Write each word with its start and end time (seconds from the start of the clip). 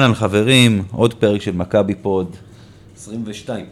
אהלן 0.00 0.14
חברים, 0.14 0.82
עוד 0.92 1.14
פרק 1.14 1.40
של 1.42 1.52
מכבי 1.52 1.94
פוד 1.94 2.36
22. 2.96 3.66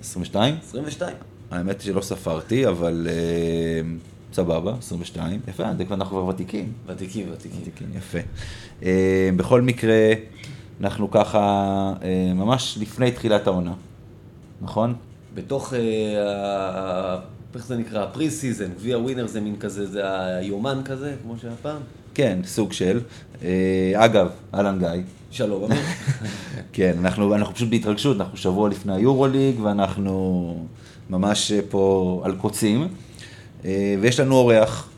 22. 0.00 0.54
22. 0.68 1.16
האמת 1.50 1.80
שלא 1.80 2.00
ספרתי, 2.00 2.68
אבל 2.68 3.06
אה, 3.10 3.14
סבבה, 4.32 4.74
22. 4.78 5.40
יפה, 5.48 5.62
אנחנו 5.90 6.10
כבר 6.10 6.26
ותיקים. 6.26 6.72
ותיקים, 6.86 7.26
ותיקים. 7.32 7.60
ותיקים, 7.62 7.86
יפה. 7.96 8.18
אה, 8.82 9.30
בכל 9.36 9.60
מקרה, 9.62 9.94
אנחנו 10.80 11.10
ככה 11.10 11.38
אה, 12.02 12.32
ממש 12.34 12.78
לפני 12.80 13.10
תחילת 13.10 13.46
העונה, 13.46 13.72
נכון? 14.62 14.94
בתוך, 15.34 15.72
ה- 15.72 17.16
איך 17.54 17.66
זה 17.66 17.76
נקרא? 17.76 18.06
preseason, 18.12 18.68
גביע 18.78 18.98
ווינר 18.98 19.26
זה 19.26 19.40
מין 19.40 19.56
כזה, 19.60 19.86
זה 19.86 20.00
היומן 20.36 20.80
כזה, 20.84 21.14
כמו 21.22 21.34
שהיה 21.40 21.54
פעם. 21.62 21.80
כן, 22.14 22.38
סוג 22.44 22.72
של. 22.72 23.00
אגב, 23.94 24.28
אהלן 24.54 24.78
גיא. 24.78 25.02
שלום, 25.30 25.64
אמיר. 25.64 25.82
כן, 26.72 26.96
אנחנו, 27.00 27.34
אנחנו 27.34 27.54
פשוט 27.54 27.68
בהתרגשות, 27.70 28.20
אנחנו 28.20 28.36
שבוע 28.36 28.68
לפני 28.68 28.94
היורוליג 28.94 29.60
ואנחנו 29.60 30.66
ממש 31.10 31.52
פה 31.68 32.20
על 32.24 32.36
קוצים. 32.36 32.88
אה, 33.64 33.94
ויש 34.00 34.20
לנו 34.20 34.34
אורח, 34.34 34.88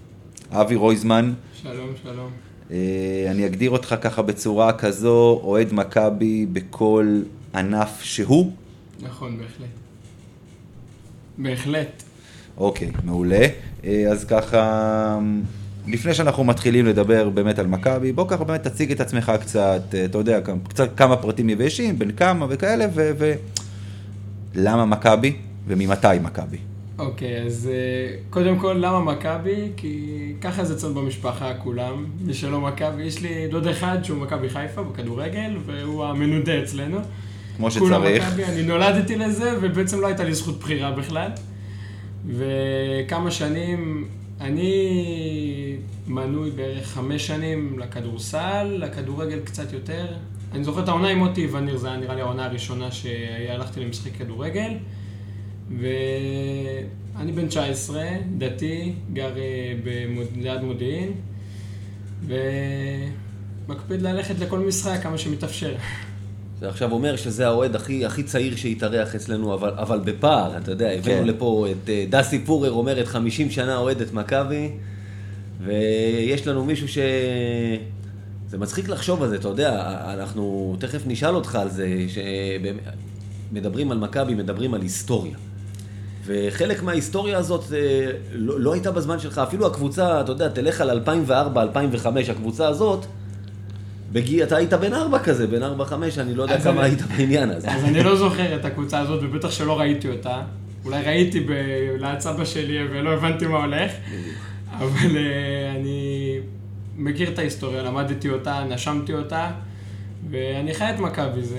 אבי 0.50 0.74
רויזמן. 0.74 1.32
שלום, 1.62 1.88
שלום. 2.02 2.30
אה, 2.70 3.26
אני 3.30 3.46
אגדיר 3.46 3.70
אותך 3.70 3.94
ככה 4.00 4.22
בצורה 4.22 4.72
כזו, 4.72 5.40
אוהד 5.42 5.72
מכבי 5.72 6.46
בכל 6.46 7.20
ענף 7.54 8.02
שהוא. 8.02 8.52
נכון, 9.02 9.38
בהחלט. 9.38 9.68
בהחלט. 11.38 12.02
אוקיי, 12.56 12.90
מעולה. 13.04 13.46
אה, 13.84 14.04
אז 14.10 14.24
ככה, 14.24 15.18
לפני 15.88 16.14
שאנחנו 16.14 16.44
מתחילים 16.44 16.86
לדבר 16.86 17.28
באמת 17.28 17.58
על 17.58 17.66
מכבי, 17.66 18.12
בוא 18.12 18.28
ככה 18.28 18.44
באמת 18.44 18.62
תציג 18.62 18.92
את 18.92 19.00
עצמך 19.00 19.32
קצת, 19.40 19.82
אה, 19.94 20.04
אתה 20.04 20.18
יודע, 20.18 20.40
קצת 20.68 20.96
כמה 20.96 21.16
פרטים 21.16 21.50
יבשים, 21.50 21.98
בין 21.98 22.10
כמה 22.10 22.46
וכאלה, 22.48 22.86
ו... 22.94 23.10
ו... 23.18 23.34
למה 24.54 24.84
מכבי 24.84 25.36
וממתי 25.66 26.06
מכבי? 26.22 26.56
אוקיי, 26.98 27.42
אז 27.42 27.70
אה, 27.72 28.16
קודם 28.30 28.58
כל, 28.58 28.72
למה 28.72 29.00
מכבי? 29.00 29.68
כי 29.76 30.32
ככה 30.40 30.64
זה 30.64 30.74
אצלנו 30.74 30.94
במשפחה, 30.94 31.54
כולם. 31.54 32.06
מי 32.20 32.34
שלא 32.34 32.60
מכבי, 32.60 33.02
יש 33.02 33.22
לי 33.22 33.48
דוד 33.50 33.66
אחד 33.66 33.98
שהוא 34.02 34.18
מכבי 34.18 34.48
חיפה 34.48 34.82
בכדורגל, 34.82 35.56
והוא 35.66 36.04
המנודה 36.04 36.62
אצלנו. 36.62 36.98
כמו 37.56 37.70
כולם 37.70 38.02
שצריך. 38.02 38.28
מכבי, 38.28 38.44
אני 38.44 38.62
נולדתי 38.62 39.16
לזה, 39.16 39.52
ובעצם 39.62 40.00
לא 40.00 40.06
הייתה 40.06 40.24
לי 40.24 40.34
זכות 40.34 40.60
בחירה 40.60 40.92
בכלל. 40.92 41.30
וכמה 42.26 43.30
שנים, 43.30 44.08
אני 44.40 45.76
מנוי 46.06 46.50
בערך 46.50 46.86
חמש 46.86 47.26
שנים 47.26 47.78
לכדורסל, 47.78 48.76
לכדורגל 48.78 49.40
קצת 49.40 49.72
יותר. 49.72 50.06
אני 50.52 50.64
זוכר 50.64 50.82
את 50.82 50.88
העונה 50.88 51.08
עם 51.08 51.18
מוטי 51.18 51.46
וניר, 51.46 51.76
זה 51.76 51.88
היה 51.88 51.96
נראה 51.96 52.14
לי 52.14 52.20
העונה 52.20 52.44
הראשונה 52.44 52.90
שהלכתי 52.90 53.80
למשחק 53.80 54.10
כדורגל. 54.18 54.72
ואני 55.78 57.32
בן 57.32 57.48
19, 57.48 58.04
דתי, 58.38 58.92
גר 59.12 59.38
אה, 59.38 59.74
במוד... 59.84 60.26
ליד 60.36 60.60
מודיעין, 60.60 61.12
ומקפיד 62.26 64.02
ללכת 64.02 64.38
לכל 64.38 64.58
משחק 64.58 65.02
כמה 65.02 65.18
שמתאפשר. 65.18 65.74
זה 66.60 66.68
עכשיו 66.68 66.92
אומר 66.92 67.16
שזה 67.16 67.46
האוהד 67.46 67.76
הכי, 67.76 68.06
הכי 68.06 68.22
צעיר 68.22 68.56
שהתארח 68.56 69.14
אצלנו, 69.14 69.54
אבל, 69.54 69.70
אבל 69.76 70.00
בפער, 70.04 70.58
אתה 70.58 70.70
יודע, 70.70 70.88
הבאנו 70.90 71.22
כן. 71.22 71.26
לפה 71.26 71.66
את 71.70 71.88
אה, 71.88 72.04
דסי 72.10 72.38
פורר, 72.38 72.72
אומרת 72.72 73.06
50 73.06 73.50
שנה 73.50 73.76
אוהד 73.76 74.00
את 74.00 74.12
מכבי, 74.12 74.70
ויש 75.64 76.46
לנו 76.46 76.64
מישהו 76.64 76.88
ש... 76.88 76.98
זה 78.48 78.58
מצחיק 78.58 78.88
לחשוב 78.88 79.22
על 79.22 79.28
זה, 79.28 79.36
אתה 79.36 79.48
יודע, 79.48 80.02
אנחנו 80.14 80.76
תכף 80.78 81.02
נשאל 81.06 81.34
אותך 81.34 81.54
על 81.54 81.70
זה, 81.70 81.88
שמדברים 83.52 83.92
על 83.92 83.98
מכבי, 83.98 84.34
מדברים 84.34 84.74
על 84.74 84.82
היסטוריה. 84.82 85.36
וחלק 86.26 86.82
מההיסטוריה 86.82 87.38
הזאת 87.38 87.64
אה, 87.72 88.10
לא, 88.32 88.60
לא 88.60 88.72
הייתה 88.72 88.90
בזמן 88.90 89.18
שלך, 89.18 89.38
אפילו 89.38 89.66
הקבוצה, 89.66 90.20
אתה 90.20 90.32
יודע, 90.32 90.48
תלך 90.48 90.80
על 90.80 90.90
2004, 90.90 91.62
2005, 91.62 92.28
הקבוצה 92.28 92.68
הזאת, 92.68 93.06
בגיל, 94.12 94.42
אתה 94.42 94.56
היית 94.56 94.72
בן 94.72 94.94
ארבע 94.94 95.18
כזה, 95.18 95.46
בן 95.46 95.62
ארבע 95.62 95.84
חמש, 95.84 96.18
אני 96.18 96.34
לא 96.34 96.42
יודע 96.42 96.60
כמה 96.60 96.80
אני- 96.80 96.90
היית 96.90 97.02
בעניין 97.02 97.50
הזה. 97.50 97.70
אז 97.70 97.84
אני 97.84 98.02
לא 98.02 98.16
זוכר 98.16 98.56
את 98.56 98.64
הקבוצה 98.64 98.98
הזאת, 98.98 99.20
ובטח 99.22 99.50
שלא 99.50 99.78
ראיתי 99.80 100.08
אותה. 100.08 100.42
אולי 100.84 101.02
ראיתי 101.02 101.40
ב... 101.40 101.50
ליד 102.00 102.20
סבא 102.20 102.44
שלי 102.44 102.78
ולא 102.90 103.10
הבנתי 103.10 103.46
מה 103.46 103.58
הולך, 103.64 103.92
אבל 104.78 105.16
אה, 105.16 105.72
אני 105.80 106.38
מכיר 106.96 107.28
את 107.28 107.38
ההיסטוריה, 107.38 107.82
למדתי 107.82 108.28
אותה, 108.30 108.64
נשמתי 108.68 109.12
אותה, 109.14 109.50
ואני 110.30 110.74
חי 110.74 110.84
את 110.94 111.00
מכבי. 111.00 111.42
זה... 111.42 111.58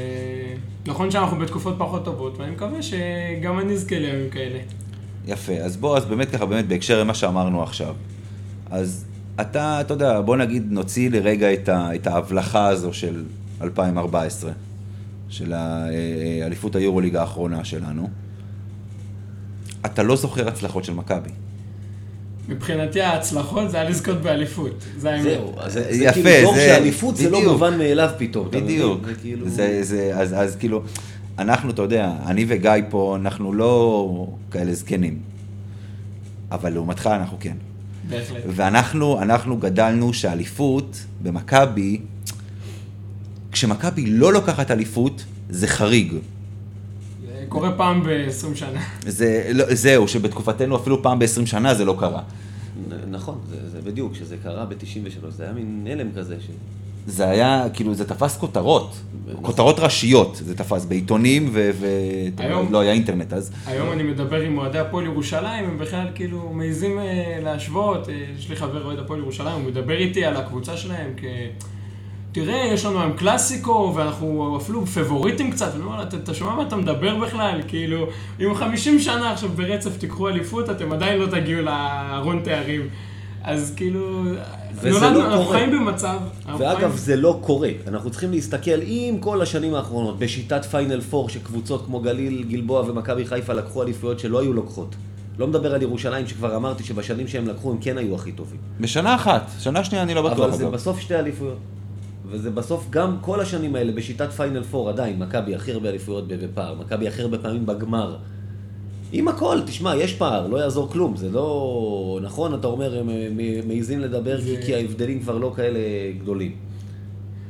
נכון 0.88 1.12
שאנחנו 1.12 1.38
בתקופות 1.40 1.76
פחות 1.78 2.06
טובות, 2.06 2.38
ואני 2.38 2.52
מקווה 2.52 2.80
שגם 2.84 3.60
אני 3.60 3.74
אזכה 3.74 4.00
לימים 4.00 4.30
כאלה. 4.30 4.60
יפה, 5.28 5.54
אז 5.54 5.78
בוא, 5.78 5.98
אז 5.98 6.06
באמת 6.06 6.30
ככה, 6.30 6.46
באמת 6.46 6.68
בהקשר 6.68 7.00
למה 7.00 7.14
שאמרנו 7.14 7.64
עכשיו. 7.64 7.96
אז 8.72 9.06
אתה, 9.42 9.82
אתה 9.82 9.94
יודע, 9.94 10.22
בוא 10.22 10.38
נגיד 10.38 10.64
נוציא 10.70 11.10
לרגע 11.10 11.54
את, 11.54 11.70
ה, 11.70 11.96
את 11.96 12.08
ההבלחה 12.08 12.68
הזו 12.68 12.94
של 12.94 13.24
2014, 13.62 14.52
של 15.30 15.54
האליפות 15.54 16.76
היורוליג 16.76 17.16
האחרונה 17.16 17.64
שלנו. 17.64 18.10
אתה 19.86 20.04
לא 20.04 20.16
זוכר 20.16 20.48
הצלחות 20.48 20.84
של 20.84 20.94
מכבי. 20.94 21.30
מבחינתי 22.50 23.02
ההצלחות 23.02 23.72
זה 23.72 23.78
היה 23.80 23.90
לזכות 23.90 24.22
באליפות. 24.22 24.86
זה 24.98 25.10
האמת. 25.12 25.24
זהו, 25.24 25.54
אז 25.60 25.74
זה, 25.74 25.84
זה 25.90 26.04
יפה, 26.04 26.14
כאילו 26.14 26.42
דור 26.44 26.56
זה- 26.56 26.60
שאליפות 26.66 27.16
זה 27.18 27.30
לא. 27.30 27.52
מובן 27.52 27.78
מאליו 27.78 28.10
פתאום? 28.18 28.48
בדיוק. 28.52 29.06
זה 29.06 29.14
כאילו... 29.22 29.50
זה, 29.50 29.80
זה, 29.84 30.12
אז, 30.16 30.34
אז 30.34 30.56
כאילו, 30.56 30.84
אנחנו, 31.40 31.70
אתה 31.72 31.82
יודע, 31.82 32.12
אני 32.26 32.46
וגיא 32.48 32.72
פה, 32.90 33.18
אנחנו 33.22 33.54
לא 33.54 34.28
כאלה 34.52 34.74
זקנים. 34.74 35.20
אבל 36.52 36.70
לעומתך 36.74 37.10
אנחנו 37.14 37.38
כן. 37.40 37.56
בהחלט. 38.10 38.44
ואנחנו 38.48 39.22
אנחנו 39.22 39.58
גדלנו 39.58 40.14
שאליפות 40.14 41.06
במכבי, 41.22 42.02
כשמכבי 43.52 44.06
לא 44.06 44.34
לוקחת 44.34 44.72
אליפות, 44.72 45.26
זה 45.50 45.68
חריג. 45.68 46.14
זה 47.26 47.46
קורה 47.50 47.78
פעם 47.78 48.04
ב-20 48.04 48.56
שנה. 48.56 48.84
זה, 49.02 49.50
לא, 49.54 49.76
זהו, 49.76 50.08
שבתקופתנו 50.08 50.76
אפילו 50.76 51.04
פעם 51.04 51.20
ב-20 51.20 51.46
שנה 51.46 51.74
זה 51.74 51.86
לא 51.86 51.96
קרה. 52.00 52.22
נכון, 53.10 53.40
זה, 53.50 53.70
זה 53.70 53.82
בדיוק, 53.82 54.14
כשזה 54.14 54.38
קרה 54.44 54.66
ב-93, 54.66 55.30
זה 55.30 55.44
היה 55.44 55.54
מין 55.54 55.88
הלם 55.92 56.08
כזה, 56.16 56.36
ש... 56.40 56.48
זה 57.08 57.30
היה, 57.30 57.66
כאילו, 57.74 57.94
זה 57.94 58.06
תפס 58.08 58.38
כותרות. 58.38 58.96
כותרות 59.42 59.80
ראשיות 59.80 60.36
זה 60.46 60.56
תפס 60.58 60.86
בעיתונים, 60.86 61.50
ו... 61.54 61.70
ו 61.80 61.88
היום- 62.38 62.72
לא 62.72 62.80
היה 62.80 62.92
אינטרנט 62.92 63.34
אז. 63.34 63.52
היום 63.66 63.92
אני 63.92 64.04
מדבר 64.04 64.42
עם 64.42 64.58
אוהדי 64.58 64.80
הפועל 64.80 65.06
ירושלים, 65.06 65.66
הם 65.66 65.78
בכלל 65.78 66.08
כאילו 66.16 66.50
מעיזים 66.54 67.00
אה, 67.00 67.04
להשוות. 67.44 68.10
אה, 68.10 68.14
יש 68.40 68.50
לי 68.50 68.56
חבר 68.56 68.86
אוהד 68.86 69.00
הפועל 69.00 69.20
ירושלים, 69.20 69.62
הוא 69.62 69.72
מדבר 69.72 69.98
איתי 69.98 70.26
על 70.26 70.36
הקבוצה 70.38 70.78
שלהם 70.78 71.14
כ... 71.18 71.24
תראה, 72.32 72.66
יש 72.74 72.86
לנו 72.86 73.02
היום 73.02 73.14
קלאסיקו, 73.14 73.94
ואנחנו 73.96 74.58
אפילו 74.62 74.86
פבוריטים 74.86 75.52
קצת, 75.52 75.70
ואני 75.74 75.84
אומר 75.84 75.98
לו, 75.98 76.04
"אתה- 76.04 76.18
אתה 76.18 76.34
שומע 76.34 76.56
מה 76.56 76.64
אתה 76.68 76.76
מדבר 76.76 77.16
בכלל? 77.16 77.62
כאילו, 77.68 78.08
אם 78.40 78.56
50 78.56 79.00
שנה 79.00 79.32
עכשיו 79.32 79.50
ברצף 79.50 79.98
תיקחו 79.98 80.30
אליפות, 80.30 80.70
אתם 80.70 80.92
עדיין 80.92 81.20
לא 81.20 81.26
תגיעו 81.28 81.62
לארון 81.62 82.42
תארים. 82.44 82.82
אז 83.44 83.74
כאילו, 83.76 84.24
וזה 84.76 84.90
לא 84.90 85.26
אנחנו 85.26 85.44
קורה. 85.44 85.58
חיים 85.58 85.72
במצב... 85.72 86.18
ואגב, 86.60 86.96
זה 86.96 87.16
לא 87.16 87.40
קורה. 87.42 87.70
אנחנו 87.88 88.10
צריכים 88.10 88.32
להסתכל 88.32 88.80
עם 88.84 89.20
כל 89.20 89.42
השנים 89.42 89.76
האחרונות, 89.76 90.20
בשיטת 90.20 90.66
פיינל 90.66 91.02
פור, 91.02 91.30
שקבוצות 91.30 91.86
כמו 91.86 92.00
גליל, 92.00 92.44
גלבוע 92.44 92.82
ומכבי 92.82 93.26
חיפה 93.26 93.54
לקחו 93.54 93.84
אליפויות 93.84 94.20
שלא 94.20 94.40
היו 94.40 94.54
לוקחות. 94.54 94.96
לא 95.38 95.48
מדבר 95.48 95.74
על 95.74 95.82
ירושלים, 95.82 96.28
שכבר 96.28 96.56
אמרתי 96.56 96.84
שבשנים 96.84 97.28
שהם 97.28 97.48
לקחו 97.48 97.72
הם 97.72 97.78
כן 97.82 97.98
היו 97.98 98.16
הכי 98.16 98.32
טובים. 98.32 98.60
בשנה 98.80 99.16
אחת, 99.16 99.52
שנה 99.60 99.84
שנייה 99.84 100.04
אני 100.04 100.14
לא 100.14 100.22
בטוח. 100.22 100.40
אבל 100.40 100.58
זה 100.58 100.64
אגב. 100.64 100.74
בסוף 100.74 101.00
שתי 101.00 101.16
אליפויות. 101.16 101.58
וזה 102.26 102.52
בסוף 102.52 102.88
גם 102.90 103.18
כל 103.22 103.40
השנים 103.40 103.76
האלה 103.76 103.92
בשיטת 103.92 104.32
פיינל 104.32 104.64
פור 104.64 104.90
עדיין, 104.90 105.20
מכבי 105.20 105.56
הכי 105.56 105.72
הרבה 105.72 105.90
אליפויות 105.90 106.28
בפער, 106.28 106.76
מכבי 106.76 107.08
הכי 107.08 107.22
הרבה 107.22 107.38
פעמים 107.38 107.66
בגמר. 107.66 108.18
עם 109.12 109.28
הכל, 109.28 109.60
תשמע, 109.66 109.96
יש 109.96 110.14
פער, 110.14 110.48
לא 110.48 110.58
יעזור 110.58 110.90
כלום, 110.92 111.16
זה 111.16 111.30
לא... 111.32 112.20
נכון, 112.24 112.54
אתה 112.54 112.68
אומר, 112.68 113.00
הם 113.00 113.10
מעיזים 113.68 114.00
לדבר 114.00 114.42
זה- 114.42 114.62
כי 114.66 114.76
ההבדלים 114.76 115.20
כבר 115.20 115.38
לא 115.38 115.54
כאלה 115.56 115.80
גדולים. 116.22 116.52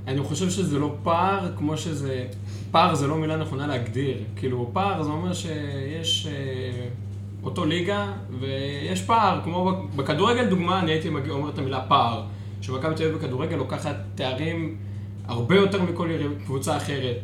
אני 0.07 0.23
חושב 0.23 0.49
שזה 0.49 0.79
לא 0.79 0.93
פער, 1.03 1.47
כמו 1.57 1.77
שזה... 1.77 2.25
פער 2.71 2.95
זה 2.95 3.07
לא 3.07 3.15
מילה 3.17 3.37
נכונה 3.37 3.67
להגדיר. 3.67 4.17
כאילו, 4.35 4.69
פער 4.73 5.03
זה 5.03 5.09
אומר 5.09 5.33
שיש 5.33 6.27
אה, 6.31 6.85
אותו 7.43 7.65
ליגה, 7.65 8.11
ויש 8.39 9.01
פער. 9.01 9.39
כמו 9.43 9.71
בכדורגל, 9.95 10.45
דוגמה, 10.49 10.79
אני 10.79 10.91
הייתי 10.91 11.09
מגיע, 11.09 11.33
אומר 11.33 11.49
את 11.49 11.57
המילה 11.57 11.81
פער. 11.87 12.23
שמכבי 12.61 12.95
תל 12.95 13.03
אביב 13.03 13.17
בכדורגל 13.17 13.55
לוקחת 13.55 13.95
תארים 14.15 14.75
הרבה 15.27 15.55
יותר 15.55 15.81
מכל 15.83 16.09
קבוצה 16.45 16.77
אחרת. 16.77 17.15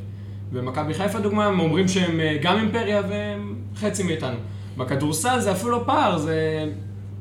ומכבי 0.56 0.94
חיפה, 0.94 1.20
דוגמה, 1.20 1.46
הם 1.46 1.60
אומרים 1.60 1.88
שהם 1.88 2.20
אה, 2.20 2.38
גם 2.42 2.58
אימפריה 2.58 3.02
והם 3.10 3.56
חצי 3.76 4.04
מאיתנו. 4.04 4.38
בכדורסל 4.78 5.40
זה 5.40 5.52
אפילו 5.52 5.72
לא 5.72 5.84
פער, 5.86 6.18
זה 6.18 6.66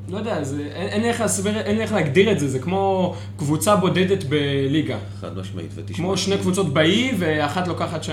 לא 0.09 0.17
יודע, 0.17 0.43
זה, 0.43 0.61
אין, 0.61 0.87
אין, 0.87 1.03
איך 1.03 1.21
להסביר, 1.21 1.59
אין 1.59 1.81
איך 1.81 1.93
להגדיר 1.93 2.31
את 2.31 2.39
זה, 2.39 2.47
זה 2.47 2.59
כמו 2.59 3.15
קבוצה 3.37 3.75
בודדת 3.75 4.23
בליגה. 4.23 4.97
חד 5.21 5.37
משמעית, 5.37 5.71
ותשמע. 5.75 5.97
כמו 5.97 6.17
שני 6.17 6.37
קבוצות 6.37 6.73
באי, 6.73 7.11
ואחת 7.19 7.67
לוקחת 7.67 8.03
ש... 8.03 8.09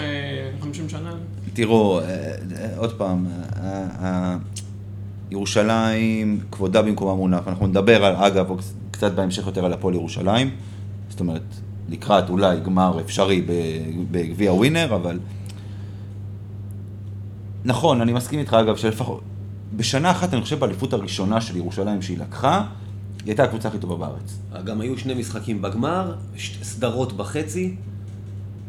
50 0.61 0.89
שנה. 0.89 1.13
תראו, 1.53 2.01
אה, 2.01 2.05
אה, 2.05 2.77
עוד 2.77 2.93
פעם, 2.93 3.27
ירושלים, 5.31 6.41
כבודה 6.53 6.83
במקומה 6.83 7.15
מונח. 7.15 7.49
אנחנו 7.49 7.67
נדבר, 7.67 8.05
על, 8.05 8.15
אגב, 8.17 8.47
קצת 8.91 9.13
בהמשך 9.13 9.47
יותר 9.47 9.65
על 9.65 9.73
הפועל 9.73 9.95
ירושלים. 9.95 10.51
זאת 11.09 11.21
אומרת, 11.21 11.43
לקראת 11.89 12.31
אולי 12.31 12.61
גמר 12.61 13.01
אפשרי 13.01 13.47
בגביע 14.11 14.53
ווינר, 14.53 14.95
אבל... 14.95 15.19
נכון, 17.65 18.01
אני 18.01 18.13
מסכים 18.13 18.39
איתך, 18.39 18.55
אגב, 18.55 18.77
שלפחות... 18.77 19.21
בשנה 19.77 20.11
אחת, 20.11 20.35
אני 20.35 20.43
חושב, 20.43 20.61
באליפות 20.61 20.93
הראשונה 20.93 21.41
של 21.41 21.57
ירושלים 21.57 22.03
שהיא 22.03 22.19
לקחה, 22.19 22.59
היא 22.59 23.27
הייתה 23.27 23.45
הקבוצה 23.45 23.69
הכי 23.69 23.79
טובה 23.79 23.97
בארץ. 23.97 24.39
גם 24.65 24.81
היו 24.81 24.99
שני 24.99 25.15
משחקים 25.15 25.63
בגמר, 25.63 26.15
סדרות 26.63 27.13
בחצי. 27.13 27.75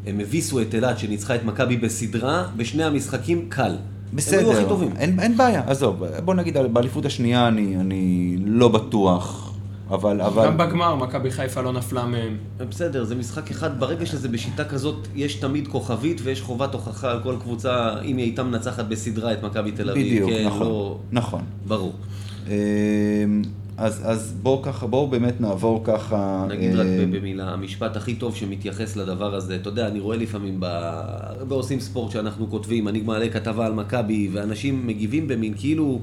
הם 0.06 0.19
הביסו 0.19 0.62
את 0.62 0.74
אילת 0.74 1.00
שניצחה 1.00 1.36
את 1.36 1.44
מכבי 1.44 1.77
בסדרה, 1.77 2.48
בשני 2.57 2.83
המשחקים 2.83 3.45
קל. 3.50 3.75
בסדר, 4.13 4.39
הם 4.39 4.45
היו 4.45 4.57
הכי 4.57 4.69
טובים. 4.69 4.92
אין, 4.98 5.19
אין 5.19 5.38
בעיה, 5.38 5.63
עזוב, 5.68 6.04
בוא 6.06 6.33
נגיד, 6.33 6.57
באליפות 6.74 7.06
השנייה 7.06 7.48
אני, 7.48 7.77
אני 7.77 8.36
לא 8.45 8.68
בטוח, 8.68 9.52
אבל, 9.94 10.22
אבל... 10.22 10.45
גם 10.45 10.57
בגמר, 10.57 10.95
מכבי 10.95 11.31
חיפה 11.31 11.62
לא 11.62 11.74
נפלה 11.74 12.06
מהם. 12.06 12.38
בסדר, 12.69 13.04
זה 13.04 13.16
משחק 13.16 13.51
אחד, 13.51 13.80
ברגע 13.80 14.06
שזה 14.06 14.28
בשיטה 14.28 14.66
כזאת, 14.66 15.07
יש 15.16 15.36
תמיד 15.36 15.68
כוכבית 15.68 16.22
ויש 16.24 16.42
חובת 16.42 16.74
הוכחה 16.74 17.12
על 17.12 17.19
כל 17.24 17.36
קבוצה, 17.42 18.01
אם 18.01 18.18
היא 18.18 18.25
הייתה 18.25 18.44
מנצחת 18.44 18.86
בסדרה 18.86 19.34
את 19.34 19.44
מכבי 19.44 19.72
תל 19.72 19.90
אביב. 19.90 20.07
בדיוק, 20.07 20.30
כן, 20.30 20.45
נכון, 20.45 20.68
לא... 20.68 20.98
נכון. 21.12 21.42
ברור. 21.68 21.94
אמ, 22.48 22.51
אז, 23.78 24.01
אז 24.06 24.34
בואו 24.42 24.62
ככה, 24.62 24.88
בואו 24.88 25.07
באמת 25.07 25.42
נעבור 25.42 25.81
ככה... 25.84 26.45
נגיד 26.50 26.75
רק 26.75 26.88
אמ, 26.88 27.12
במילה, 27.12 27.50
המשפט 27.50 27.95
הכי 27.95 28.16
טוב 28.16 28.36
שמתייחס 28.36 28.95
לדבר 28.95 29.36
הזה, 29.36 29.56
אתה 29.56 29.69
יודע, 29.69 29.88
אני 29.88 30.00
רואה 30.00 30.18
לפעמים 30.18 30.57
ב... 30.60 30.92
בעושים 31.48 31.80
ספורט 31.80 32.12
שאנחנו 32.12 32.50
כותבים, 32.50 32.88
אני 32.88 33.01
מעלה 33.01 33.30
כתבה 33.30 33.66
על 33.66 33.74
מכבי, 33.74 34.30
ואנשים 34.34 34.88
מגיבים 34.88 35.28
במין 35.28 35.54
כאילו... 35.57 36.00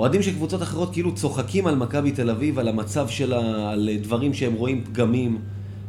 אוהדים 0.00 0.22
של 0.22 0.32
קבוצות 0.32 0.62
אחרות 0.62 0.92
כאילו 0.92 1.14
צוחקים 1.14 1.66
על 1.66 1.76
מכבי 1.76 2.12
תל 2.12 2.30
אביב, 2.30 2.58
על 2.58 2.68
המצב 2.68 3.08
שלה, 3.08 3.70
על 3.70 3.88
דברים 4.02 4.34
שהם 4.34 4.52
רואים 4.52 4.84
פגמים. 4.84 5.38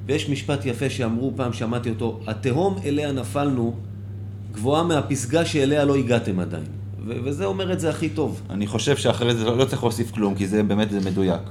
ויש 0.06 0.30
משפט 0.30 0.66
יפה 0.66 0.90
שאמרו 0.90 1.34
פעם, 1.36 1.54
שמעתי 1.54 1.90
אותו, 1.90 2.20
התהום 2.28 2.76
אליה 2.86 3.12
נפלנו 3.12 3.74
גבוהה 4.52 4.84
מהפסגה 4.84 5.46
שאליה 5.46 5.86
לא 5.86 5.96
הגעתם 5.96 6.40
עדיין. 6.40 6.64
ו- 7.06 7.18
וזה 7.24 7.46
אומר 7.46 7.74
את 7.74 7.80
זה 7.80 7.90
הכי 7.90 8.10
טוב. 8.10 8.42
אני 8.50 8.68
חושב 8.68 8.98
שאחרי 8.98 9.36
זה 9.36 9.46
לא, 9.46 9.58
לא 9.58 9.66
צריך 9.66 9.84
להוסיף 9.84 10.12
כלום, 10.12 10.36
כי 10.36 10.48
זה 10.48 10.64
באמת 10.64 10.92
זה 10.92 11.00
מדויק. 11.00 11.42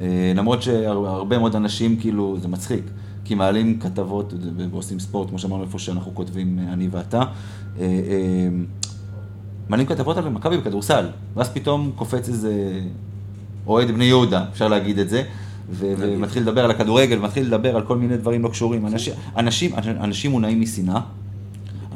אה, 0.00 0.32
למרות 0.36 0.62
שהרבה 0.62 1.38
מאוד 1.38 1.56
אנשים, 1.56 1.96
כאילו, 1.96 2.36
זה 2.42 2.48
מצחיק, 2.48 2.84
כי 3.24 3.34
מעלים 3.34 3.78
כתבות 3.80 4.34
ועושים 4.70 4.98
ספורט, 4.98 5.28
כמו 5.28 5.38
שאמרנו 5.38 5.62
איפה 5.62 5.78
שאנחנו 5.78 6.14
כותבים, 6.14 6.58
אה, 6.58 6.72
אני 6.72 6.88
ואתה. 6.90 7.22
מעלים 9.68 9.86
כתבות 9.86 10.16
על 10.16 10.28
מכבי 10.28 10.56
בכדורסל, 10.56 11.06
ואז 11.34 11.48
פתאום 11.48 11.90
קופץ 11.96 12.28
איזה 12.28 12.80
אוהד 13.66 13.90
בני 13.90 14.04
יהודה, 14.04 14.44
אפשר 14.52 14.68
להגיד 14.68 14.98
את 14.98 15.08
זה, 15.08 15.22
ו- 15.70 15.94
ומתחיל 15.98 16.42
לדבר 16.42 16.64
על 16.64 16.70
הכדורגל, 16.70 17.18
ומתחיל 17.18 17.46
לדבר 17.46 17.76
על 17.76 17.82
כל 17.82 17.96
מיני 17.96 18.16
דברים 18.16 18.42
לא 18.42 18.48
קשורים. 18.48 18.86
אנשים, 18.86 19.12
אנשים, 19.36 19.74
אנשים 20.00 20.30
מונעים 20.30 20.60
משנאה. 20.60 21.00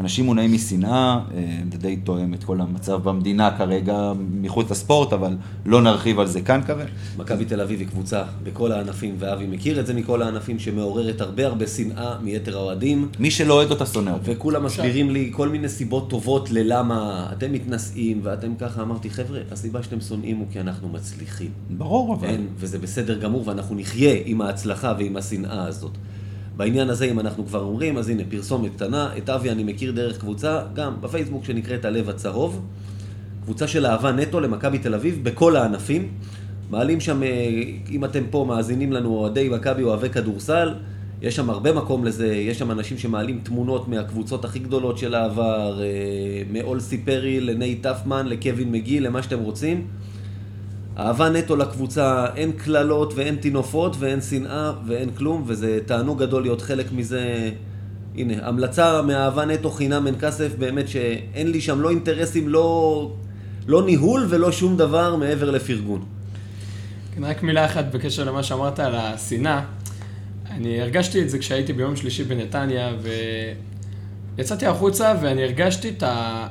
אנשים 0.01 0.25
מונעים 0.25 0.53
משנאה, 0.53 1.21
אה, 1.35 1.59
זה 1.73 1.79
די 1.79 1.97
תואם 1.97 2.35
את 2.35 2.45
כל 2.45 2.61
המצב 2.61 3.03
במדינה 3.03 3.59
כרגע, 3.59 4.13
מחוץ 4.41 4.71
לספורט, 4.71 5.13
אבל 5.13 5.37
לא 5.67 5.83
נרחיב 5.83 6.19
על 6.19 6.27
זה 6.27 6.41
כאן 6.41 6.61
כרגע. 6.67 6.91
מכבי 7.19 7.45
תל 7.45 7.61
אביב 7.61 7.81
היא 7.81 7.89
קבוצה 7.89 8.23
בכל 8.43 8.73
הענפים, 8.73 9.15
ואבי 9.19 9.47
מכיר 9.47 9.81
את 9.81 9.87
זה 9.87 9.95
מכל 9.95 10.23
הענפים, 10.23 10.59
שמעוררת 10.59 11.21
הרבה 11.21 11.47
הרבה 11.47 11.67
שנאה 11.67 12.19
מיתר 12.23 12.57
האוהדים. 12.57 13.09
מי 13.19 13.31
שלא 13.31 13.55
אוהד 13.55 13.71
אותה 13.71 13.87
שונא 13.87 14.11
אותה. 14.11 14.33
וכולם 14.33 14.65
מסבירים 14.65 15.11
לי 15.11 15.31
כל 15.35 15.49
מיני 15.49 15.69
סיבות 15.69 16.11
טובות 16.11 16.51
ללמה 16.51 17.29
אתם 17.33 17.53
מתנשאים 17.53 18.21
ואתם 18.23 18.55
ככה. 18.55 18.83
אמרתי, 18.83 19.11
חבר'ה, 19.11 19.41
הסיבה 19.51 19.83
שאתם 19.83 20.01
שונאים 20.01 20.37
הוא 20.37 20.47
כי 20.53 20.61
אנחנו 20.61 20.89
מצליחים. 20.89 21.51
ברור, 21.71 22.15
אבל... 22.15 22.29
אין, 22.29 22.47
וזה 22.57 22.79
בסדר 22.79 23.19
גמור, 23.19 23.49
ואנחנו 23.49 23.77
נחיה 23.77 24.15
עם 24.25 24.41
ההצלחה 24.41 24.95
ועם 24.99 25.17
השנאה 25.17 25.65
הזאת. 25.65 25.93
בעניין 26.63 26.91
הזה, 26.91 27.05
אם 27.05 27.21
אנחנו 27.21 27.47
כבר 27.47 27.61
אומרים, 27.61 27.99
אז 27.99 28.09
הנה, 28.09 28.23
פרסומת 28.29 28.75
קטנה, 28.77 29.11
את 29.19 29.31
אבי 29.31 29.51
אני 29.51 29.65
מכיר 29.65 29.93
דרך 29.93 30.19
קבוצה, 30.19 30.63
גם 30.75 30.93
בפייסבוק 31.01 31.45
שנקראת 31.45 31.85
הלב 31.85 32.09
הצהוב, 32.09 32.67
קבוצה 33.45 33.69
של 33.69 33.87
אהבה 33.87 34.13
נטו 34.13 34.41
למכבי 34.41 34.79
תל 34.79 34.95
אביב, 34.95 35.21
בכל 35.23 35.57
הענפים. 35.57 36.09
מעלים 36.71 37.01
שם, 37.01 37.23
אה, 37.23 37.29
אם 37.91 38.05
אתם 38.05 38.23
פה 38.31 38.45
מאזינים 38.49 38.93
לנו, 38.93 39.09
אוהדי 39.09 39.49
מכבי, 39.49 39.83
אוהבי 39.83 40.11
כדורסל, 40.11 40.75
יש 41.23 41.37
שם 41.37 41.51
הרבה 41.51 41.73
מקום 41.73 42.05
לזה, 42.05 42.27
יש 42.27 42.59
שם 42.59 42.71
אנשים 42.71 42.99
שמעלים 42.99 43.41
תמונות 43.43 43.89
מהקבוצות 43.89 44.45
הכי 44.45 44.59
גדולות 44.59 44.99
של 44.99 45.15
העבר, 45.15 45.83
אה, 45.83 46.43
מאולסי 46.53 46.99
פרי 46.99 47.41
לנייט 47.41 47.87
טפמן, 47.87 48.27
לקווין 48.27 48.73
מגי, 48.73 49.01
למה 49.01 49.23
שאתם 49.23 49.39
רוצים. 49.39 49.87
אהבה 50.99 51.29
נטו 51.29 51.57
לקבוצה, 51.57 52.27
אין 52.37 52.53
קללות 52.53 53.13
ואין 53.17 53.37
טינופות 53.37 53.97
ואין 53.99 54.21
שנאה 54.21 54.73
ואין 54.87 55.11
כלום, 55.11 55.45
וזה 55.47 55.79
תענוג 55.87 56.23
גדול 56.23 56.43
להיות 56.43 56.63
חלק 56.63 56.93
מזה. 56.93 57.51
הנה, 58.15 58.35
המלצה 58.49 59.03
מאהבה 59.03 59.45
נטו 59.45 59.71
חינם 59.71 60.07
אין 60.07 60.15
כסף, 60.21 60.55
באמת 60.59 60.89
שאין 60.89 61.51
לי 61.51 61.61
שם 61.61 61.81
לא 61.81 61.91
אינטרסים, 61.91 62.49
לא, 62.49 63.11
לא 63.67 63.87
ניהול 63.87 64.27
ולא 64.29 64.53
שום 64.53 64.77
דבר 64.77 65.17
מעבר 65.17 65.51
לפרגון. 65.51 66.05
כן, 67.15 67.25
רק 67.25 67.43
מילה 67.43 67.65
אחת 67.65 67.85
בקשר 67.95 68.25
למה 68.25 68.43
שאמרת 68.43 68.79
על 68.79 68.95
השנאה. 68.95 69.61
אני 70.51 70.81
הרגשתי 70.81 71.23
את 71.23 71.31
זה 71.31 71.39
כשהייתי 71.39 71.73
ביום 71.73 71.97
שלישי 71.97 72.25
בנתניה, 72.25 72.93
ויצאתי 74.37 74.67
החוצה 74.67 75.15
ואני 75.23 75.43
הרגשתי 75.43 75.89
את 75.89 76.03
ה... 76.03 76.47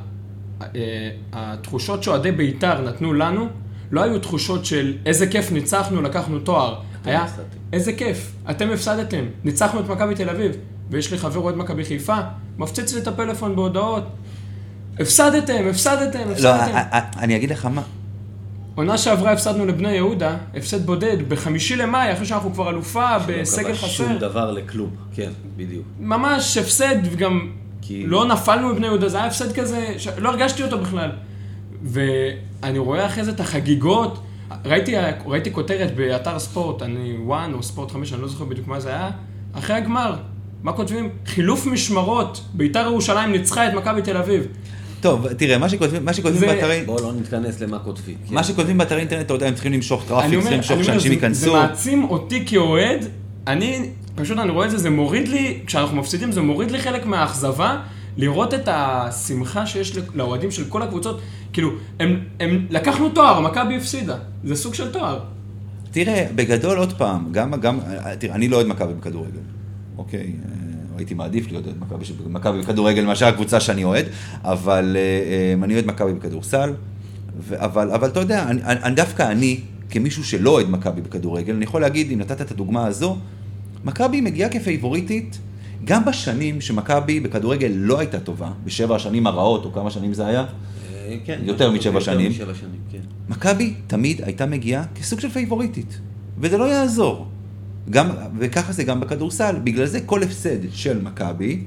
אה, 0.62 1.10
התחושות 1.34 2.04
שאוהדי 2.04 2.32
בית"ר 2.32 2.82
נתנו 2.82 3.13
לנו, 3.13 3.48
לא 3.92 4.04
היו 4.04 4.20
תחושות 4.20 4.66
של 4.66 4.94
איזה 5.06 5.28
כיף 5.28 5.52
ניצחנו, 5.52 6.02
לקחנו 6.02 6.40
תואר. 6.40 6.76
היה. 7.06 7.26
איזה 7.74 7.94
כיף, 7.94 8.32
אתם 8.50 8.70
הפסדתם, 8.74 9.24
ניצחנו 9.44 9.80
את 9.80 9.90
מכבי 9.90 10.16
תל 10.16 10.30
אביב. 10.30 10.52
ויש 10.90 11.12
לי 11.12 11.18
חבר 11.18 11.40
אוהד 11.40 11.56
מכבי 11.56 11.86
חיפה, 11.86 12.18
מפציץ 12.58 12.94
לי 12.94 13.02
את 13.02 13.08
הפלאפון 13.08 13.56
בהודעות. 13.56 14.04
הפסדתם, 15.00 15.68
הפסדתם, 15.70 16.20
לא, 16.28 16.32
הפסדתם. 16.32 16.76
א- 16.76 16.98
א- 16.98 17.20
אני 17.20 17.36
אגיד 17.36 17.50
לך 17.50 17.66
מה, 17.66 17.82
עונה 18.76 18.98
שעברה 18.98 19.32
הפסדנו 19.32 19.66
לבני 19.66 19.92
יהודה, 19.92 20.36
הפסד 20.56 20.86
בודד, 20.86 21.30
בחמישי 21.30 21.76
למאי, 21.76 22.14
אחרי 22.14 22.26
שאנחנו 22.26 22.54
כבר 22.54 22.70
אלופה, 22.70 23.08
בסגל 23.28 23.68
לא 23.70 23.76
קבע 23.76 23.88
שום 23.88 24.08
חסר. 24.10 24.18
דבר 24.18 24.52
לכלום, 24.52 24.90
כן, 25.16 25.30
בדיוק. 25.58 25.86
ממש 26.00 26.58
הפסד, 26.58 26.96
וגם 27.12 27.52
כי- 27.82 28.04
לא 28.08 28.26
נפלנו 28.28 28.70
מבני 28.70 28.88
יהודה, 28.88 29.10
זה 29.10 29.18
היה 29.18 29.26
הפסד 29.26 29.52
כזה, 29.52 29.94
ש... 29.98 30.08
לא 30.18 30.30
הרגשתי 30.30 30.64
אותו 30.64 30.78
בכלל. 30.78 31.12
ואני 31.84 32.80
רואה 32.80 33.06
אחרי 33.06 33.24
זה 33.24 33.32
את 33.32 33.40
החגיגות, 33.40 34.20
ראיתי, 34.66 34.94
ראיתי 35.26 35.52
כותרת 35.54 35.96
באתר 35.96 36.40
ספורט, 36.40 36.82
אני 36.82 37.18
ONE 37.24 37.54
או 37.54 37.64
ספורט 37.64 37.92
חמש, 37.92 38.14
אני 38.14 38.22
לא 38.22 38.28
זוכר 38.28 38.46
בדיוק 38.46 38.68
מה 38.68 38.80
זה 38.80 38.90
היה, 38.90 39.10
אחרי 39.54 39.76
הגמר, 39.76 40.16
מה 40.64 40.74
כותבים? 40.74 41.10
חילוף 41.26 41.66
משמרות, 41.66 42.42
בית"ר 42.54 42.80
ירושלים 42.80 43.32
ניצחה 43.32 43.68
את 43.68 43.74
מכבי 43.74 44.02
תל 44.02 44.18
אביב. 44.18 44.48
טוב, 45.02 45.34
תראה, 45.34 45.58
מה 45.58 45.70
שכותבים, 45.70 46.06
מה 46.06 46.14
שכותבים 46.14 46.40
זה- 46.40 46.46
באתרי... 46.48 46.84
בואו 46.86 47.04
לא 47.04 47.14
נתכנס 47.14 47.62
למה 47.62 47.80
כותבים. 47.80 48.16
כן. 48.30 48.36
מה 48.36 48.44
שכותבים 48.44 48.78
באתרי 48.78 49.00
אינטרנט, 49.00 49.26
אתה 49.26 49.34
יודע, 49.34 49.48
הם 49.48 49.54
צריכים 49.54 49.74
למשוך 49.74 50.04
traffic, 50.08 50.32
צריכים 50.40 50.58
למשוך 50.58 50.84
שאנשים 50.84 51.12
ייכנסו. 51.12 51.42
זה 51.46 51.52
מעצים 51.52 52.04
אותי 52.04 52.44
כאוהד, 52.46 53.06
אני, 53.48 53.90
פשוט 54.16 54.38
אני 54.38 54.52
רואה 54.52 54.66
את 54.66 54.72
זה, 54.72 54.78
זה 54.78 54.90
מוריד 54.90 55.28
לי, 55.28 55.60
כשאנחנו 55.66 55.98
מפסידים, 55.98 56.32
זה 56.32 56.42
מוריד 56.42 56.72
לי 56.72 56.80
חלק 56.80 57.06
מהאכזבה, 57.06 57.78
לראות 58.18 58.54
את 58.54 58.68
השמחה 58.72 59.66
שיש 59.66 59.94
לאוהדים 60.14 60.52
של 60.52 60.64
כל 60.70 60.82
הקבוצות, 60.82 61.20
כאילו, 61.53 61.72
הם, 62.00 62.20
הם 62.39 62.65
לקחנו 62.70 63.10
תואר, 63.10 63.41
מכבי 63.41 63.77
הפסידה, 63.77 64.15
זה 64.43 64.55
סוג 64.55 64.74
של 64.74 64.91
תואר. 64.91 65.20
תראה, 65.91 66.27
בגדול 66.36 66.77
עוד 66.77 66.93
פעם, 66.93 67.27
גם, 67.31 67.51
גם, 67.62 67.79
תראה, 68.20 68.36
אני 68.36 68.48
לא 68.48 68.55
אוהד 68.55 68.67
מכבי 68.67 68.93
בכדורגל, 68.93 69.39
אוקיי? 69.98 70.20
אה, 70.20 70.62
הייתי 70.98 71.13
מעדיף 71.13 71.51
להיות 71.51 71.65
אוהד 71.67 71.77
מכבי 72.29 72.62
בכדורגל 72.62 73.05
מאשר 73.05 73.25
הקבוצה 73.25 73.60
שאני 73.60 73.84
אוהד, 73.84 74.05
אבל 74.43 74.98
אה, 75.00 75.01
אה, 75.01 75.63
אני 75.63 75.74
אוהד 75.74 75.86
מכבי 75.86 76.13
בכדורסל, 76.13 76.74
אבל, 77.51 77.91
אבל 77.91 78.08
אתה 78.08 78.20
יודע, 78.20 78.43
אני, 78.43 78.63
אני, 78.63 78.96
דווקא 78.96 79.24
אני, 79.31 79.60
כמישהו 79.89 80.24
שלא 80.24 80.50
אוהד 80.50 80.70
מכבי 80.70 81.01
בכדורגל, 81.01 81.53
אני 81.53 81.63
יכול 81.63 81.81
להגיד, 81.81 82.12
אם 82.12 82.20
נתת 82.20 82.41
את 82.41 82.51
הדוגמה 82.51 82.88
הזו, 82.88 83.17
מכבי 83.86 84.22
מגיעה 84.22 84.50
כפייבוריטית, 84.50 85.39
גם 85.86 86.05
בשנים 86.05 86.62
שמכבי 86.62 87.20
בכדורגל 87.20 87.72
לא 87.75 88.00
הייתה 88.00 88.20
טובה, 88.20 88.51
בשבע 88.65 88.96
השנים 88.96 89.27
הרעות, 89.27 89.65
או 89.65 89.74
כמה 89.74 89.91
שנים 89.91 90.13
זה 90.13 90.27
היה, 90.27 90.46
כן. 91.25 91.39
יותר 91.44 91.72
משבע 91.72 91.94
יותר 91.94 92.06
שנים. 92.06 92.32
משבע 92.32 92.53
שנים, 92.56 92.80
כן. 92.91 93.00
מכבי 93.30 93.74
תמיד 93.88 94.22
הייתה 94.24 94.46
מגיעה 94.46 94.84
כסוג 94.96 95.20
של 95.20 95.30
פייבוריטית, 95.30 96.00
וזה 96.38 96.58
לא 96.58 96.63
יעזור. 96.63 97.27
גם, 97.89 98.10
וככה 98.39 98.74
זה 98.74 98.84
גם 98.84 99.00
בכדורסל, 99.00 99.56
בגלל 99.63 99.86
זה 99.86 100.00
כל 100.00 100.24
הפסד 100.24 100.72
של 100.72 101.01
מכבי 101.01 101.63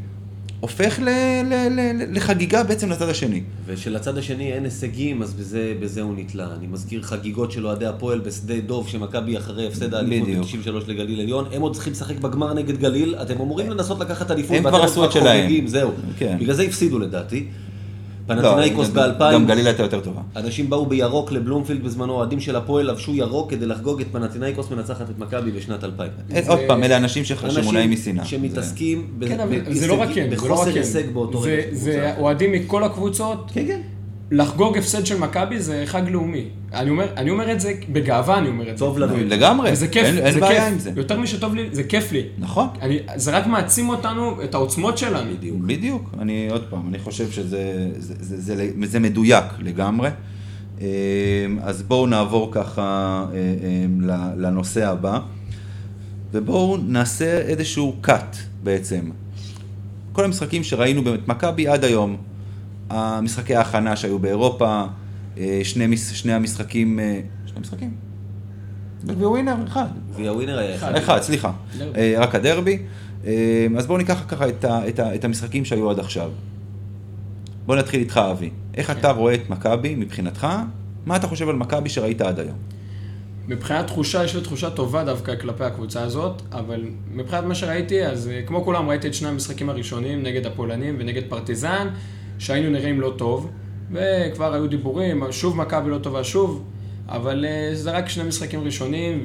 הופך 0.65 0.99
ל, 1.03 1.09
ל, 1.45 1.55
ל, 1.71 2.17
לחגיגה 2.17 2.63
בעצם 2.63 2.91
לצד 2.91 3.09
השני. 3.09 3.43
ושלצד 3.67 4.19
השני 4.19 4.53
אין 4.53 4.65
הישגים, 4.65 5.23
אז 5.23 5.35
בזה, 5.35 5.75
בזה 5.81 6.03
הוא 6.03 6.15
נתלה. 6.17 6.49
אני 6.59 6.67
מזכיר 6.67 7.03
חגיגות 7.03 7.53
של 7.53 7.67
אוהדי 7.67 7.87
הפועל 7.87 8.19
בשדה 8.19 8.61
דוב, 8.61 8.89
שמכבי 8.89 9.39
אחרי 9.39 9.67
הפסד 9.67 9.95
האליפות 9.95 10.29
בדיוק. 10.29 10.47
ב-93 10.47 10.91
לגליל 10.91 11.21
עליון, 11.21 11.45
הם 11.53 11.63
עוד 11.63 11.75
צריכים 11.75 11.93
לשחק 11.93 12.19
בגמר 12.19 12.55
נגד 12.55 12.79
גליל, 12.79 13.15
אתם 13.15 13.35
אמורים 13.41 13.71
לנסות 13.71 14.01
לקחת 14.01 14.31
אליפות, 14.31 14.57
הם 14.57 14.69
כבר 14.69 14.83
עשו 14.83 15.05
את 15.05 15.13
שלהם. 15.13 15.41
חוגגים, 15.41 15.67
זהו. 15.67 15.91
כן. 16.19 16.37
בגלל 16.41 16.55
זה 16.55 16.63
הפסידו 16.63 16.99
לדעתי. 16.99 17.47
לא, 18.29 18.35
פנטינאיקוס 18.43 18.89
גם- 18.93 18.95
ב-2000, 19.19 19.33
גם 19.35 19.47
גליל 19.47 19.67
הייתה 19.67 19.83
יותר 19.83 20.01
טובה. 20.01 20.21
אנשים 20.37 20.71
באו 20.71 20.87
בירוק 20.87 21.33
לבלומפילד 21.33 21.85
בזמנו, 21.85 22.13
אוהדים 22.13 22.41
של 22.41 22.57
הפועל 22.57 22.91
לבשו 22.91 23.15
ירוק 23.15 23.51
כדי 23.51 23.67
לחגוג 23.67 24.01
את 24.01 24.07
פנטינאיקוס 24.13 24.71
מנצחת 24.71 25.11
את 25.11 25.19
מכבי 25.19 25.51
בשנת 25.51 25.85
2000. 25.85 26.11
אה, 26.35 26.41
עוד 26.49 26.59
פעם, 26.67 26.85
אלה 26.85 26.97
אנשים 26.97 27.25
שמונעים 27.25 27.91
משנאה. 27.91 28.23
אנשים 28.23 28.41
שמתעסקים 28.41 29.11
ב- 29.19 29.29
כן, 29.29 29.39
זה 29.71 29.87
לא 29.87 30.01
רק 30.01 30.09
כן, 30.15 30.29
זה 30.37 30.49
לא 30.49 30.55
בחוסר 30.55 30.73
כן. 30.73 30.79
הישג 30.79 31.11
באותו 31.13 31.43
זה- 31.43 31.49
רגע. 31.67 31.77
זה. 31.77 32.13
אוהדים 32.19 32.53
מכל 32.53 32.85
הקבוצות, 32.85 33.51
כן, 33.55 33.65
כן. 33.67 33.81
לחגוג 34.31 34.79
הפסד 34.79 35.07
של 35.07 35.19
מכבי 35.19 35.61
זה 35.61 35.83
חג 35.87 36.03
לאומי. 36.09 36.45
אני 36.73 36.91
אומר, 36.91 37.07
אני 37.17 37.31
אומר 37.31 37.53
את 37.53 37.61
זה, 37.61 37.73
בגאווה 37.93 38.39
אני 38.39 38.49
אומר 38.49 38.71
את 38.71 38.79
זה. 38.79 38.85
טוב 38.85 38.99
לנו. 38.99 39.17
לגמרי, 39.17 39.73
וזה 39.73 39.89
כיף, 39.89 40.05
אין, 40.05 40.19
אין 40.19 40.35
זה 40.35 40.41
בעיה 40.41 40.65
כיף. 40.65 40.73
עם 40.73 40.79
זה. 40.79 40.91
יותר 40.97 41.21
משטוב 41.21 41.55
לי, 41.55 41.69
זה 41.73 41.83
כיף 41.85 42.13
לי. 42.13 42.23
נכון. 42.39 42.69
אני, 42.83 42.99
זה 43.17 43.31
רק 43.37 43.47
מעצים 43.47 43.89
אותנו, 43.89 44.43
את 44.45 44.55
העוצמות 44.55 44.99
שלנו. 44.99 45.31
בדיוק. 45.37 45.57
בדיוק, 45.61 46.11
אני 46.21 46.49
עוד 46.51 46.63
פעם, 46.71 46.89
אני 46.89 46.99
חושב 46.99 47.31
שזה 47.31 47.89
זה, 47.99 48.15
זה, 48.21 48.55
זה, 48.55 48.71
זה 48.85 49.01
מדויק 49.01 49.45
לגמרי. 49.59 50.09
אה, 50.81 50.87
אז 51.63 51.83
בואו 51.83 52.07
נעבור 52.07 52.49
ככה 52.53 52.83
אה, 53.35 53.39
ל- 54.01 54.47
לנושא 54.47 54.89
הבא, 54.89 55.19
ובואו 56.33 56.77
נעשה 56.77 57.39
איזשהו 57.39 57.97
cut 58.07 58.37
בעצם. 58.63 59.11
כל 60.13 60.25
המשחקים 60.25 60.65
שראינו 60.65 61.05
באמת, 61.05 61.29
מכבי 61.29 61.69
עד 61.69 61.85
היום, 61.85 62.17
המשחקי 62.95 63.55
ההכנה 63.55 63.97
שהיו 63.97 64.19
באירופה, 64.19 64.85
אה, 65.39 65.61
שני, 65.65 65.87
מש- 65.87 66.13
שני 66.13 66.33
המשחקים, 66.33 67.01
אה, 67.01 67.21
שני 67.47 67.61
משחקים? 67.61 67.95
גביע 69.07 69.29
ווינר, 69.29 69.55
אחד. 69.69 69.87
גביע 70.13 70.33
ווינר 70.33 70.59
היה 70.59 70.75
אחד. 70.75 70.97
אחד, 70.97 71.23
סליחה. 71.23 71.53
דרבי. 71.79 71.99
אה, 72.01 72.15
רק 72.19 72.35
הדרבי. 72.35 72.79
אז 73.79 73.87
בואו 73.87 73.99
ניקח 73.99 74.25
ככה 74.29 74.49
את, 74.49 74.65
ה, 74.65 74.89
את, 74.89 74.99
ה, 74.99 75.15
את 75.15 75.25
המשחקים 75.25 75.65
שהיו 75.65 75.91
עד 75.91 75.99
עכשיו. 75.99 76.31
בואו 77.67 77.79
נתחיל 77.79 78.01
איתך, 78.01 78.21
אבי. 78.31 78.51
איך 78.75 78.91
אתה 78.91 79.11
רואה 79.11 79.35
את 79.35 79.51
מכבי 79.51 79.95
מבחינתך? 79.95 80.47
מה 81.07 81.17
אתה 81.17 81.27
חושב 81.27 81.49
על 81.49 81.57
מכבי 81.57 81.89
שראית 81.89 82.21
עד 82.21 82.41
היום? 82.41 82.57
מבחינת 83.49 83.87
תחושה, 83.87 84.25
יש 84.25 84.37
לי 84.37 84.43
תחושה 84.43 84.71
טובה 84.71 85.05
דווקא 85.05 85.37
כלפי 85.37 85.65
הקבוצה 85.65 86.03
הזאת, 86.03 86.43
אבל 86.53 86.85
מבחינת 87.13 87.45
מה 87.45 87.55
שראיתי, 87.55 88.07
אז 88.07 88.31
כמו 88.47 88.65
כולם 88.65 88.89
ראיתי 88.89 89.09
את 89.09 89.15
שני 89.15 89.29
המשחקים 89.29 89.69
הראשונים 89.71 90.23
נגד 90.23 90.47
הפולנים 90.47 90.97
ונגד 90.99 91.23
פרטיזן, 91.29 91.89
שהיינו 92.45 92.71
נראים 92.71 93.01
לא 93.01 93.15
טוב, 93.17 93.51
וכבר 93.93 94.55
היו 94.55 94.67
דיבורים, 94.67 95.23
שוב 95.31 95.57
מכבי 95.57 95.91
לא 95.91 95.99
טובה 95.99 96.25
שוב, 96.25 96.65
אבל 97.09 97.45
אה, 97.45 97.71
זה 97.75 97.91
רק 97.91 98.09
שני 98.09 98.25
משחקים 98.25 98.65
ראשונים, 98.65 99.23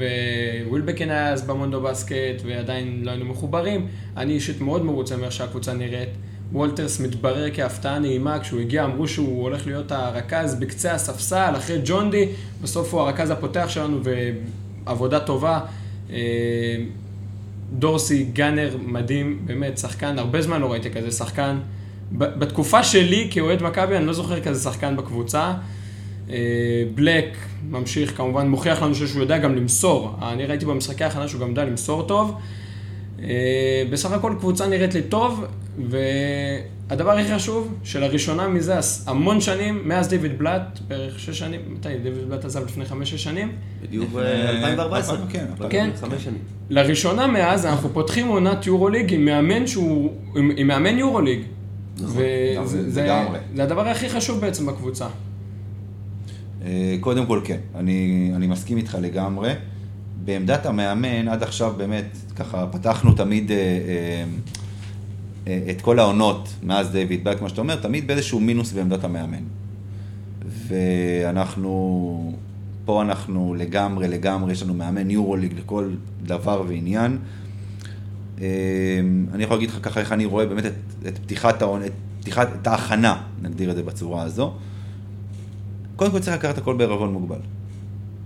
ווילבקין 0.67 1.11
היה 1.11 1.29
אז 1.29 1.41
במונדו 1.41 1.81
בסקט, 1.81 2.41
ועדיין 2.45 3.01
לא 3.03 3.11
היינו 3.11 3.25
מחוברים. 3.25 3.87
אני 4.17 4.33
אישית 4.33 4.61
מאוד 4.61 4.85
מרוצה 4.85 5.17
מאיך 5.17 5.31
שהקבוצה 5.31 5.73
נראית. 5.73 6.09
וולטרס 6.51 6.99
מתברר 6.99 7.49
כהפתעה 7.53 7.99
נעימה, 7.99 8.39
כשהוא 8.39 8.59
הגיע 8.59 8.83
אמרו 8.85 9.07
שהוא 9.07 9.41
הולך 9.41 9.67
להיות 9.67 9.91
הרכז 9.91 10.55
בקצה 10.55 10.91
הספסל, 10.91 11.53
אחרי 11.57 11.81
ג'ון 11.85 12.11
די, 12.11 12.27
בסוף 12.61 12.93
הוא 12.93 13.01
הרכז 13.01 13.29
הפותח 13.29 13.65
שלנו 13.69 13.99
ועבודה 14.85 15.19
טובה. 15.19 15.59
אה, 16.11 16.17
דורסי, 17.73 18.23
גאנר 18.23 18.77
מדהים, 18.85 19.39
באמת, 19.45 19.77
שחקן, 19.77 20.19
הרבה 20.19 20.41
זמן 20.41 20.61
לא 20.61 20.71
ראיתי 20.71 20.91
כזה 20.91 21.11
שחקן. 21.11 21.57
בתקופה 22.11 22.83
שלי 22.83 23.27
כאוהד 23.31 23.63
מכבי, 23.63 23.97
אני 23.97 24.05
לא 24.05 24.13
זוכר 24.13 24.39
כזה 24.39 24.63
שחקן 24.63 24.97
בקבוצה. 24.97 25.53
אה, 26.29 26.35
בלק 26.95 27.37
ממשיך, 27.69 28.17
כמובן, 28.17 28.47
מוכיח 28.47 28.81
לנו 28.83 28.95
שהוא 28.95 29.21
יודע 29.21 29.37
גם 29.37 29.55
למסור. 29.55 30.15
אני 30.21 30.45
ראיתי 30.45 30.65
במשחקי 30.65 31.03
ההכנה 31.03 31.27
שהוא 31.27 31.41
גם 31.41 31.49
יודע 31.49 31.65
למסור 31.65 32.03
טוב. 32.03 32.35
אה, 33.23 33.27
בסך 33.91 34.11
הכל 34.11 34.33
קבוצה 34.39 34.67
נראית 34.67 34.93
לי 34.93 35.01
טוב, 35.01 35.45
והדבר 36.89 37.11
הכי 37.11 37.33
חשוב, 37.35 37.73
שלראשונה 37.83 38.47
מזה 38.47 38.75
המון 39.07 39.41
שנים, 39.41 39.81
מאז 39.85 40.07
דיוויד 40.07 40.37
בלאט, 40.37 40.79
בערך 40.87 41.19
שש 41.19 41.39
שנים, 41.39 41.61
מתי 41.69 41.97
דיוויד 42.03 42.29
בלאט 42.29 42.45
עזב 42.45 42.65
לפני 42.65 42.85
חמש-שש 42.85 43.23
שנים? 43.23 43.51
בדיוק 43.83 44.05
לפני- 44.09 44.75
ב-2014. 44.75 45.13
כן, 45.29 45.45
כן. 45.69 45.89
חמש 46.01 46.23
שנים. 46.23 46.37
לראשונה 46.69 47.27
מאז 47.27 47.65
אנחנו 47.65 47.89
פותחים 47.93 48.27
עונת 48.27 48.67
יורוליג 48.67 49.13
עם 49.13 49.25
מאמן 49.25 49.67
שהוא, 49.67 50.13
עם 50.35 50.67
מאמן 50.67 50.97
יורוליג. 50.97 51.39
וזה 52.05 52.89
זה, 52.91 53.03
לגמרי. 53.03 53.39
זה 53.55 53.63
הדבר 53.63 53.87
הכי 53.87 54.09
חשוב 54.09 54.41
בעצם 54.41 54.65
בקבוצה. 54.65 55.07
אה, 56.65 56.95
קודם 56.99 57.25
כל 57.25 57.41
כן, 57.43 57.57
אני, 57.75 58.31
אני 58.35 58.47
מסכים 58.47 58.77
איתך 58.77 58.97
לגמרי. 59.01 59.53
בעמדת 60.25 60.65
המאמן, 60.65 61.27
עד 61.27 61.43
עכשיו 61.43 61.73
באמת, 61.77 62.05
ככה 62.35 62.67
פתחנו 62.71 63.13
תמיד 63.13 63.51
אה, 63.51 63.57
אה, 63.57 64.23
אה, 65.47 65.71
את 65.71 65.81
כל 65.81 65.99
העונות 65.99 66.49
מאז 66.63 66.91
דיוויד 66.91 67.23
בלק, 67.23 67.41
מה 67.41 67.49
שאתה 67.49 67.61
אומר, 67.61 67.75
תמיד 67.75 68.07
באיזשהו 68.07 68.39
מינוס 68.39 68.71
בעמדת 68.71 69.03
המאמן. 69.03 69.43
ואנחנו, 70.67 72.33
פה 72.85 73.01
אנחנו 73.01 73.55
לגמרי, 73.57 74.07
לגמרי, 74.07 74.51
יש 74.51 74.63
לנו 74.63 74.73
מאמן 74.73 75.11
יורוליג 75.11 75.53
לכל 75.57 75.89
דבר 76.23 76.63
ועניין. 76.67 77.17
אה, 78.41 78.47
אני 79.33 79.43
יכול 79.43 79.55
להגיד 79.55 79.69
לך 79.69 79.79
ככה 79.81 79.99
איך 79.99 80.11
אני 80.11 80.25
רואה 80.25 80.45
באמת 80.45 80.65
את, 80.65 80.73
את 81.07 81.17
פתיחת 81.17 81.61
העונה, 81.61 81.85
את, 81.85 81.91
פתיחת, 82.21 82.49
את 82.61 82.67
ההכנה, 82.67 83.21
נגדיר 83.41 83.71
את 83.71 83.75
זה 83.75 83.83
בצורה 83.83 84.23
הזו. 84.23 84.53
קודם 85.95 86.11
כל 86.11 86.19
צריך 86.19 86.37
לקחת 86.37 86.57
הכל 86.57 86.77
בערבון 86.77 87.13
מוגבל. 87.13 87.39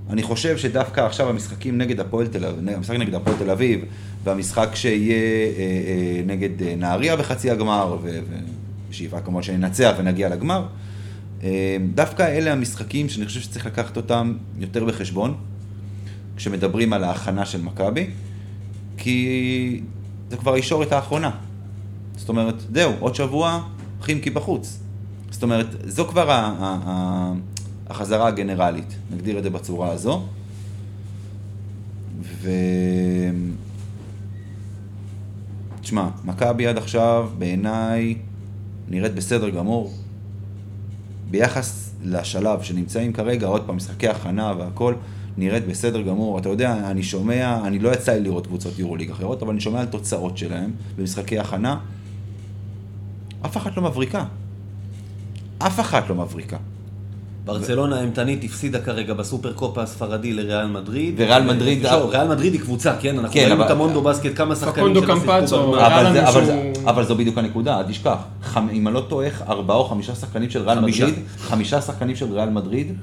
אני 0.09 0.23
חושב 0.23 0.57
שדווקא 0.57 1.01
עכשיו 1.01 1.29
המשחקים 1.29 1.77
נגד 1.77 1.99
הפועל 1.99 2.27
תל 2.27 2.45
אביב, 2.45 2.69
המשחק 2.69 2.95
נגד 2.95 3.15
הפועל 3.15 3.37
תל 3.37 3.49
אביב, 3.49 3.85
והמשחק 4.23 4.69
שיהיה 4.73 5.15
אה, 5.15 5.51
אה, 5.57 6.21
נגד 6.25 6.61
אה, 6.61 6.75
נהריה 6.75 7.15
בחצי 7.15 7.51
הגמר, 7.51 7.97
ושאיפה 8.89 9.21
כמובן 9.21 9.43
שננצח 9.43 9.93
ונגיע 9.97 10.29
לגמר, 10.29 10.65
אה, 11.43 11.77
דווקא 11.93 12.23
אלה 12.23 12.53
המשחקים 12.53 13.09
שאני 13.09 13.25
חושב 13.25 13.39
שצריך 13.39 13.65
לקחת 13.65 13.97
אותם 13.97 14.33
יותר 14.59 14.85
בחשבון, 14.85 15.35
כשמדברים 16.35 16.93
על 16.93 17.03
ההכנה 17.03 17.45
של 17.45 17.61
מכבי, 17.61 18.07
כי 18.97 19.81
זה 20.29 20.37
כבר 20.37 20.53
הישורת 20.53 20.91
האחרונה. 20.91 21.31
זאת 22.15 22.29
אומרת, 22.29 22.55
זהו, 22.73 22.91
עוד 22.99 23.15
שבוע, 23.15 23.63
חימקי 24.01 24.29
בחוץ. 24.29 24.79
זאת 25.31 25.43
אומרת, 25.43 25.67
זו 25.85 26.05
כבר 26.07 26.31
ה- 26.31 26.55
ה- 26.59 26.79
ה- 26.85 27.33
החזרה 27.89 28.27
הגנרלית, 28.27 28.95
נגדיר 29.11 29.37
את 29.37 29.43
זה 29.43 29.49
בצורה 29.49 29.91
הזו. 29.91 30.23
ו... 32.21 32.49
תשמע, 35.81 36.09
מכבי 36.25 36.67
עד 36.67 36.77
עכשיו, 36.77 37.29
בעיניי, 37.37 38.15
נראית 38.89 39.15
בסדר 39.15 39.49
גמור. 39.49 39.93
ביחס 41.31 41.93
לשלב 42.03 42.61
שנמצאים 42.61 43.13
כרגע, 43.13 43.47
עוד 43.47 43.63
פעם, 43.65 43.75
משחקי 43.75 44.07
הכנה 44.07 44.53
והכל, 44.57 44.93
נראית 45.37 45.67
בסדר 45.67 46.01
גמור. 46.01 46.37
אתה 46.39 46.49
יודע, 46.49 46.77
אני 46.91 47.03
שומע, 47.03 47.59
אני 47.67 47.79
לא 47.79 47.89
יצא 47.89 48.11
לי 48.13 48.19
לראות 48.21 48.47
קבוצות 48.47 48.79
יורוליג 48.79 49.11
אחרות, 49.11 49.41
אבל 49.41 49.51
אני 49.51 49.61
שומע 49.61 49.79
על 49.79 49.85
תוצאות 49.85 50.37
שלהם 50.37 50.71
במשחקי 50.97 51.39
הכנה. 51.39 51.77
אף 53.45 53.57
אחת 53.57 53.77
לא 53.77 53.83
מבריקה. 53.83 54.25
אף 55.59 55.79
אחת 55.79 56.09
לא 56.09 56.15
מבריקה. 56.15 56.57
ברצלונה 57.45 57.97
האימתנית 57.99 58.43
הפסידה 58.43 58.79
כרגע 58.81 59.13
בסופר 59.13 59.53
קופה 59.53 59.81
הספרדי 59.83 60.33
לריאל 60.33 60.67
מדריד. 60.67 61.13
וריאל 61.17 61.43
מדריד- 61.53 61.83
לא, 61.83 62.09
ריאל 62.11 62.27
מדריד 62.27 62.53
היא 62.53 62.61
קבוצה, 62.61 62.95
כן? 63.01 63.19
אנחנו 63.19 63.33
כן, 63.33 63.39
ראינו 63.39 63.55
אבל- 63.55 63.65
את 63.65 63.71
המונדו 63.71 64.01
בסקט, 64.01 64.31
כמה 64.37 64.55
שחקנים 64.55 64.73
פקונדו 65.01 65.01
שלה. 65.47 65.57
הראה 65.59 65.87
אבל, 65.87 66.03
לנו 66.05 66.13
זה, 66.13 66.23
אבל, 66.29 66.31
שהוא- 66.31 66.45
זה, 66.45 66.89
אבל 66.89 67.05
זו 67.05 67.15
בדיוק 67.15 67.37
הנקודה, 67.37 67.77
אל 67.79 67.83
תשכח. 67.83 68.15
חמ, 68.43 68.67
אם 68.73 68.87
אני 68.87 68.95
לא 68.95 69.05
טועה, 69.09 69.27
ארבעה 69.47 69.77
או 69.77 69.83
חמישה 69.85 70.15
שחקנים 70.15 70.49
של 70.49 70.61
ריאל 70.69 70.79
חמישה. 70.81 71.05
מדריד, 71.07 71.19
חמישה 71.37 71.81
שחקנים 71.81 72.15
של 72.15 72.33
ריאל 72.33 72.49
מדריד, 72.49 72.93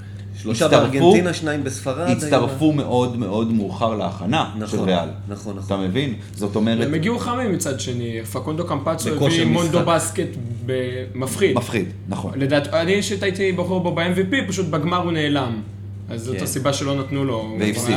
שלושה 0.42 0.68
בארגנטינה, 0.68 1.34
שניים 1.34 1.64
בספרד. 1.64 2.10
הצטרפו 2.10 2.72
מאוד 2.72 3.18
מאוד 3.18 3.52
מאוחר 3.52 3.94
להכנה 3.94 4.50
של 4.54 4.62
נכון, 4.62 4.88
ריאל. 4.88 5.08
נכון, 5.28 5.58
אתה 5.58 5.74
נכון. 5.74 5.86
מבין? 5.86 6.14
זאת 6.34 6.56
אומרת, 6.56 6.86
הם 6.86 6.94
הגיעו 6.94 7.18
חמים 7.18 7.52
מצד 7.52 7.80
שני, 7.80 8.24
פקונדו 8.32 8.66
קמפצו 8.66 9.08
הביא 9.08 9.44
מונדו 9.44 9.80
משחק. 9.80 9.94
בסקט 9.94 10.36
במפחיד. 10.66 11.56
מפחיד, 11.56 11.88
נכון. 12.08 12.32
לדעת, 12.36 12.66
אני 12.68 12.94
אישית 12.94 13.22
הייתי 13.22 13.52
בחור 13.52 13.80
בו 13.80 13.94
ב-MVP, 13.94 14.48
פשוט 14.48 14.66
בגמר 14.66 15.02
הוא 15.02 15.12
נעלם. 15.12 15.60
אז 16.10 16.24
זאת 16.24 16.36
כן. 16.36 16.42
הסיבה 16.42 16.72
שלא 16.72 16.94
נתנו 16.94 17.24
לו. 17.24 17.40
הוא 17.40 17.58
והפסיד. 17.60 17.96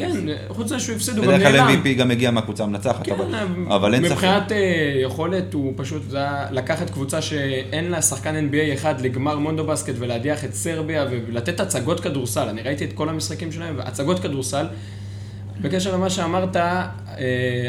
היה- 0.00 0.12
כן, 0.12 0.18
חוץ 0.48 0.64
מזה 0.66 0.80
שהוא 0.80 0.96
הפסיד, 0.96 1.16
הוא 1.16 1.26
גם 1.26 1.32
בדרך 1.32 1.42
כלל 1.42 1.60
נעלם. 1.62 1.82
MVP 1.82 1.98
גם 1.98 2.08
מגיע 2.08 2.30
מהקבוצה 2.30 2.64
המנצחת, 2.64 3.04
כן, 3.06 3.12
אבל, 3.12 3.34
אבל 3.68 3.94
אין 3.94 4.02
ספק. 4.04 4.12
מבחינת 4.12 4.52
אה, 4.52 4.58
יכולת, 5.02 5.54
הוא 5.54 5.72
פשוט, 5.76 6.02
זה 6.10 6.16
היה 6.18 6.46
לקחת 6.50 6.90
קבוצה 6.90 7.22
שאין 7.22 7.90
לה 7.90 8.02
שחקן 8.02 8.48
NBA 8.50 8.74
אחד 8.74 9.00
לגמר 9.00 9.38
מונדו 9.38 9.64
בסקט 9.66 9.94
ולהדיח 9.98 10.44
את 10.44 10.54
סרביה 10.54 11.04
ולתת 11.10 11.60
הצגות 11.60 12.00
כדורסל. 12.00 12.48
אני 12.48 12.62
ראיתי 12.62 12.84
את 12.84 12.92
כל 12.92 13.08
המשחקים 13.08 13.52
שלהם, 13.52 13.74
והצגות 13.78 14.18
כדורסל. 14.18 14.66
בקשר 15.60 15.94
למה 15.94 16.10
שאמרת, 16.10 16.56
אה, 16.56 16.86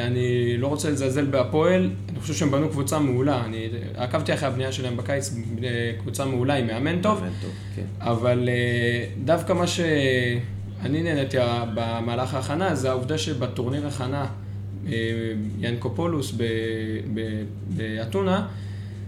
אני 0.08 0.58
לא 0.58 0.68
רוצה 0.68 0.90
לזלזל 0.90 1.26
בהפועל, 1.26 1.90
אני 2.12 2.20
חושב 2.20 2.34
שהם 2.34 2.52
בנו 2.52 2.70
קבוצה 2.70 3.00
מעולה. 3.00 3.46
אני 3.46 3.68
עקבתי 3.98 4.34
אחרי 4.34 4.48
הבנייה 4.48 4.72
שלהם 4.72 4.98
בקיץ, 4.98 5.34
אה, 5.64 5.68
קבוצה 6.02 6.26
מעולה 6.26 6.56
עם 6.56 6.68
מאמן 6.68 7.02
טוב, 7.02 7.20
טוב, 7.42 7.52
כן. 7.76 7.82
אבל 8.02 8.50
אה, 8.50 9.06
דווקא 9.26 9.54
מה 9.54 9.66
שאני 10.84 11.04
נהניתי 11.04 11.38
במהלך 11.74 12.34
ההכנה, 12.34 12.76
זה 12.76 12.90
העובדה 12.90 13.18
שבטורניר 13.18 13.88
הכנה, 13.88 14.26
אה, 14.88 14.94
ינקופולוס 15.60 16.34
באתונה, 17.68 18.48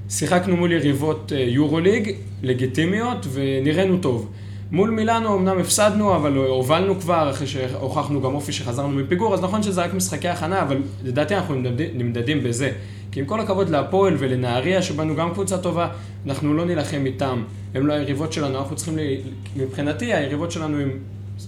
שיחקנו 0.10 0.58
מול 0.58 0.72
יריבות 0.72 1.32
אה, 1.36 1.40
יורוליג, 1.40 2.16
לגיטימיות, 2.44 3.28
ונראינו 3.34 3.98
טוב. 3.98 4.32
מול 4.72 4.90
מילאנו 4.90 5.36
אמנם 5.36 5.60
הפסדנו, 5.60 6.16
אבל 6.16 6.36
הובלנו 6.36 7.00
כבר, 7.00 7.30
אחרי 7.30 7.48
שהוכחנו 7.48 8.22
גם 8.22 8.36
אופי 8.36 8.52
שחזרנו 8.52 8.90
מפיגור, 8.90 9.34
אז 9.34 9.42
נכון 9.42 9.64
שזה 9.64 9.84
רק 9.84 9.94
משחקי 9.94 10.28
הכנה, 10.28 10.62
אבל 10.62 10.78
לדעתי 11.04 11.36
אנחנו 11.36 11.56
נמדדים 11.94 12.44
בזה. 12.44 12.72
כי 13.12 13.20
עם 13.20 13.26
כל 13.26 13.40
הכבוד 13.40 13.70
להפועל 13.70 14.16
ולנהריה, 14.18 14.82
שבנו 14.82 15.16
גם 15.16 15.32
קבוצה 15.34 15.58
טובה, 15.58 15.88
אנחנו 16.26 16.54
לא 16.54 16.66
נילחם 16.66 17.06
איתם. 17.06 17.44
הם 17.74 17.88
לא 17.88 17.94
היריבות 17.94 18.34
שלנו, 18.34 18.60
אנחנו 18.60 18.76
צריכים, 18.76 18.98
ל... 18.98 19.02
מבחינתי, 19.56 20.14
היריבות 20.14 20.52
שלנו 20.52 20.80
הם 20.80 20.92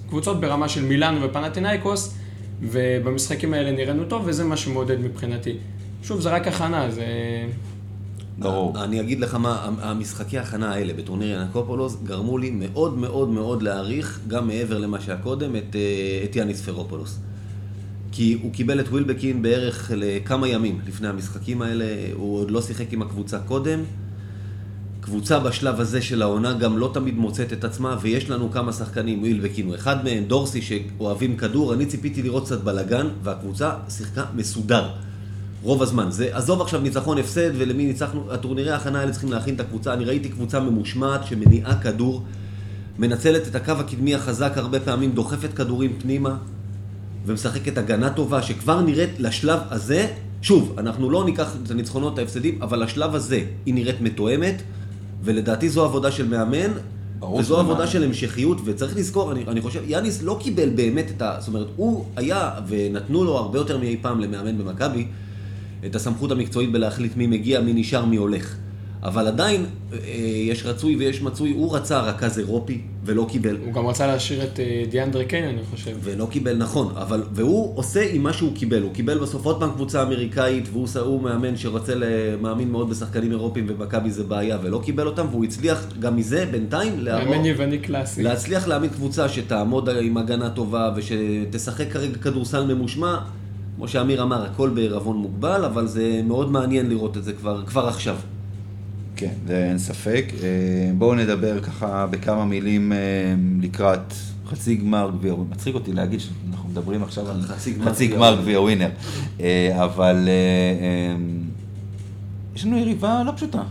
קבוצות 0.10 0.42
ברמה 0.42 0.70
של 0.70 0.86
מילאנו 0.86 1.22
ופנטינאיקוס, 1.22 2.14
ובמשחקים 2.62 3.54
האלה 3.54 3.72
נראינו 3.72 4.04
טוב, 4.06 4.24
וזה 4.26 4.44
מה 4.44 4.58
שמעודד 4.58 5.00
מבחינתי. 5.00 5.58
שוב, 6.04 6.22
זה 6.22 6.30
רק 6.30 6.48
הכנה, 6.48 6.92
זה... 6.92 7.06
ברור. 8.38 8.84
אני 8.84 9.02
אגיד 9.02 9.20
לך 9.20 9.36
מה, 9.36 9.70
המשחקי 9.82 10.38
ההכנה 10.38 10.74
האלה 10.74 10.94
בטורניר 10.94 11.42
יאנקופולוס 11.42 11.98
גרמו 12.04 12.38
לי 12.38 12.52
מאוד 12.52 12.98
מאוד 12.98 13.30
מאוד 13.30 13.64
להעריך, 13.64 14.20
גם 14.28 14.48
מעבר 14.48 14.78
למה 14.78 15.02
שהיה 15.02 15.18
קודם, 15.18 15.56
את, 15.56 15.76
אה, 15.76 16.24
את 16.24 16.36
יאניס 16.36 16.62
ספרופולוס. 16.62 17.20
כי 18.12 18.38
הוא 18.42 18.54
קיבל 18.54 18.80
את 18.80 18.88
ווילבקין 18.88 19.42
בערך 19.42 19.92
לכמה 19.96 20.48
ימים 20.48 20.80
לפני 20.88 21.08
המשחקים 21.08 21.62
האלה, 21.62 21.86
הוא 22.14 22.40
עוד 22.40 22.52
לא 22.52 22.62
שיחק 22.62 22.94
עם 22.94 23.02
הקבוצה 23.02 23.40
קודם. 23.40 23.80
קבוצה 25.04 25.40
בשלב 25.40 25.80
הזה 25.80 26.02
של 26.02 26.22
העונה 26.22 26.54
גם 26.54 26.78
לא 26.78 26.92
תמיד 26.94 27.18
מוצאת 27.18 27.54
את 27.54 27.64
עצמה, 27.64 27.98
ויש 28.02 28.30
לנו 28.30 28.52
כמה 28.52 28.74
שחקנים, 28.74 29.20
ווילבקין 29.20 29.66
הוא 29.66 29.76
אחד 29.76 30.04
מהם, 30.04 30.24
דורסי 30.24 30.62
שאוהבים 30.62 31.38
כדור, 31.38 31.74
אני 31.74 31.86
ציפיתי 31.86 32.24
לראות 32.24 32.46
קצת 32.46 32.64
בלאגן, 32.64 33.08
והקבוצה 33.24 33.72
שיחקה 33.90 34.26
מסודר. 34.36 34.90
רוב 35.64 35.82
הזמן. 35.82 36.12
זה, 36.12 36.30
עזוב 36.32 36.62
עכשיו 36.62 36.82
ניצחון 36.82 37.18
הפסד 37.18 37.52
ולמי 37.58 37.86
ניצחנו, 37.86 38.32
הטורנירי 38.32 38.72
ההכנה 38.72 39.00
האלה 39.00 39.12
צריכים 39.12 39.32
להכין 39.32 39.56
את 39.56 39.60
הקבוצה. 39.60 39.94
אני 39.94 40.06
ראיתי 40.06 40.30
קבוצה 40.30 40.60
ממושמעת 40.60 41.28
שמניעה 41.28 41.82
כדור, 41.82 42.24
מנצלת 43.00 43.48
את 43.48 43.56
הקו 43.56 43.72
הקדמי 43.72 44.16
החזק 44.16 44.54
הרבה 44.56 44.80
פעמים, 44.80 45.12
דוחפת 45.12 45.54
כדורים 45.54 46.00
פנימה 46.02 46.36
ומשחקת 47.26 47.78
הגנה 47.78 48.10
טובה, 48.10 48.42
שכבר 48.42 48.82
נראית 48.82 49.20
לשלב 49.20 49.60
הזה, 49.70 50.08
שוב, 50.42 50.76
אנחנו 50.78 51.10
לא 51.10 51.26
ניקח 51.26 51.56
את 51.64 51.72
הניצחונות 51.72 52.20
ההפסדים, 52.20 52.62
אבל 52.62 52.84
לשלב 52.84 53.16
הזה 53.16 53.42
היא 53.66 53.74
נראית 53.74 54.02
מתואמת, 54.02 54.62
ולדעתי 55.24 55.70
זו 55.70 55.86
עבודה 55.86 56.12
של 56.12 56.28
מאמן. 56.28 56.72
וזו 57.40 57.60
עבודה 57.60 57.80
מאמן. 57.80 57.92
של 57.92 58.04
המשכיות, 58.04 58.58
וצריך 58.66 58.98
לזכור, 58.98 59.32
אני, 59.32 59.44
אני 59.48 59.62
חושב, 59.62 59.82
יאניס 59.88 60.24
לא 60.24 60.38
קיבל 60.40 60.70
באמת 60.70 61.06
את 61.18 61.22
ה... 61.22 61.36
זאת 61.40 61.48
אומרת, 61.48 61.68
הוא 61.76 62.06
היה, 62.16 62.52
ונתנו 62.68 63.24
לו 63.24 63.38
הרבה 63.38 63.60
יותר 63.60 63.78
מאי 63.78 63.98
פעם 64.02 64.20
למאמן 64.20 64.58
במכבי, 64.58 65.08
את 65.86 65.96
הסמכות 65.96 66.32
המקצועית 66.32 66.72
בלהחליט 66.72 67.18
מי 67.18 67.28
מגיע, 67.28 67.62
מי 67.62 67.74
נשאר, 67.74 68.06
מי 68.06 68.16
הולך. 68.16 68.56
אבל 69.04 69.28
עדיין, 69.28 69.66
אה, 69.94 69.98
יש 70.48 70.66
רצוי 70.66 70.96
ויש 70.96 71.22
מצוי, 71.22 71.52
הוא 71.52 71.76
רצה 71.76 72.02
רכז 72.02 72.40
אירופי, 72.40 72.82
ולא 73.06 73.26
קיבל. 73.30 73.58
הוא 73.66 73.74
גם 73.74 73.88
רצה 73.88 74.08
להשאיר 74.08 74.44
את 74.44 74.60
אה, 74.60 74.84
דיאנדרה 74.92 75.26
קיין, 75.26 75.46
אני 75.46 75.62
חושב. 75.72 75.92
ולא 76.04 76.28
קיבל, 76.32 76.58
נכון, 76.58 76.94
אבל, 76.96 77.24
והוא 77.32 77.78
עושה 77.78 78.08
עם 78.12 78.24
מה 78.24 78.34
שהוא 78.34 78.56
קיבל, 78.56 78.82
הוא 78.82 78.94
קיבל 78.94 79.18
בסוף 79.18 79.46
עוד 79.46 79.60
פעם 79.60 79.72
קבוצה 79.72 80.04
אמריקאית, 80.04 80.70
והוא 80.72 81.22
מאמן 81.22 81.58
שרוצה, 81.58 81.94
מאמין 82.42 82.72
מאוד 82.72 82.90
בשחקנים 82.90 83.32
אירופים, 83.32 83.66
ומכבי 83.70 84.12
זה 84.12 84.24
בעיה, 84.24 84.58
ולא 84.64 84.82
קיבל 84.84 85.08
אותם, 85.08 85.26
והוא 85.32 85.46
הצליח 85.46 85.88
גם 86.00 86.16
מזה 86.16 86.46
בינתיים 86.52 87.00
להראות, 87.00 87.28
מאמן 87.28 87.46
יווני 87.46 87.78
קלאסי. 87.78 88.24
להצליח 88.24 88.68
להעמיד 88.68 88.92
קבוצה 88.92 89.30
שתעמוד 89.30 89.90
עם 89.90 90.18
הגנה 90.18 90.50
טובה, 90.50 90.92
ושתשחק 90.96 91.92
כרגע 91.92 92.18
כדורסל 92.18 92.66
ממושמע, 92.74 93.18
כמו 93.76 93.88
שאמיר 93.88 94.24
אמר, 94.24 94.46
הכל 94.46 94.70
בעירבון 94.70 95.18
מוגבל, 95.18 95.66
אבל 95.66 95.88
זה 95.88 96.22
מאוד 96.28 96.52
מעניין 96.52 96.90
לראות 96.90 97.18
את 97.18 97.24
זה 97.24 97.34
כבר, 97.34 97.64
כבר 97.66 97.88
עכשיו. 97.88 98.16
כן, 99.24 99.48
זה 99.48 99.66
אין 99.66 99.78
ספק. 99.78 100.26
אה, 100.44 100.48
בואו 100.98 101.16
נדבר 101.16 101.62
ככה 101.62 102.08
בכמה 102.08 102.46
מילים 102.46 102.94
אה, 102.94 102.98
לקראת 103.62 104.14
חצי 104.48 104.76
גמר 104.76 105.12
גביע, 105.14 105.34
מצחיק 105.52 105.76
אותי 105.76 105.94
להגיד 105.94 106.20
שאנחנו 106.20 106.70
מדברים 106.70 107.04
עכשיו 107.04 107.32
על 107.32 107.42
חצי 107.86 108.08
גמר 108.08 108.36
גביע 108.42 108.62
ווינר. 108.62 108.86
ווינר, 108.86 108.90
אה, 109.40 109.84
אבל 109.84 110.30
יש 112.56 112.66
לנו 112.66 112.78
יריבה 112.78 113.24
לא 113.26 113.32
פשוטה. 113.36 113.64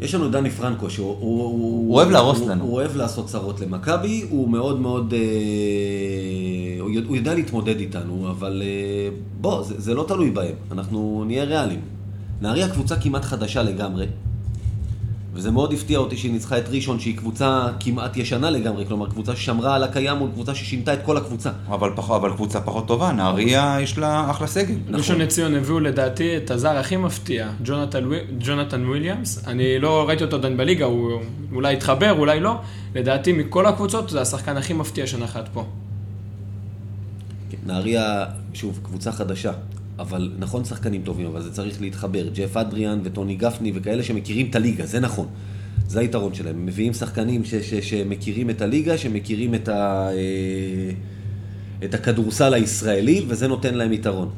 יש 0.00 0.14
לנו 0.14 0.28
דני 0.28 0.50
פרנקו, 0.50 0.90
שהוא... 0.90 1.16
הוא, 1.20 1.42
הוא 1.42 1.94
אוהב 1.94 2.10
להרוס 2.10 2.38
הוא, 2.38 2.50
לנו. 2.50 2.64
הוא 2.64 2.72
אוהב 2.72 2.96
לעשות 2.96 3.26
צרות 3.26 3.60
למכבי, 3.60 4.24
הוא 4.30 4.48
מאוד 4.48 4.80
מאוד... 4.80 5.14
אה, 5.14 6.80
הוא, 6.80 6.90
יודע, 6.90 7.08
הוא 7.08 7.16
יודע 7.16 7.34
להתמודד 7.34 7.80
איתנו, 7.80 8.30
אבל 8.30 8.62
אה, 8.64 9.08
בוא, 9.40 9.62
זה, 9.62 9.80
זה 9.80 9.94
לא 9.94 10.04
תלוי 10.08 10.30
בהם, 10.30 10.54
אנחנו 10.72 11.24
נהיה 11.26 11.44
ריאליים. 11.44 11.80
נהריה 12.40 12.68
קבוצה 12.68 12.96
כמעט 12.96 13.24
חדשה 13.24 13.62
לגמרי, 13.62 14.06
וזה 15.38 15.50
מאוד 15.50 15.72
הפתיע 15.72 15.98
אותי 15.98 16.16
שהיא 16.16 16.32
ניצחה 16.32 16.58
את 16.58 16.68
ראשון, 16.68 17.00
שהיא 17.00 17.16
קבוצה 17.16 17.66
כמעט 17.80 18.16
ישנה 18.16 18.50
לגמרי, 18.50 18.86
כלומר 18.86 19.10
קבוצה 19.10 19.36
ששמרה 19.36 19.74
על 19.74 19.82
הקיים 19.82 20.16
מול 20.16 20.30
קבוצה 20.30 20.54
ששינתה 20.54 20.94
את 20.94 20.98
כל 21.04 21.16
הקבוצה. 21.16 21.50
אבל, 21.68 21.90
פח, 21.96 22.10
אבל 22.10 22.32
קבוצה 22.32 22.60
פחות 22.60 22.86
טובה, 22.86 23.12
נהריה 23.12 23.78
יש 23.80 23.98
לה 23.98 24.30
אחלה 24.30 24.46
סגל. 24.46 24.74
ראשון 24.92 25.18
לציון 25.18 25.54
הביאו 25.54 25.80
לדעתי 25.80 26.36
את 26.36 26.50
הזר 26.50 26.76
הכי 26.76 26.96
מפתיע, 26.96 27.50
ג'ונתן 27.64 28.08
ג'ונתן 28.38 28.86
וויליאמס. 28.86 29.44
אני 29.46 29.78
לא 29.78 30.08
ראיתי 30.08 30.24
אותו 30.24 30.36
עדיין 30.36 30.56
בליגה, 30.56 30.84
הוא 30.84 31.20
אולי 31.52 31.74
התחבר, 31.74 32.12
אולי 32.18 32.40
לא. 32.40 32.60
לדעתי 32.94 33.32
מכל 33.32 33.66
הקבוצות 33.66 34.10
זה 34.10 34.20
השחקן 34.20 34.56
הכי 34.56 34.72
מפתיע 34.72 35.06
שנחת 35.06 35.48
פה. 35.52 35.64
כן, 37.50 37.58
נהריה, 37.66 38.24
שוב, 38.54 38.80
קבוצה 38.82 39.12
חדשה, 39.12 39.52
אבל 39.98 40.32
נכון 40.38 40.64
שחקנים 40.64 41.02
טובים, 41.04 41.26
אבל 41.26 41.42
זה 41.42 41.52
צריך 41.52 41.80
להתחבר. 41.80 42.28
ג'ף 42.34 42.56
אדריאן 42.56 43.00
וטוני 43.04 43.34
גפני 43.36 43.72
וכאלה 43.74 44.02
שמכירים 44.02 44.46
את 44.50 44.56
הליגה, 44.56 44.86
זה 44.86 45.00
נכון. 45.00 45.26
זה 45.88 46.00
היתרון 46.00 46.34
שלהם. 46.34 46.54
הם 46.56 46.66
מביאים 46.66 46.92
שחקנים 46.92 47.44
ש- 47.44 47.54
ש- 47.54 47.74
שמכירים 47.90 48.50
את 48.50 48.62
הליגה, 48.62 48.98
שמכירים 48.98 49.54
את, 49.54 49.68
ה- 49.68 50.08
אה, 50.12 50.90
את 51.84 51.94
הכדורסל 51.94 52.54
הישראלי, 52.54 53.24
וזה 53.28 53.48
נותן 53.48 53.74
להם 53.74 53.92
יתרון. 53.92 54.28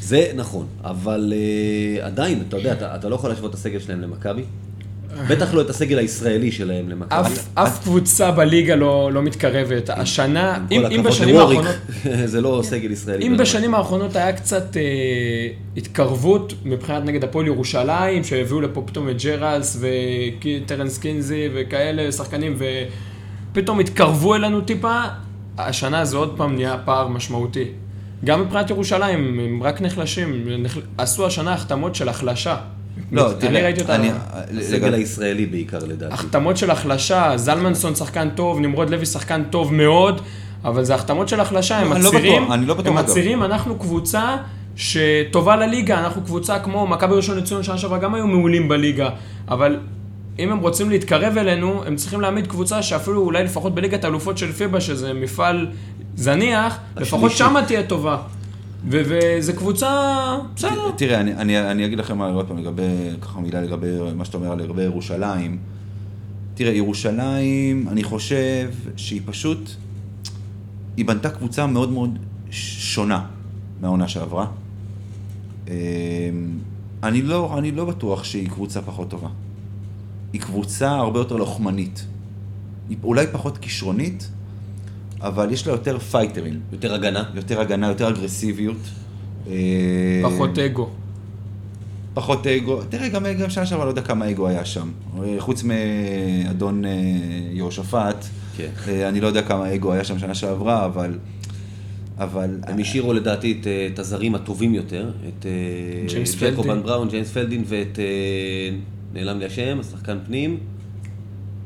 זה 0.00 0.32
נכון, 0.36 0.66
אבל 0.84 1.32
uh, 1.32 2.04
עדיין, 2.04 2.42
אתה 2.48 2.56
יודע, 2.56 2.72
אתה, 2.72 2.96
אתה 2.96 3.08
לא 3.08 3.14
יכול 3.14 3.30
להשוות 3.30 3.50
את 3.50 3.54
הסגל 3.54 3.78
שלהם 3.78 4.00
למכבי. 4.00 4.42
בטח 5.28 5.54
לא 5.54 5.60
את 5.60 5.70
הסגל 5.70 5.98
הישראלי 5.98 6.52
שלהם 6.52 6.88
למכבי. 6.88 7.34
אף, 7.54 7.82
קבוצה 7.82 8.30
בליגה 8.30 8.74
לא, 8.74 9.10
לא 9.12 9.22
מתקרבת. 9.22 9.90
השנה, 9.90 10.58
אם, 10.70 11.02
בשנים 11.02 11.36
האחרונות... 11.36 11.74
זה 12.24 12.40
לא 12.40 12.60
סגל 12.64 12.92
ישראלי. 12.92 13.26
אם. 13.26 13.36
בשנים 13.36 13.74
האחרונות 13.74 14.16
היה 14.16 14.32
קצת 14.32 14.76
אה, 14.76 14.82
התקרבות 15.76 16.54
מבחינת 16.64 17.04
נגד 17.04 17.24
הפועל 17.24 17.46
ירושלים, 17.46 18.24
שהביאו 18.24 18.60
לפה 18.60 18.82
פתאום 18.86 19.08
את 19.08 19.22
ג'רלס 19.22 19.80
וטרנס 19.80 20.98
קינזי 20.98 21.48
וכאלה 21.54 22.12
שחקנים, 22.12 22.58
ופתאום 23.52 23.80
התקרבו 23.80 24.34
אלינו 24.34 24.60
טיפה, 24.60 25.02
השנה 25.58 26.04
זה 26.04 26.16
עוד 26.16 26.34
פעם 26.36 26.54
נהיה 26.54 26.78
פער 26.84 27.08
משמעותי. 27.08 27.64
גם 28.24 28.42
מבחינת 28.42 28.70
ירושלים, 28.70 29.40
הם 29.40 29.62
רק 29.62 29.80
נחלשים, 29.80 30.48
נחל... 30.58 30.80
עשו 30.98 31.26
השנה 31.26 31.52
החתמות 31.52 31.94
של 31.94 32.08
החלשה. 32.08 32.56
לא, 33.12 33.30
אני 33.30 33.40
תראה, 33.40 33.62
ראיתי 33.64 33.80
אותה, 33.80 33.94
אני- 33.94 34.10
הסגל 34.60 34.94
הישראלי 34.94 35.46
בעיקר 35.46 35.78
לדעתי. 35.78 36.14
החתמות 36.14 36.56
של 36.56 36.70
החלשה, 36.70 37.32
זלמנסון 37.36 37.94
שחקן 37.94 38.28
טוב, 38.34 38.60
נמרוד 38.60 38.90
לוי 38.90 39.06
שחקן 39.06 39.42
טוב 39.50 39.74
מאוד, 39.74 40.20
אבל 40.64 40.84
זה 40.84 40.94
החתמות 40.94 41.28
של 41.28 41.40
החלשה, 41.40 41.78
הם 41.78 41.92
אני 41.92 42.02
לא 42.04 42.10
מצהירים, 42.10 42.52
אני 42.52 42.66
לא 42.66 42.74
הם. 42.86 42.94
מצהירים, 42.94 43.42
אנחנו 43.42 43.78
קבוצה 43.78 44.36
שטובה 44.76 45.56
לליגה, 45.56 45.98
אנחנו 46.00 46.22
קבוצה 46.22 46.58
כמו 46.58 46.86
מכבי 46.86 47.14
ראשון 47.14 47.38
לציון 47.38 47.62
שנה 47.62 47.78
שעברה, 47.78 47.98
גם 47.98 48.14
היו 48.14 48.26
מעולים 48.26 48.68
בליגה, 48.68 49.08
אבל 49.48 49.76
אם 50.38 50.52
הם 50.52 50.58
רוצים 50.58 50.90
להתקרב 50.90 51.38
אלינו, 51.38 51.82
הם 51.86 51.96
צריכים 51.96 52.20
להעמיד 52.20 52.46
קבוצה 52.46 52.82
שאפילו 52.82 53.20
אולי 53.22 53.44
לפחות 53.44 53.74
בליגת 53.74 54.04
האלופות 54.04 54.38
של 54.38 54.52
פיבה, 54.52 54.80
שזה 54.80 55.12
מפעל 55.12 55.66
זניח, 56.16 56.78
לפחות. 56.96 57.30
שמה 57.30 57.62
תהיה 57.62 57.82
טובה. 57.82 58.16
ו- 58.84 59.02
וזו 59.08 59.52
קבוצה, 59.56 60.16
בסדר. 60.56 60.90
תראה, 60.96 61.20
אני, 61.20 61.34
אני, 61.34 61.70
אני 61.70 61.86
אגיד 61.86 61.98
לכם 61.98 62.22
עוד 62.22 62.48
פעם 62.48 62.58
לגבי, 62.58 62.82
ככה 63.20 63.40
מילה 63.40 63.60
לגבי 63.60 63.96
מה 64.16 64.24
שאתה 64.24 64.36
אומר 64.36 64.54
לגבי 64.54 64.82
ירושלים. 64.82 65.58
תראה, 66.54 66.72
ירושלים, 66.72 67.88
אני 67.88 68.04
חושב 68.04 68.70
שהיא 68.96 69.20
פשוט, 69.24 69.70
היא 70.96 71.04
בנתה 71.04 71.30
קבוצה 71.30 71.66
מאוד 71.66 71.90
מאוד 71.90 72.18
שונה 72.50 73.26
מהעונה 73.80 74.08
שעברה. 74.08 74.46
אמ, 75.68 75.72
אני 77.02 77.22
לא, 77.22 77.58
אני 77.58 77.70
לא 77.72 77.84
בטוח 77.84 78.24
שהיא 78.24 78.48
קבוצה 78.48 78.82
פחות 78.82 79.10
טובה. 79.10 79.28
היא 80.32 80.40
קבוצה 80.40 80.90
הרבה 80.90 81.18
יותר 81.20 81.36
לוחמנית. 81.36 82.04
היא 82.88 82.96
אולי 83.04 83.26
פחות 83.32 83.58
כישרונית, 83.58 84.30
אבל 85.20 85.52
יש 85.52 85.66
לה 85.66 85.72
יותר 85.72 85.98
פייטרים, 85.98 86.60
יותר 86.72 86.94
הגנה. 86.94 87.24
יותר 87.34 87.60
הגנה, 87.60 87.88
יותר 87.88 88.08
אגרסיביות. 88.08 88.76
אה, 89.46 90.20
פחות 90.22 90.58
אגו. 90.58 90.88
פחות 92.14 92.46
אגו. 92.46 92.82
תראה, 92.88 93.08
גם, 93.08 93.26
גם 93.40 93.50
שנה 93.50 93.66
שעברה 93.66 93.84
לא 93.84 93.90
יודע 93.90 94.02
כמה 94.02 94.30
אגו 94.30 94.48
היה 94.48 94.64
שם. 94.64 94.90
אה, 95.22 95.36
חוץ 95.38 95.62
מאדון 95.62 96.84
אה, 96.84 96.90
יהושפט, 97.52 98.24
כן. 98.56 98.68
אני 99.08 99.20
לא 99.20 99.26
יודע 99.26 99.42
כמה 99.42 99.74
אגו 99.74 99.92
היה 99.92 100.04
שם 100.04 100.18
שנה 100.18 100.34
שעברה, 100.34 100.84
אבל... 100.84 101.18
אבל... 102.18 102.58
הם 102.62 102.78
השאירו 102.78 103.12
לדעתי 103.12 103.58
את, 103.60 103.66
את 103.92 103.98
הזרים 103.98 104.34
הטובים 104.34 104.74
יותר, 104.74 105.10
את 105.28 105.46
ג'יימס 106.08 106.34
פלדין. 106.34 106.82
בראון, 106.82 107.08
ג'יימס 107.08 107.30
פלדין 107.30 107.64
ואת, 107.66 107.98
נעלם 109.12 109.38
לי 109.38 109.44
השם, 109.44 109.78
השחקן 109.80 110.18
פנים, 110.26 110.58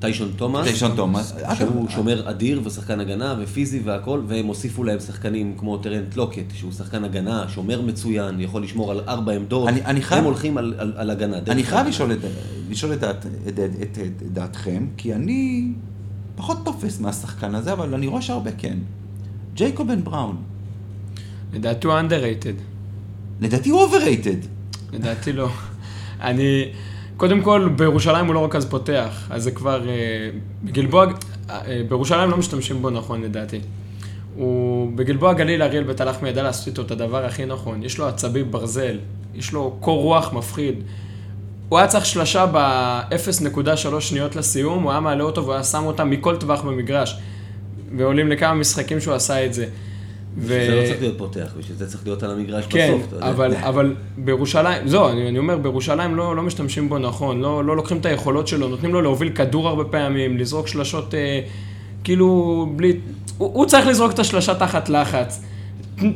טיישון 0.00 0.32
תומאס. 0.36 0.66
טיישון 0.66 0.96
תומאס. 0.96 1.34
שהוא 1.58 1.88
שומר 1.88 2.30
אדיר 2.30 2.60
ושחקן 2.64 3.00
הגנה 3.00 3.34
ופיזי 3.40 3.80
והכל, 3.84 4.20
והם 4.26 4.46
הוסיפו 4.46 4.84
להם 4.84 5.00
שחקנים 5.00 5.54
כמו 5.58 5.76
טרנט 5.76 6.16
לוקט, 6.16 6.44
שהוא 6.54 6.72
שחקן 6.72 7.04
הגנה, 7.04 7.44
שומר 7.48 7.82
מצוין, 7.82 8.40
יכול 8.40 8.62
לשמור 8.62 8.90
על 8.90 9.00
ארבע 9.08 9.32
עמדות. 9.32 9.68
אני- 9.68 9.84
אני 9.84 10.02
חייב- 10.02 10.18
הם 10.18 10.24
הולכים 10.24 10.58
על, 10.58 10.74
על, 10.78 10.92
על 10.96 11.10
הגנה. 11.10 11.36
אני 11.48 11.64
חייב. 11.64 11.86
לשאול 11.86 12.12
את, 12.12 12.18
לשאול 12.70 12.92
את, 12.92 13.00
דעת, 13.00 13.26
את, 13.48 13.58
את, 13.58 13.58
את, 13.82 13.98
את 13.98 14.32
דעתכם, 14.32 14.86
כי 14.96 15.14
אני 15.14 15.68
פחות 16.36 16.58
תופס 16.64 17.00
מהשחקן 17.00 17.54
הזה, 17.54 17.72
אבל 17.72 17.94
אני 17.94 18.06
רואה 18.06 18.22
שהרבה 18.22 18.50
כן. 18.58 18.78
ג'ייקובן 19.54 20.04
בראון, 20.04 20.36
לדעתי 21.52 21.86
הוא 21.86 21.94
underrated. 22.00 22.60
לדעתי 23.40 23.70
הוא 23.70 23.86
overrated. 23.88 24.46
לדעתי 24.92 25.32
לא. 25.32 25.48
אני, 26.20 26.64
קודם 27.16 27.42
כל, 27.42 27.68
בירושלים 27.76 28.26
הוא 28.26 28.34
לא 28.34 28.38
רק 28.38 28.56
אז 28.56 28.66
פותח, 28.66 29.26
אז 29.30 29.42
זה 29.42 29.50
כבר, 29.50 29.88
אה, 29.88 29.94
בגלבוע, 30.64 31.06
אה, 31.50 31.82
בירושלים 31.88 32.30
לא 32.30 32.36
משתמשים 32.36 32.82
בו 32.82 32.90
נכון 32.90 33.22
לדעתי. 33.22 33.60
הוא, 34.34 34.92
בגלבוע 34.94 35.32
גליל 35.32 35.62
אריאל 35.62 35.84
בית 35.84 36.00
הלחמי 36.00 36.28
ידע 36.28 36.42
לעשות 36.42 36.66
איתו 36.66 36.82
את 36.82 36.90
הדבר 36.90 37.24
הכי 37.24 37.46
נכון. 37.46 37.82
יש 37.82 37.98
לו 37.98 38.06
עצבי 38.06 38.42
ברזל, 38.42 38.98
יש 39.34 39.52
לו 39.52 39.76
קור 39.80 40.02
רוח 40.02 40.32
מפחיד. 40.32 40.74
הוא 41.68 41.78
היה 41.78 41.88
צריך 41.88 42.06
שלושה 42.06 42.46
ב-0.3 42.52 44.00
שניות 44.00 44.36
לסיום, 44.36 44.82
הוא 44.82 44.90
היה 44.90 45.00
מעלה 45.00 45.24
אותו 45.24 45.42
והוא 45.42 45.54
היה 45.54 45.64
שם 45.64 45.84
אותה 45.84 46.04
מכל 46.04 46.36
טווח 46.36 46.62
במגרש. 46.62 47.16
ועולים 47.96 48.28
לכמה 48.28 48.54
משחקים 48.54 49.00
שהוא 49.00 49.14
עשה 49.14 49.46
את 49.46 49.54
זה. 49.54 49.66
ו- 50.38 50.46
זה 50.46 50.76
לא 50.82 50.86
צריך 50.86 51.00
להיות 51.00 51.18
פותח, 51.18 51.54
בשביל 51.58 51.76
זה 51.76 51.86
צריך 51.86 52.04
להיות 52.04 52.22
על 52.22 52.30
המגרש 52.30 52.66
כן, 52.70 52.94
בסוף. 52.98 53.08
אתה 53.08 53.16
יודע. 53.16 53.30
אבל, 53.30 53.54
אבל 53.56 53.94
בירושלים, 54.18 54.88
זהו, 54.88 55.08
אני, 55.08 55.28
אני 55.28 55.38
אומר, 55.38 55.58
בירושלים 55.58 56.14
לא, 56.16 56.36
לא 56.36 56.42
משתמשים 56.42 56.88
בו 56.88 56.98
נכון, 56.98 57.40
לא, 57.40 57.64
לא 57.64 57.76
לוקחים 57.76 57.96
את 57.96 58.06
היכולות 58.06 58.48
שלו, 58.48 58.68
נותנים 58.68 58.92
לו 58.94 59.02
להוביל 59.02 59.28
כדור 59.28 59.68
הרבה 59.68 59.84
פעמים, 59.84 60.38
לזרוק 60.38 60.68
שלשות, 60.68 61.14
אה, 61.14 61.40
כאילו, 62.04 62.66
בלי... 62.76 62.92
הוא, 63.38 63.50
הוא 63.54 63.66
צריך 63.66 63.86
לזרוק 63.86 64.12
את 64.12 64.18
השלשה 64.18 64.54
תחת 64.54 64.88
לחץ. 64.88 65.42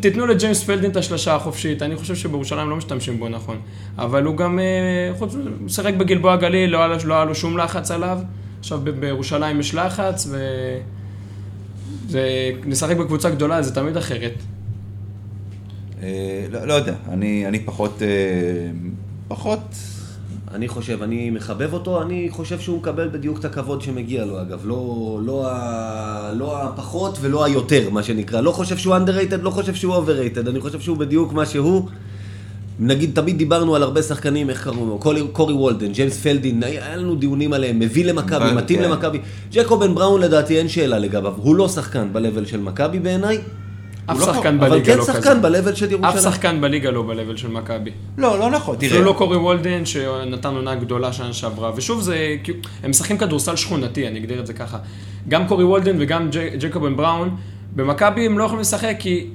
תיתנו 0.01 0.27
לג'יימס 0.27 0.65
פלדין 0.65 0.91
את 0.91 0.97
השלשה 0.97 1.35
החופשית, 1.35 1.83
אני 1.83 1.97
חושב 1.97 2.15
שבירושלים 2.15 2.71
לא 2.71 2.77
משתמשים 2.77 3.19
בו 3.19 3.29
נכון. 3.29 3.57
אבל 3.99 4.25
הוא 4.25 4.37
גם, 4.37 4.59
אה, 4.59 4.65
חוץ 5.19 5.35
מזה, 5.35 5.51
הוא 5.61 5.69
שיחק 5.69 5.95
בגלבוע 5.95 6.37
גליל, 6.37 6.71
לא 6.71 6.79
היה, 6.79 6.87
לו- 6.87 6.95
לא 7.05 7.25
לו 7.25 7.35
שום 7.35 7.59
לחץ 7.59 7.91
עליו. 7.91 8.19
עכשיו 8.61 8.79
בירושלים 9.01 9.61
יש 9.61 9.75
לחץ, 9.75 10.27
ו... 10.31 10.37
זה, 12.09 12.51
לשחק 12.67 12.97
בקבוצה 12.97 13.31
גדולה 13.31 13.63
זה 13.63 13.75
תמיד 13.75 13.97
אחרת. 13.97 14.35
אה, 16.03 16.47
לא, 16.51 16.65
לא 16.65 16.73
יודע, 16.73 16.95
אני, 17.09 17.47
אני 17.47 17.61
פחות, 17.61 18.03
אה, 18.03 18.09
פחות, 19.29 19.61
אני 20.55 20.69
חושב, 20.69 21.03
אני 21.03 21.31
מחבב 21.31 21.73
אותו, 21.73 22.03
אני 22.03 22.29
חושב 22.31 22.61
שהוא 22.61 22.79
מקבל 22.79 23.09
בדיוק 23.09 23.39
את 23.39 23.45
הכבוד 23.45 23.83
שמגיע 23.83 24.25
לו, 24.25 24.41
אגב. 24.41 24.61
לא, 24.65 25.21
לא, 25.25 25.51
ה, 25.51 26.33
לא 26.35 26.63
הפחות 26.63 27.19
ולא 27.21 27.45
היותר, 27.45 27.91
מה 27.91 28.03
שנקרא. 28.03 28.41
לא 28.41 28.53
חושב 28.53 28.77
שהוא 28.77 28.97
underrated, 28.97 29.37
לא 29.43 29.51
חושב 29.51 29.75
שהוא 29.75 29.95
overrated. 29.95 30.49
אני 30.51 30.61
חושב 30.61 30.81
שהוא 30.81 30.97
בדיוק 30.97 31.33
מה 31.33 31.47
שהוא. 31.47 31.89
נגיד, 32.81 33.11
תמיד 33.15 33.39
דיברנו 33.39 33.77
על 33.77 33.83
הרבה 33.83 34.03
שחקנים, 34.03 34.51
איך 34.51 34.65
קראו 34.65 34.87
לו? 34.87 34.99
קורי, 34.99 35.23
קורי 35.33 35.55
וולדן, 35.55 35.93
ג'יימס 35.93 36.21
פלדין, 36.21 36.63
היה 36.63 36.97
לנו 36.97 37.15
דיונים 37.15 37.53
עליהם, 37.53 37.79
מביא 37.79 38.05
למכבי, 38.05 38.37
אבל 38.37 38.55
מתאים 38.55 38.79
כן. 38.79 38.91
למכבי. 38.91 39.19
ג'קובן 39.53 39.95
בראון 39.95 40.21
לדעתי 40.21 40.59
אין 40.59 40.69
שאלה 40.69 40.99
לגביו, 40.99 41.33
הוא 41.37 41.57
לא 41.57 41.69
שחקן 41.69 42.09
ב-level 42.13 42.47
של 42.47 42.61
מכבי 42.61 42.99
בעיניי, 42.99 43.39
אף 44.07 44.21
לא 44.21 44.27
שחקן 44.27 44.59
אבל 44.59 44.69
בליגה 44.69 44.93
כן 44.93 44.99
לא 44.99 45.03
כזה. 45.03 45.13
שחקן 45.13 45.43
ב-level 45.43 45.75
של 45.75 45.87
אף 45.87 45.93
ירושלים. 45.93 46.19
שחקן 46.33 46.61
בליגה 46.61 46.91
לא 46.91 47.03
ב-level 47.03 47.37
של 47.37 47.49
מכבי. 47.49 47.91
לא, 48.19 48.39
לא 48.39 48.51
נכון, 48.51 48.77
תראה, 48.77 48.91
אפילו 48.91 49.05
לא 49.05 49.13
קורי 49.19 49.37
וולדן 49.37 49.87
שנתן 49.87 50.55
עונה 50.55 50.75
גדולה 50.75 51.13
שנה 51.13 51.33
שעברה. 51.33 51.73
ושוב, 51.77 52.01
זה, 52.01 52.37
הם 52.83 52.91
משחקים 52.91 53.19
כדורסל 53.19 53.57
שכונתי, 53.57 54.09
אני 54.09 54.19
אגדיר 54.19 54.41
את 54.41 54.47
זה 54.47 54.53
ככה. 54.53 54.79
גם 55.29 55.49
קורי 55.49 55.65
וולדן 55.65 55.97
וגם 55.99 56.29
ג'קובן 56.59 56.97
בראון, 56.97 57.37
במכבי 57.77 58.27
הם 58.27 58.39
לא 58.39 58.45
יכולים 58.45 58.61
לשחק 58.61 58.97
כי 58.99 59.27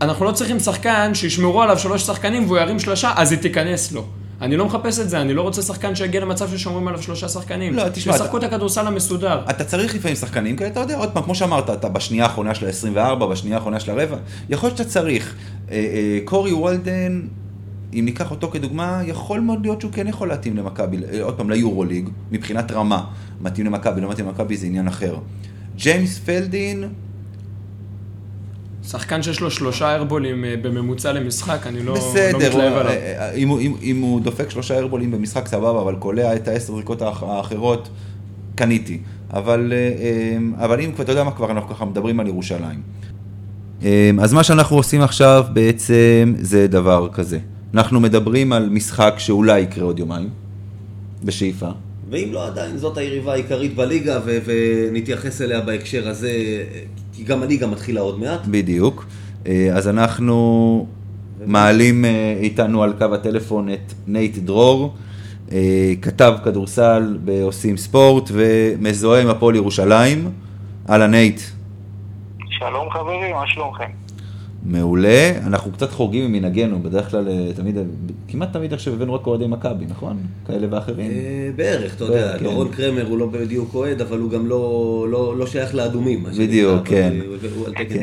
אנחנו 0.00 0.24
לא 0.24 0.32
צריכים 0.32 0.58
שחקן 0.58 1.14
שישמרו 1.14 1.62
עליו 1.62 1.78
שלוש 1.78 2.02
שחקנים 2.02 2.44
והוא 2.44 2.58
ירים 2.58 2.78
שלושה, 2.78 3.12
אז 3.16 3.32
היא 3.32 3.38
תיכנס 3.38 3.92
לו. 3.92 4.06
אני 4.40 4.56
לא 4.56 4.66
מחפש 4.66 5.00
את 5.00 5.10
זה, 5.10 5.20
אני 5.20 5.34
לא 5.34 5.42
רוצה 5.42 5.62
שחקן 5.62 5.94
שיגיע 5.94 6.20
למצב 6.20 6.50
ששומרים 6.50 6.88
עליו 6.88 7.02
שלושה 7.02 7.28
שחקנים. 7.28 7.74
לא, 7.74 7.88
תשמע, 7.88 8.12
שישחקו 8.12 8.38
את 8.38 8.42
הכדורסל 8.42 8.86
המסודר. 8.86 9.40
אתה 9.50 9.64
צריך 9.64 9.94
לפעמים 9.94 10.16
שחקנים 10.16 10.56
כאלה, 10.56 10.70
אתה 10.70 10.80
יודע, 10.80 10.96
עוד 10.96 11.10
פעם, 11.10 11.22
כמו 11.22 11.34
שאמרת, 11.34 11.70
אתה 11.70 11.88
בשנייה 11.88 12.24
האחרונה 12.24 12.54
של 12.54 12.66
ה-24, 12.66 13.26
בשנייה 13.26 13.56
האחרונה 13.56 13.80
של 13.80 13.90
הרבע, 13.90 14.16
יכול 14.48 14.68
להיות 14.68 14.78
שאתה 14.78 14.90
צריך. 14.90 15.34
אה, 15.70 15.76
אה, 15.76 16.18
קורי 16.24 16.52
וולדן, 16.52 17.22
אם 17.92 18.04
ניקח 18.04 18.30
אותו 18.30 18.50
כדוגמה, 18.50 19.00
יכול 19.06 19.40
מאוד 19.40 19.62
להיות 19.62 19.80
שהוא 19.80 19.92
כן 19.92 20.06
יכול 20.06 20.28
להתאים 20.28 20.56
למכבי, 20.56 20.96
אה, 21.12 21.22
עוד 21.22 21.34
פעם, 21.34 21.50
ליורוליג, 21.50 22.08
מבחינת 22.30 22.72
רמה. 22.72 23.04
מתאים 23.40 23.66
למכבי, 23.66 24.00
לא 24.00 24.10
מתאים 24.10 24.26
למכבי, 24.26 24.56
זה 24.56 24.66
עניין 24.66 24.88
אחר. 24.88 25.16
ג'יימס 25.76 26.18
פלדין, 26.18 26.88
שחקן 28.90 29.22
שיש 29.22 29.40
לו 29.40 29.50
שלושה 29.50 29.94
ארבולים 29.94 30.44
אה, 30.44 30.54
בממוצע 30.62 31.12
למשחק, 31.12 31.66
אני 31.66 31.78
לא, 31.82 31.94
לא 31.94 32.00
בסדר, 32.00 32.36
מתלהב 32.38 32.52
הוא- 32.72 32.80
עליו. 32.80 32.92
אה, 32.92 33.18
אה, 33.28 33.32
אם 33.34 33.50
אם- 33.50 33.76
אם 33.82 34.00
הוא 34.00 34.20
דופק 34.20 34.50
שלושה 34.50 34.74
איירבולים 34.74 35.10
במשחק 35.10 35.46
סבבה, 35.46 35.80
אבל 35.82 35.94
קולע 35.98 36.34
את 36.36 36.48
העשר 36.48 36.72
זריקות 36.72 37.02
האח- 37.02 37.22
האחרות, 37.22 37.88
קניתי. 38.54 38.98
אבל, 39.32 39.72
אבל 40.56 40.80
אם 40.80 40.92
כבר, 40.92 41.04
אתה 41.04 41.12
יודע 41.12 41.24
מה 41.24 41.30
כבר, 41.30 41.50
אנחנו 41.50 41.74
ככה 41.74 41.84
מדברים 41.84 42.20
על 42.20 42.26
ירושלים. 42.26 42.80
אז 44.20 44.32
מה 44.32 44.44
שאנחנו 44.44 44.76
עושים 44.76 45.00
עכשיו 45.00 45.44
בעצם 45.52 46.34
זה 46.40 46.66
דבר 46.66 47.08
כזה. 47.12 47.38
אנחנו 47.74 48.00
מדברים 48.00 48.52
על 48.52 48.68
משחק 48.68 49.14
שאולי 49.18 49.60
יקרה 49.60 49.84
עוד 49.84 49.98
יומיים, 49.98 50.28
בשאיפה. 51.24 51.68
ואם 52.10 52.28
לא, 52.32 52.46
עדיין 52.46 52.78
זאת 52.78 52.96
היריבה 52.98 53.32
העיקרית 53.32 53.74
בליגה, 53.76 54.20
ו- 54.24 54.38
ונתייחס 54.44 55.42
אליה 55.42 55.60
בהקשר 55.60 56.08
הזה, 56.08 56.30
כי 57.18 57.24
גם 57.24 57.42
הליגה 57.42 57.66
מתחילה 57.66 58.00
עוד 58.00 58.18
מעט. 58.18 58.40
בדיוק. 58.46 59.06
אה, 59.46 59.70
אז 59.72 59.88
אנחנו 59.88 60.86
מעלים 61.46 62.04
אה, 62.04 62.36
איתנו 62.40 62.82
על 62.82 62.92
קו 62.98 63.14
הטלפון 63.14 63.68
את 63.72 63.92
נייט 64.06 64.38
דרור, 64.38 64.94
אה, 65.52 65.92
כתב 66.02 66.34
כדורסל 66.44 67.18
בעושים 67.24 67.76
ספורט 67.76 68.30
ומזוהה 68.32 69.22
עם 69.22 69.28
הפועל 69.28 69.56
ירושלים. 69.56 70.30
אהלן 70.90 71.10
נייט. 71.10 71.40
שלום 72.50 72.90
חברים, 72.90 73.34
מה 73.34 73.46
שלומכם? 73.46 73.90
מעולה, 74.64 75.32
אנחנו 75.46 75.72
קצת 75.72 75.90
חורגים 75.92 76.32
ממנהגנו, 76.32 76.82
בדרך 76.82 77.10
כלל 77.10 77.28
אה, 77.28 77.52
תמיד, 77.56 77.76
כמעט 78.28 78.52
תמיד 78.52 78.72
עכשיו 78.72 78.94
הבאנו 78.94 79.14
רק 79.14 79.26
אוהדי 79.26 79.46
מכבי, 79.46 79.84
נכון? 79.88 80.16
כאלה 80.46 80.66
ואחרים. 80.70 81.10
אה, 81.10 81.50
בערך, 81.56 81.94
אתה 81.96 82.04
יודע, 82.04 82.38
כן. 82.38 82.44
דורון 82.44 82.68
קרמר 82.68 83.06
הוא 83.08 83.18
לא 83.18 83.26
בדיוק 83.26 83.74
אוהד, 83.74 84.00
אבל 84.00 84.18
הוא 84.18 84.30
גם 84.30 84.46
לא, 84.46 85.06
לא, 85.10 85.36
לא 85.38 85.46
שייך 85.46 85.74
לאדומים. 85.74 86.24
בדיוק, 86.38 86.88
כן. 86.88 87.12
כן. 87.88 88.02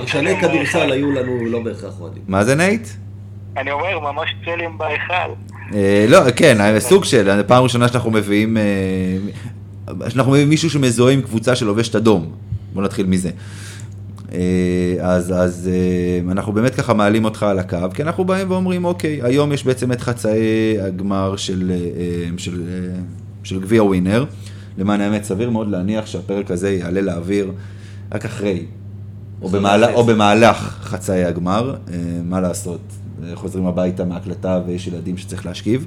פרשני- 0.00 0.40
כדורסל. 0.40 0.92
היו 0.92 1.12
לנו 1.12 1.46
לא 1.46 1.62
בהכרח 1.62 2.00
אוהדים. 2.00 2.22
מה 2.28 2.44
זה 2.44 2.54
נייט? 2.54 2.88
אני 3.56 3.70
אומר, 3.70 4.00
ממש 4.12 4.30
צלם 4.44 4.78
בהיכל. 4.78 5.32
אה, 5.74 6.06
לא, 6.08 6.20
כן, 6.36 6.60
אה, 6.60 6.80
סוג 6.80 7.04
של, 7.04 7.42
פעם 7.46 7.62
ראשונה 7.62 7.88
שאנחנו 7.88 8.10
מביאים, 8.10 8.56
אה, 8.56 8.62
שאנחנו 10.08 10.32
מביאים 10.32 10.48
מישהו 10.48 10.70
שמזוהה 10.70 11.12
עם 11.14 11.22
קבוצה 11.22 11.56
שלובשת 11.56 11.96
אדום. 11.96 12.30
בוא 12.74 12.82
נתחיל 12.82 13.06
מזה. 13.06 13.30
אה, 14.34 14.96
אז, 15.00 15.32
אז 15.36 15.70
אה, 15.72 16.32
אנחנו 16.32 16.52
באמת 16.52 16.74
ככה 16.74 16.94
מעלים 16.94 17.24
אותך 17.24 17.42
על 17.42 17.58
הקו, 17.58 17.78
כי 17.94 18.02
אנחנו 18.02 18.24
באים 18.24 18.50
ואומרים, 18.50 18.84
אוקיי, 18.84 19.20
היום 19.22 19.52
יש 19.52 19.64
בעצם 19.64 19.92
את 19.92 20.00
חצאי 20.00 20.80
הגמר 20.80 21.36
של, 21.36 21.72
אה, 21.74 22.28
של, 22.36 22.62
של 23.44 23.60
גביע 23.60 23.82
ווינר. 23.82 24.24
למען 24.78 25.00
האמת, 25.00 25.24
סביר 25.24 25.50
מאוד 25.50 25.68
להניח 25.68 26.06
שהפרק 26.06 26.50
הזה 26.50 26.70
יעלה 26.70 27.00
לאוויר 27.00 27.52
רק 28.12 28.24
אחרי, 28.24 28.64
או, 29.42 29.48
החצי. 29.48 29.94
או 29.94 30.04
במהלך 30.04 30.78
חצאי 30.82 31.24
הגמר, 31.24 31.74
מה 32.24 32.40
לעשות, 32.40 32.80
חוזרים 33.34 33.66
הביתה 33.66 34.04
מההקלטה 34.04 34.60
ויש 34.66 34.86
ילדים 34.86 35.16
שצריך 35.16 35.46
להשכיב, 35.46 35.86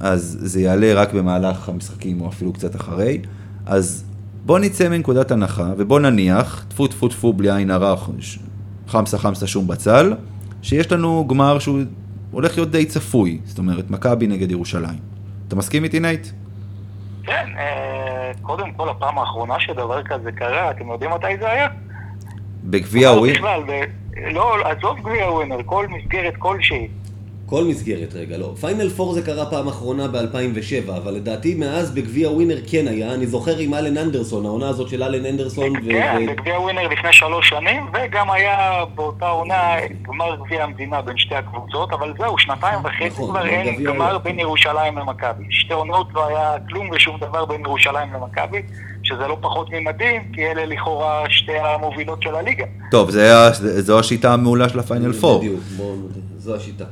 אז 0.00 0.38
זה 0.40 0.60
יעלה 0.60 0.94
רק 0.94 1.14
במהלך 1.14 1.68
המשחקים 1.68 2.20
או 2.20 2.28
אפילו 2.28 2.52
קצת 2.52 2.76
אחרי, 2.76 3.18
אז 3.66 4.04
בוא 4.46 4.58
נצא 4.58 4.88
מנקודת 4.88 5.30
הנחה 5.30 5.66
ובוא 5.76 6.00
נניח, 6.00 6.64
טפו 6.68 6.86
טפו 6.86 7.08
טפו 7.08 7.32
בלי 7.32 7.52
עין 7.52 7.70
הרע, 7.70 7.94
חמסה 8.88 9.18
חמסה 9.18 9.46
שום 9.46 9.66
בצל, 9.66 10.14
שיש 10.62 10.92
לנו 10.92 11.26
גמר 11.28 11.58
שהוא 11.58 11.80
הולך 12.30 12.56
להיות 12.56 12.70
די 12.70 12.84
צפוי, 12.84 13.38
זאת 13.44 13.58
אומרת 13.58 13.90
מכבי 13.90 14.26
נגד 14.26 14.50
ירושלים. 14.50 14.98
אתה 15.48 15.56
מסכים 15.56 15.84
איתי 15.84 16.00
נייט? 16.00 16.26
כן, 17.22 17.46
אה, 17.58 18.32
קודם 18.42 18.72
כל, 18.72 18.88
הפעם 18.88 19.18
האחרונה 19.18 19.54
שדבר 19.60 20.02
כזה 20.02 20.32
קרה, 20.32 20.70
אתם 20.70 20.88
יודעים 20.88 21.10
מתי 21.10 21.26
זה 21.40 21.50
היה? 21.50 21.68
בגביע 22.64 23.10
לא, 23.14 23.26
ב- 23.66 23.84
לא, 24.32 24.56
עזוב 24.68 24.98
גביע 25.00 25.30
ווינר, 25.30 25.56
כל 25.66 25.86
מסגרת 25.88 26.34
כלשהי. 26.38 26.88
כל 27.52 27.64
מסגרת 27.64 28.14
רגע, 28.14 28.38
לא. 28.38 28.54
פיינל 28.60 28.88
פור 28.88 29.12
זה 29.14 29.22
קרה 29.22 29.46
פעם 29.46 29.68
אחרונה 29.68 30.08
ב-2007, 30.08 30.90
אבל 30.96 31.12
לדעתי 31.12 31.54
מאז 31.54 31.90
בגביע 31.90 32.30
ווינר 32.30 32.56
כן 32.70 32.88
היה. 32.88 33.14
אני 33.14 33.26
זוכר 33.26 33.58
עם 33.58 33.74
אלן 33.74 33.96
אנדרסון, 33.98 34.46
העונה 34.46 34.68
הזאת 34.68 34.88
של 34.88 35.02
אלן 35.02 35.26
אנדרסון. 35.26 35.72
כן, 35.90 36.18
ו- 36.22 36.32
בגביע 36.32 36.58
ווינר 36.60 36.88
לפני 36.88 37.12
שלוש 37.12 37.48
שנים, 37.48 37.86
וגם 37.94 38.30
היה 38.30 38.56
באותה 38.94 39.28
עונה 39.28 39.74
גמר 40.02 40.36
גביע 40.36 40.64
המדינה 40.64 41.02
בין 41.02 41.18
שתי 41.18 41.34
הקבוצות, 41.34 41.92
אבל 41.92 42.12
זהו, 42.18 42.38
שנתיים 42.38 42.78
וחצי 42.84 43.06
נכון, 43.06 43.30
כבר 43.30 43.46
אין 43.46 43.74
גביע 43.74 43.90
גמר. 43.92 44.18
בין 44.18 44.38
ירושלים 44.38 44.98
למכבי. 44.98 45.44
שתי 45.50 45.72
עונות 45.72 46.06
לא 46.14 46.26
היה 46.28 46.54
כלום 46.68 46.90
ושום 46.92 47.16
דבר 47.20 47.44
בין 47.44 47.60
ירושלים 47.60 48.08
למכבי, 48.14 48.62
שזה 49.02 49.26
לא 49.28 49.36
פחות 49.40 49.66
ממדהים, 49.72 50.22
כי 50.34 50.46
אלה 50.46 50.66
לכאורה 50.66 51.24
שתי 51.28 51.52
המובילות 51.58 52.22
של 52.22 52.34
הליגה. 52.34 52.64
טוב, 52.90 53.10
זה 53.10 53.22
היה- 53.22 53.50
זו 53.80 53.98
השיטה 53.98 54.32
המעולה 54.34 54.68
של 54.68 54.78
הפיינל 54.78 55.12
פור. 55.12 55.38
בדיוק, 55.38 55.60
בואו 55.76 55.96
נודה, 55.96 56.20
זו 56.38 56.56
השיטה. 56.56 56.84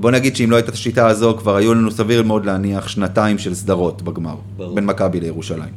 בוא 0.00 0.10
נגיד 0.10 0.36
שאם 0.36 0.50
לא 0.50 0.56
הייתה 0.56 0.68
את 0.68 0.74
השיטה 0.74 1.06
הזו, 1.06 1.36
כבר 1.38 1.56
היו 1.56 1.74
לנו 1.74 1.90
סביר 1.90 2.22
מאוד 2.22 2.46
להניח 2.46 2.88
שנתיים 2.88 3.38
של 3.38 3.54
סדרות 3.54 4.02
בגמר. 4.02 4.34
ברור. 4.56 4.74
בין 4.74 4.86
מכבי 4.86 5.20
לירושלים. 5.20 5.72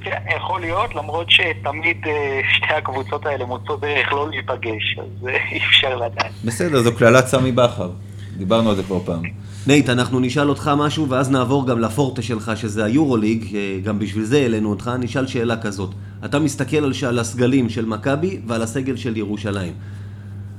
כן, 0.00 0.18
יכול 0.36 0.60
להיות, 0.60 0.94
למרות 0.94 1.26
שתמיד 1.30 1.96
אה, 2.06 2.12
שתי 2.56 2.74
הקבוצות 2.74 3.26
האלה 3.26 3.44
מוצאות 3.44 3.80
דרך 3.80 4.12
לא 4.12 4.28
להיפגש, 4.30 4.98
אז 4.98 5.26
אה, 5.28 5.36
אי 5.52 5.58
אפשר 5.58 5.96
לדעת. 5.96 6.30
בסדר, 6.44 6.82
זו 6.82 6.94
קללת 6.96 7.26
סמי 7.26 7.52
בכר. 7.52 7.90
דיברנו 8.36 8.70
על 8.70 8.76
זה 8.76 8.82
כבר 8.82 8.98
פעם. 9.04 9.22
נייט, 9.66 9.88
אנחנו 9.88 10.20
נשאל 10.20 10.48
אותך 10.48 10.70
משהו, 10.76 11.08
ואז 11.08 11.30
נעבור 11.30 11.66
גם 11.66 11.80
לפורטה 11.80 12.22
שלך, 12.22 12.52
שזה 12.56 12.84
היורוליג, 12.84 13.56
אה, 13.56 13.78
גם 13.84 13.98
בשביל 13.98 14.24
זה 14.24 14.38
העלינו 14.38 14.70
אותך, 14.70 14.90
נשאל 14.98 15.26
שאלה 15.26 15.56
כזאת. 15.56 15.90
אתה 16.24 16.38
מסתכל 16.38 16.76
על, 16.76 16.92
ש- 16.92 17.04
על 17.04 17.18
הסגלים 17.18 17.68
של 17.68 17.86
מכבי 17.86 18.40
ועל 18.46 18.62
הסגל 18.62 18.96
של 18.96 19.16
ירושלים. 19.16 19.72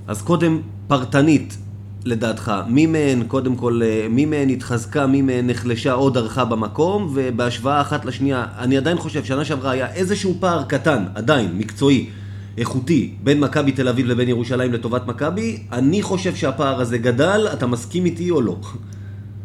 אז 0.08 0.22
קודם, 0.22 0.60
פרטנית, 0.88 1.58
לדעתך, 2.06 2.52
מי 2.68 2.86
מהן, 2.86 3.24
קודם 3.28 3.56
כל, 3.56 3.82
אה, 3.84 4.08
מי 4.10 4.26
מהן 4.26 4.50
התחזקה, 4.50 5.08
מי 5.08 5.22
מהן 5.22 5.50
נחלשה 5.50 5.94
או 5.94 6.10
דרכה 6.10 6.46
במקום, 6.46 7.12
ובהשוואה 7.14 7.82
אחת 7.82 8.06
לשנייה, 8.06 8.46
אני 8.60 8.78
עדיין 8.78 8.98
חושב, 8.98 9.24
שנה 9.24 9.46
שעברה 9.46 9.72
היה 9.72 9.94
איזשהו 9.94 10.36
פער 10.40 10.64
קטן, 10.64 11.06
עדיין, 11.16 11.52
מקצועי, 11.58 12.10
איכותי, 12.58 13.14
בין 13.24 13.40
מכבי 13.40 13.72
תל 13.72 13.88
אביב 13.88 14.06
לבין 14.06 14.30
ירושלים 14.30 14.74
לטובת 14.74 15.08
מכבי, 15.08 15.58
אני 15.72 16.02
חושב 16.02 16.36
שהפער 16.36 16.82
הזה 16.82 16.98
גדל, 16.98 17.48
אתה 17.54 17.68
מסכים 17.68 18.06
איתי 18.06 18.32
או 18.32 18.42
לא? 18.42 18.56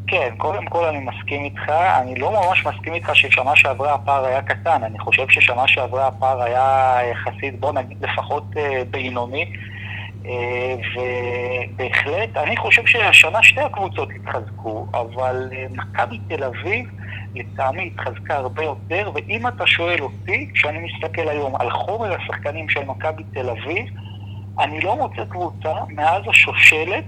כן, 0.07 0.35
קודם 0.39 0.67
כל 0.67 0.85
אני 0.85 0.99
מסכים 0.99 1.45
איתך. 1.45 1.69
אני 1.71 2.15
לא 2.15 2.33
ממש 2.33 2.67
מסכים 2.67 2.95
איתך 2.95 3.17
ששנה 3.17 3.57
שעברה 3.57 3.95
הפער 3.95 4.25
היה 4.25 4.43
קטן. 4.43 4.83
אני 4.85 4.99
חושב 4.99 5.29
ששנה 5.29 5.69
שעברה 5.69 6.07
הפער 6.07 6.43
היה 6.43 6.99
יחסית, 7.11 7.61
בוא 7.61 7.73
נגיד 7.73 7.97
לפחות 8.03 8.45
אה, 8.57 8.83
בינוני. 8.91 9.53
ובהחלט, 10.25 12.37
אני 12.37 12.57
חושב 12.57 12.87
שהשנה 12.87 13.43
שתי 13.43 13.61
הקבוצות 13.61 14.09
התחזקו, 14.17 14.87
אבל 14.95 15.49
אה, 15.53 15.67
מכבי 15.71 16.19
תל 16.29 16.45
אביב 16.45 16.91
לטעמי 17.35 17.91
התחזקה 17.95 18.37
הרבה 18.37 18.63
יותר, 18.63 19.11
ואם 19.15 19.47
אתה 19.47 19.67
שואל 19.67 20.01
אותי, 20.01 20.51
כשאני 20.55 20.79
מסתכל 20.79 21.29
היום 21.29 21.57
על 21.57 21.71
חומר 21.71 22.15
השחקנים 22.15 22.69
של 22.69 22.85
מכבי 22.85 23.23
תל 23.35 23.51
אביב, 23.51 23.87
אני 24.59 24.81
לא 24.81 24.97
מוצא 24.97 25.25
קבוצה 25.25 25.73
מאז 25.89 26.23
השושלת 26.31 27.05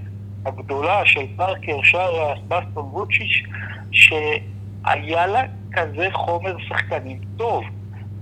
הגדולה 0.46 1.06
של 1.06 1.26
פארקר, 1.36 1.82
שרה, 1.82 2.34
סבסטון 2.36 2.88
ווצ'יץ', 2.92 3.42
שהיה 3.92 5.26
לה 5.26 5.42
כזה 5.72 6.08
חומר 6.12 6.56
שחקנים 6.68 7.18
טוב. 7.36 7.64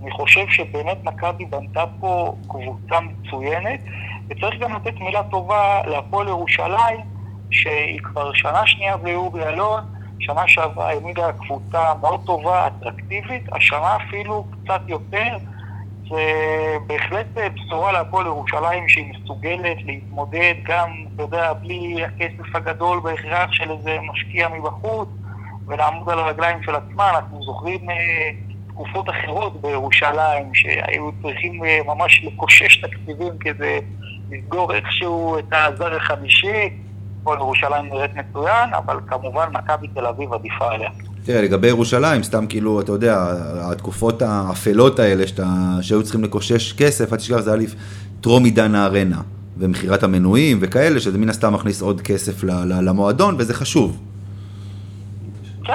אני 0.05 0.13
חושב 0.13 0.49
שבאמת 0.49 1.05
מכבי 1.05 1.45
בנתה 1.45 1.85
פה 2.01 2.35
קבוצה 2.49 3.01
מצוינת, 3.01 3.81
וצריך 4.31 4.61
גם 4.61 4.75
לתת 4.75 5.01
מילה 5.01 5.23
טובה 5.23 5.81
להפועל 5.87 6.29
ירושלים, 6.29 7.01
שהיא 7.51 8.01
כבר 8.03 8.33
שנה 8.33 8.67
שנייה 8.67 8.97
באורי 8.97 9.49
אלון, 9.49 9.85
שנה 10.21 10.49
שעברה 10.49 10.89
העמידה 10.91 11.33
קבוצה 11.33 11.95
מאוד 12.01 12.21
טובה, 12.27 12.67
אטרקטיבית, 12.67 13.43
השנה 13.53 13.97
אפילו 13.97 14.45
קצת 14.51 14.81
יותר. 14.89 15.37
זה 16.09 16.23
בהחלט 16.87 17.27
בשורה 17.35 17.93
להפועל 17.93 18.27
ירושלים 18.27 18.89
שהיא 18.89 19.13
מסוגלת 19.15 19.77
להתמודד 19.85 20.55
גם, 20.63 20.91
אתה 21.15 21.23
יודע, 21.23 21.53
בלי 21.53 22.05
הכסף 22.05 22.55
הגדול 22.55 23.01
בהכרח 23.01 23.53
של 23.53 23.71
איזה 23.71 23.99
משקיע 24.13 24.49
מבחוץ 24.49 25.09
ולעמוד 25.67 26.11
על 26.11 26.19
הרגליים 26.19 26.63
של 26.63 26.75
עצמה. 26.75 27.11
אנחנו 27.11 27.43
זוכרים 27.43 27.91
אה, 27.91 28.31
תקופות 28.75 29.07
אחרות 29.09 29.61
בירושלים 29.61 30.55
שהיו 30.55 31.11
צריכים 31.23 31.65
אה, 31.65 31.79
ממש 31.87 32.25
לקושש 32.25 32.77
תקציבים 32.77 33.39
כדי 33.41 33.81
לסגור 34.31 34.75
איכשהו 34.75 35.39
את 35.39 35.53
הזר 35.53 35.97
החמישי. 35.97 36.71
הפועל 37.21 37.39
ירושלים 37.39 37.87
נראית 37.87 38.11
מצוין, 38.15 38.75
אבל 38.79 38.97
כמובן 39.07 39.49
מכבי 39.53 39.89
תל 39.89 40.07
אביב 40.07 40.33
עדיפה 40.33 40.71
עליה. 40.71 40.89
תראה, 41.25 41.43
לגבי 41.43 41.69
ירושלים, 41.69 42.23
סתם 42.23 42.47
כאילו, 42.47 42.81
אתה 42.81 42.93
יודע, 42.93 43.27
התקופות 43.63 44.23
האפלות 44.23 44.99
האלה 44.99 45.27
שאתה, 45.27 45.47
שהיו 45.81 46.03
צריכים 46.03 46.25
לקושש 46.25 46.73
כסף, 46.73 47.13
אל 47.13 47.19
תשכח, 47.19 47.41
זה 47.41 47.53
היה 47.53 47.69
טרום 48.21 48.45
עידן 48.45 48.75
הארנה, 48.75 49.21
ומכירת 49.59 50.03
המנויים 50.03 50.59
וכאלה, 50.61 51.01
שזה 51.01 51.19
מן 51.19 51.29
הסתם 51.29 51.55
מכניס 51.55 51.83
עוד 51.83 52.01
כסף 52.01 52.45
למועדון, 52.83 53.35
וזה 53.39 53.55
חשוב. 53.55 54.01
כן, 55.65 55.75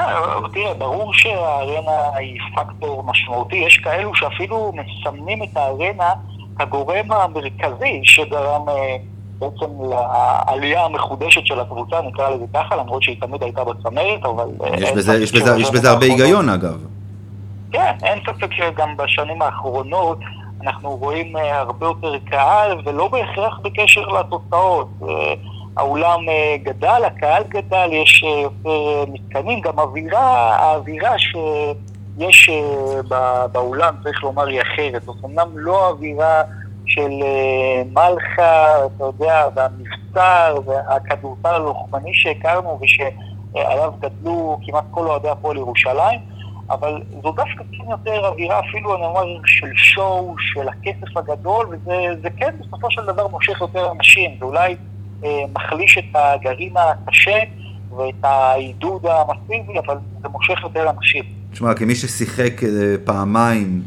תראה, 0.54 0.74
ברור 0.74 1.14
שהארנה 1.14 2.16
היא 2.16 2.40
פקטור 2.56 3.04
משמעותי. 3.04 3.56
יש 3.56 3.78
כאלו 3.78 4.16
שאפילו 4.16 4.72
מסמנים 4.74 5.44
את 5.44 5.58
הארנה 5.58 6.14
כגורם 6.60 7.12
המרכזי 7.12 8.02
שגרם 8.04 8.70
אה, 8.70 8.98
בעצם 9.40 9.72
לעלייה 9.90 10.86
המחודשת 10.86 11.46
של 11.46 11.60
הקבוצה, 11.60 12.02
נקרא 12.02 12.30
לזה 12.30 12.46
ככה, 12.54 12.76
למרות 12.76 13.04
שהיא 13.04 13.22
תמיד 13.22 13.44
הייתה 13.44 13.64
בצמרת, 13.64 14.26
אבל... 14.26 14.50
אה, 14.64 14.76
יש 14.78 14.92
בזה, 14.92 15.14
ספק 15.14 15.24
יש 15.24 15.32
בזה, 15.32 15.40
שבשנים 15.40 15.62
יש 15.62 15.72
בזה 15.72 15.90
הרבה 15.90 16.06
היגיון, 16.06 16.50
אגב. 16.50 16.78
כן, 17.72 17.94
אין 18.04 18.20
ספק 18.28 18.54
שגם 18.54 18.98
בשנים 18.98 19.42
האחרונות 19.42 20.20
אנחנו 20.62 20.90
רואים 20.90 21.38
אה, 21.38 21.60
הרבה 21.60 21.86
יותר 21.86 22.18
קהל, 22.26 22.78
ולא 22.86 23.08
בהכרח 23.08 23.60
בקשר 23.64 24.08
לתוצאות. 24.08 24.90
אה, 25.80 25.84
האולם 25.84 26.30
אה, 26.30 26.56
גדל, 26.64 27.02
הקהל 27.06 27.44
גדל, 27.44 27.90
יש 27.92 28.24
אה, 28.24 28.40
יותר 28.40 28.70
אה, 28.70 29.04
מתקנים, 29.08 29.62
גם 29.62 29.80
אווירה, 29.80 30.56
האווירה 30.56 31.14
שיש 31.20 32.50
אה, 32.50 33.48
באולם, 33.48 33.96
צריך 34.04 34.24
לומר, 34.24 34.48
היא 34.48 34.62
אחרת. 34.62 35.04
זאת 35.04 35.24
אומנם 35.24 35.48
לא 35.54 35.90
אווירה 35.90 36.42
של 36.86 37.12
אה, 37.22 37.84
מלחה, 37.94 38.86
אתה 38.86 39.04
יודע, 39.04 39.48
והמבצר, 39.56 40.60
והכדורסל 40.66 41.54
הלוחמני 41.54 42.14
שהכרנו 42.14 42.80
ושעליו 42.82 43.94
גדלו 44.00 44.60
כמעט 44.66 44.84
כל 44.92 45.08
אוהדי 45.08 45.30
הפועל 45.30 45.58
ירושלים. 45.58 46.20
אבל 46.70 47.02
זו 47.24 47.32
דווקא 47.32 47.64
כן 47.78 47.90
יותר 47.90 48.28
אווירה 48.28 48.60
אפילו, 48.60 48.96
אני 48.96 49.06
אומר, 49.06 49.26
של 49.46 49.72
שואו, 49.76 50.36
של 50.40 50.68
הכסף 50.70 51.18
הגדול, 51.18 51.68
וזה 51.70 51.96
זה 52.22 52.30
כן 52.38 52.56
בסופו 52.60 52.92
של 52.92 53.06
דבר 53.06 53.28
מושך 53.28 53.62
יותר 53.62 53.92
אנשים. 53.92 54.36
זה 54.40 54.46
אולי 54.46 54.72
אה, 54.72 54.76
מחליש 55.54 55.98
את 55.98 56.16
הגרעין 56.16 56.74
הקשה 56.78 57.40
ואת 57.98 58.24
העידוד 58.24 59.06
המסיבי, 59.06 59.80
אבל 59.86 59.96
זה 60.22 60.30
מושך 60.30 60.64
יותר 60.64 60.90
אנשים. 60.90 61.24
תשמע, 61.52 61.74
כמי 61.74 61.96
ששיחק 61.96 62.64
אה, 62.64 62.70
פעמיים, 63.04 63.82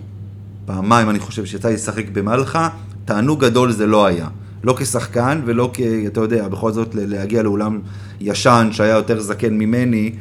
פעמיים 0.67 1.11
אני 1.11 1.19
חושב 1.19 1.45
שיצא 1.45 1.69
לי 1.69 1.75
לשחק 1.75 2.09
במלחה, 2.09 2.69
תענוג 3.05 3.45
גדול 3.45 3.71
זה 3.71 3.87
לא 3.87 4.07
היה. 4.07 4.29
לא 4.65 4.75
כשחקן 4.79 5.43
ולא 5.45 5.71
כ... 5.75 5.81
אתה 6.07 6.21
יודע, 6.21 6.49
בכל 6.49 6.73
זאת 6.73 6.95
להגיע 6.95 7.43
לאולם 7.43 7.81
ישן 8.21 8.69
שהיה 8.73 8.95
יותר 8.95 9.21
זקן 9.21 9.55
ממני, 9.55 10.13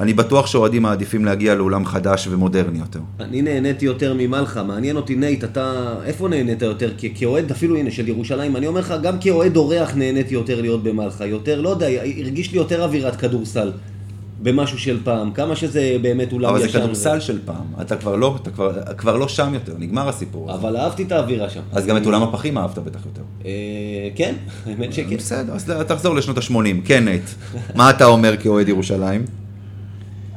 אני 0.00 0.12
בטוח 0.12 0.46
שאוהדים 0.46 0.82
מעדיפים 0.82 1.24
להגיע 1.24 1.54
לאולם 1.54 1.84
חדש 1.84 2.28
ומודרני 2.30 2.78
יותר. 2.78 3.00
אני 3.20 3.42
נהניתי 3.42 3.84
יותר 3.84 4.14
ממלחה, 4.18 4.62
מעניין 4.62 4.96
אותי 4.96 5.14
נייט, 5.14 5.44
אתה... 5.44 5.94
איפה 6.04 6.28
נהנית 6.28 6.62
יותר? 6.62 6.90
כאוהד 7.14 7.50
אפילו, 7.50 7.76
הנה, 7.76 7.90
של 7.90 8.08
ירושלים, 8.08 8.56
אני 8.56 8.66
אומר 8.66 8.80
לך, 8.80 8.94
גם 9.02 9.18
כאוהד 9.20 9.56
אורח 9.56 9.94
נהניתי 9.94 10.34
יותר 10.34 10.60
להיות 10.60 10.82
במלחה, 10.82 11.26
יותר, 11.26 11.60
לא 11.60 11.68
יודע, 11.68 11.86
הרגיש 12.20 12.52
לי 12.52 12.58
יותר 12.58 12.84
אווירת 12.84 13.16
כדורסל 13.16 13.72
במשהו 14.42 14.78
של 14.78 14.98
פעם, 15.04 15.32
כמה 15.32 15.56
שזה 15.56 15.96
באמת 16.02 16.32
אולם 16.32 16.50
אבל 16.50 16.58
ישן. 16.60 16.72
זה 16.72 16.78
כדורסל 16.78 17.20
של 17.20 17.38
פעם, 17.44 17.64
אתה 17.80 17.96
כבר 17.96 18.16
לא, 18.16 18.36
אתה 18.42 18.50
כבר, 18.50 18.72
כבר 18.96 19.16
לא 19.16 19.28
שם 19.28 19.54
יותר, 19.54 19.72
נגמר 19.78 20.08
הסיפור. 20.08 20.50
הזה. 20.50 20.60
אבל 20.60 20.76
אהבתי 20.76 21.02
את 21.02 21.12
האווירה 21.12 21.50
שם. 21.50 21.60
אז 21.72 21.86
גם 21.86 21.96
את 21.96 22.06
אולם 22.06 22.22
הפחים 22.22 22.58
אהבת 22.58 22.78
בטח 22.78 23.00
יותר. 23.06 23.22
אה, 23.44 23.50
כן, 24.14 24.34
האמת 24.66 24.92
שכן. 24.92 25.16
בסדר, 25.16 25.52
אז 25.52 25.72
תחזור 25.88 26.14
לשנות 26.14 26.38
ה-80. 26.38 26.54
כן, 26.84 27.04
נייט. 27.04 27.24
מה 27.74 27.90
אתה 27.90 28.04
אומר 28.04 28.36
כאוהד 28.36 28.68
ירושלים? 28.68 29.39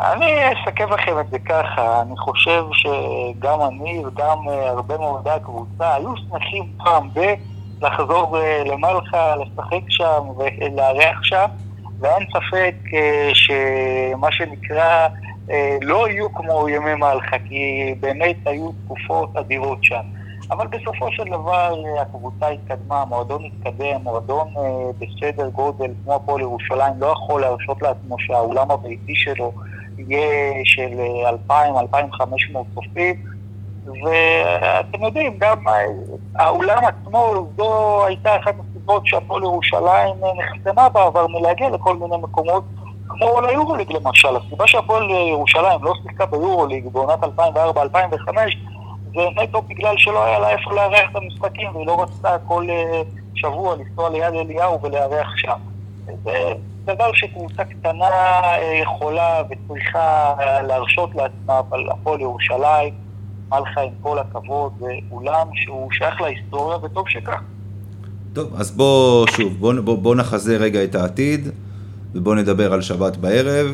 אני 0.04 0.54
אסכם 0.54 0.94
לכם 0.94 1.20
את 1.20 1.30
זה 1.30 1.40
ככה, 1.40 2.02
אני 2.02 2.18
חושב 2.18 2.64
שגם 2.72 3.60
אני 3.62 4.04
וגם 4.06 4.50
אה, 4.50 4.70
הרבה 4.70 4.98
מאוהדי 4.98 5.30
הקבוצה 5.30 5.96
היו 5.96 6.18
שמחים 6.18 6.64
פעם 6.78 7.10
ב... 7.14 7.34
לחזור 7.82 8.38
אה, 8.38 8.64
למלחה, 8.66 9.36
לשחק 9.36 9.90
שם 9.90 10.24
ולארח 10.38 11.24
שם, 11.24 11.46
ואין 12.00 12.26
ספק 12.30 12.76
אה, 12.94 13.30
שמה 13.34 14.32
שנקרא 14.32 15.08
לא 15.82 16.10
יהיו 16.10 16.34
כמו 16.34 16.70
ימי 16.70 16.96
מלכה, 16.96 17.38
כי 17.50 17.96
באמת 18.00 18.36
היו 18.46 18.72
תקופות 18.86 19.38
אדירות 19.38 19.84
שם. 19.84 20.02
אבל 20.52 20.68
בסופו 20.68 21.12
של 21.12 21.24
דבר 21.24 21.76
הקבוצה 22.02 22.48
התקדמה, 22.48 23.02
המועדון 23.02 23.44
התקדם, 23.46 24.02
מועדון 24.04 24.48
בסדר 25.00 25.50
גודל 25.50 25.92
כמו 26.04 26.16
הפועל 26.16 26.42
ירושלים 26.42 26.94
לא 26.98 27.06
יכול 27.06 27.42
להרשות 27.42 27.82
לעצמו 27.82 28.16
שהאולם 28.20 28.72
הביתי 28.72 29.16
שלו 29.16 29.52
יהיה 29.98 30.62
של 30.64 31.00
2,000-2,500 31.50 31.54
צופים, 32.76 33.16
ואתם 33.86 35.04
יודעים, 35.04 35.34
גם 35.38 35.58
האולם 36.36 36.84
עצמו, 36.86 37.48
זו 37.58 38.06
הייתה 38.06 38.36
אחת 38.36 38.56
הסיבות 38.60 39.08
שהפועל 39.08 39.44
ירושלים 39.44 40.16
נחתמה 40.38 40.90
בעבר 40.90 41.28
מלהגיע 41.28 41.70
לכל 41.70 41.98
מיני 41.98 42.18
מקומות 42.18 42.64
כמו 43.08 43.42
ליורוליג 43.42 43.92
למשל. 43.92 44.36
הסיבה 44.36 44.68
שהפועל 44.68 45.10
ירושלים 45.10 45.84
לא 45.84 45.94
שיחקה 46.04 46.26
ביורוליג 46.26 46.88
בעונת 46.88 47.24
2004-2005 47.24 47.38
זה 49.16 49.22
נטו 49.44 49.62
בגלל 49.62 49.98
שלא 49.98 50.26
היה 50.26 50.40
לה 50.40 50.50
איפה 50.50 50.74
לארח 50.74 51.12
את 51.12 51.16
המשחקים 51.16 51.76
והיא 51.76 51.88
לא 51.88 52.02
רצתה 52.02 52.38
כל 52.48 52.68
אה, 52.70 53.02
שבוע 53.36 53.76
לנסוע 53.76 54.10
ליד 54.10 54.34
אליהו 54.34 54.82
ולארח 54.82 55.28
שם. 55.38 55.58
דבר 56.86 57.14
שקבוצה 57.14 57.64
קטנה 57.64 58.06
אה, 58.06 58.80
יכולה 58.82 59.42
וצריכה 59.50 60.34
אה, 60.40 60.62
להרשות 60.62 61.16
לעצמה, 61.16 61.60
אבל 61.60 61.90
הפועל 61.90 62.22
ירושלים, 62.22 62.94
מלכה 63.50 63.82
עם 63.82 63.92
כל 64.02 64.20
הכבוד, 64.20 64.72
זה 64.80 64.92
אולם 65.12 65.48
שהוא 65.54 65.92
שייך 65.92 66.22
להיסטוריה 66.22 66.78
וטוב 66.78 67.10
שכך. 67.10 67.42
טוב, 68.34 68.54
אז 68.56 68.72
בוא 68.72 69.28
שוב, 69.28 69.60
בוא, 69.60 69.74
בוא, 69.74 69.98
בוא 69.98 70.16
נחזה 70.16 70.58
רגע 70.58 70.84
את 70.84 70.96
העתיד 70.96 71.48
ובוא 72.16 72.36
נדבר 72.36 72.74
על 72.74 72.82
שבת 72.82 73.18
בערב. 73.18 73.68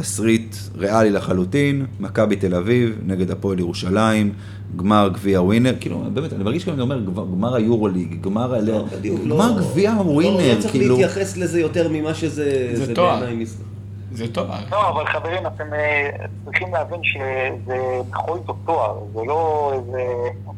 תסריט 0.00 0.56
ריאלי 0.78 1.10
לחלוטין, 1.10 1.86
מכבי 2.00 2.36
תל 2.36 2.54
אביב 2.54 2.98
נגד 3.06 3.30
הפועל 3.30 3.58
ירושלים, 3.58 4.32
גמר 4.76 5.10
גביע 5.12 5.42
ווינר, 5.42 5.74
כאילו, 5.80 6.04
באמת, 6.14 6.32
אני 6.32 6.44
מרגיש 6.44 6.62
כאילו 6.62 6.74
אני 6.74 6.82
אומר 6.82 7.00
גמר 7.36 7.54
היורוליג, 7.54 8.20
גמר 8.20 8.60
לא, 8.62 8.86
גמר 9.28 9.58
גביע 9.58 9.92
ווינר, 9.92 10.38
כאילו... 10.38 10.54
לא 10.54 10.60
צריך 10.60 10.72
כאילו... 10.72 10.96
להתייחס 10.96 11.36
לזה 11.36 11.60
יותר 11.60 11.88
ממה 11.92 12.14
שזה 12.14 12.70
זה 12.74 12.94
תואר. 12.94 13.20
בעיניי 13.20 13.42
משחק. 13.42 13.79
זה 14.12 14.32
טוב. 14.32 14.46
לא, 14.70 14.88
אבל 14.88 15.06
חברים, 15.06 15.46
אתם 15.46 15.74
אה, 15.74 16.10
צריכים 16.44 16.72
להבין 16.72 17.00
שזה 17.02 18.00
בכל 18.10 18.38
זאת 18.46 18.56
תואר, 18.66 18.98
זה 19.14 19.20
לא 19.26 19.72
איזה 19.74 20.02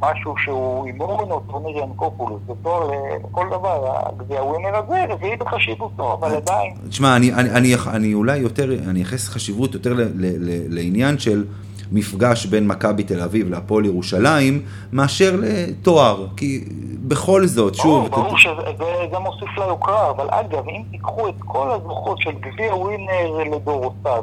משהו 0.00 0.34
שהוא 0.38 0.86
אימון 0.86 1.30
או 1.30 1.40
טורניר 1.40 1.76
ינקופולוס, 1.76 2.40
זה 2.46 2.52
תואר 2.62 2.90
לכל 3.30 3.46
דבר, 3.50 3.96
הגביע 4.06 4.42
ווינר 4.42 4.76
הזה 4.76 5.04
רביעי 5.08 5.36
בחשיבותו, 5.36 6.12
אבל 6.12 6.36
עדיין. 6.36 6.74
תשמע, 6.88 7.16
אני, 7.16 7.32
אני, 7.32 7.50
אני, 7.50 7.74
אני 7.86 8.14
אולי 8.14 8.36
יותר, 8.36 8.72
אני 8.88 8.98
אייחס 8.98 9.28
חשיבות 9.28 9.74
יותר 9.74 9.92
ל, 9.92 10.00
ל, 10.00 10.06
ל, 10.16 10.74
לעניין 10.74 11.18
של 11.18 11.44
מפגש 11.92 12.46
בין 12.46 12.66
מכבי 12.66 13.02
תל 13.02 13.20
אביב 13.20 13.50
להפועל 13.50 13.84
ירושלים, 13.84 14.62
מאשר 14.92 15.36
לתואר, 15.42 16.26
כי 16.36 16.64
בכל 17.08 17.46
זאת, 17.46 17.74
שוב... 17.74 18.08
ברור, 18.08 18.24
ברור 18.24 18.38
שזה 18.38 19.18
מוסיף 19.20 19.58
ליוקרה, 19.58 20.10
אבל 20.10 20.26
אגב, 20.30 20.68
אם 20.68 20.82
תיקחו 20.90 21.28
את 21.28 21.34
כל 21.38 21.70
הזוכות 21.70 22.18
של 22.18 22.30
גביע 22.40 22.74
ווינר 22.74 23.54
לדורותיו, 23.56 24.22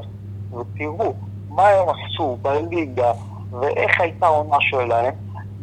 ותראו 0.50 1.14
מה 1.50 1.68
הם 1.68 1.88
עשו 1.90 2.38
בליגה 2.42 3.12
ואיך 3.52 4.02
הייתה 4.02 4.26
העונה 4.26 4.58
שלהם, 4.60 5.14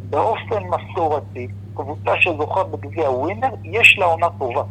באופן 0.09 0.63
מסורתי, 0.63 1.47
קבוצה 1.73 2.11
שזוכה 2.19 2.63
בגביע 2.63 3.09
ווינר, 3.09 3.49
יש 3.63 3.95
לה 3.99 4.05
עונה 4.05 4.27
טובה. 4.39 4.63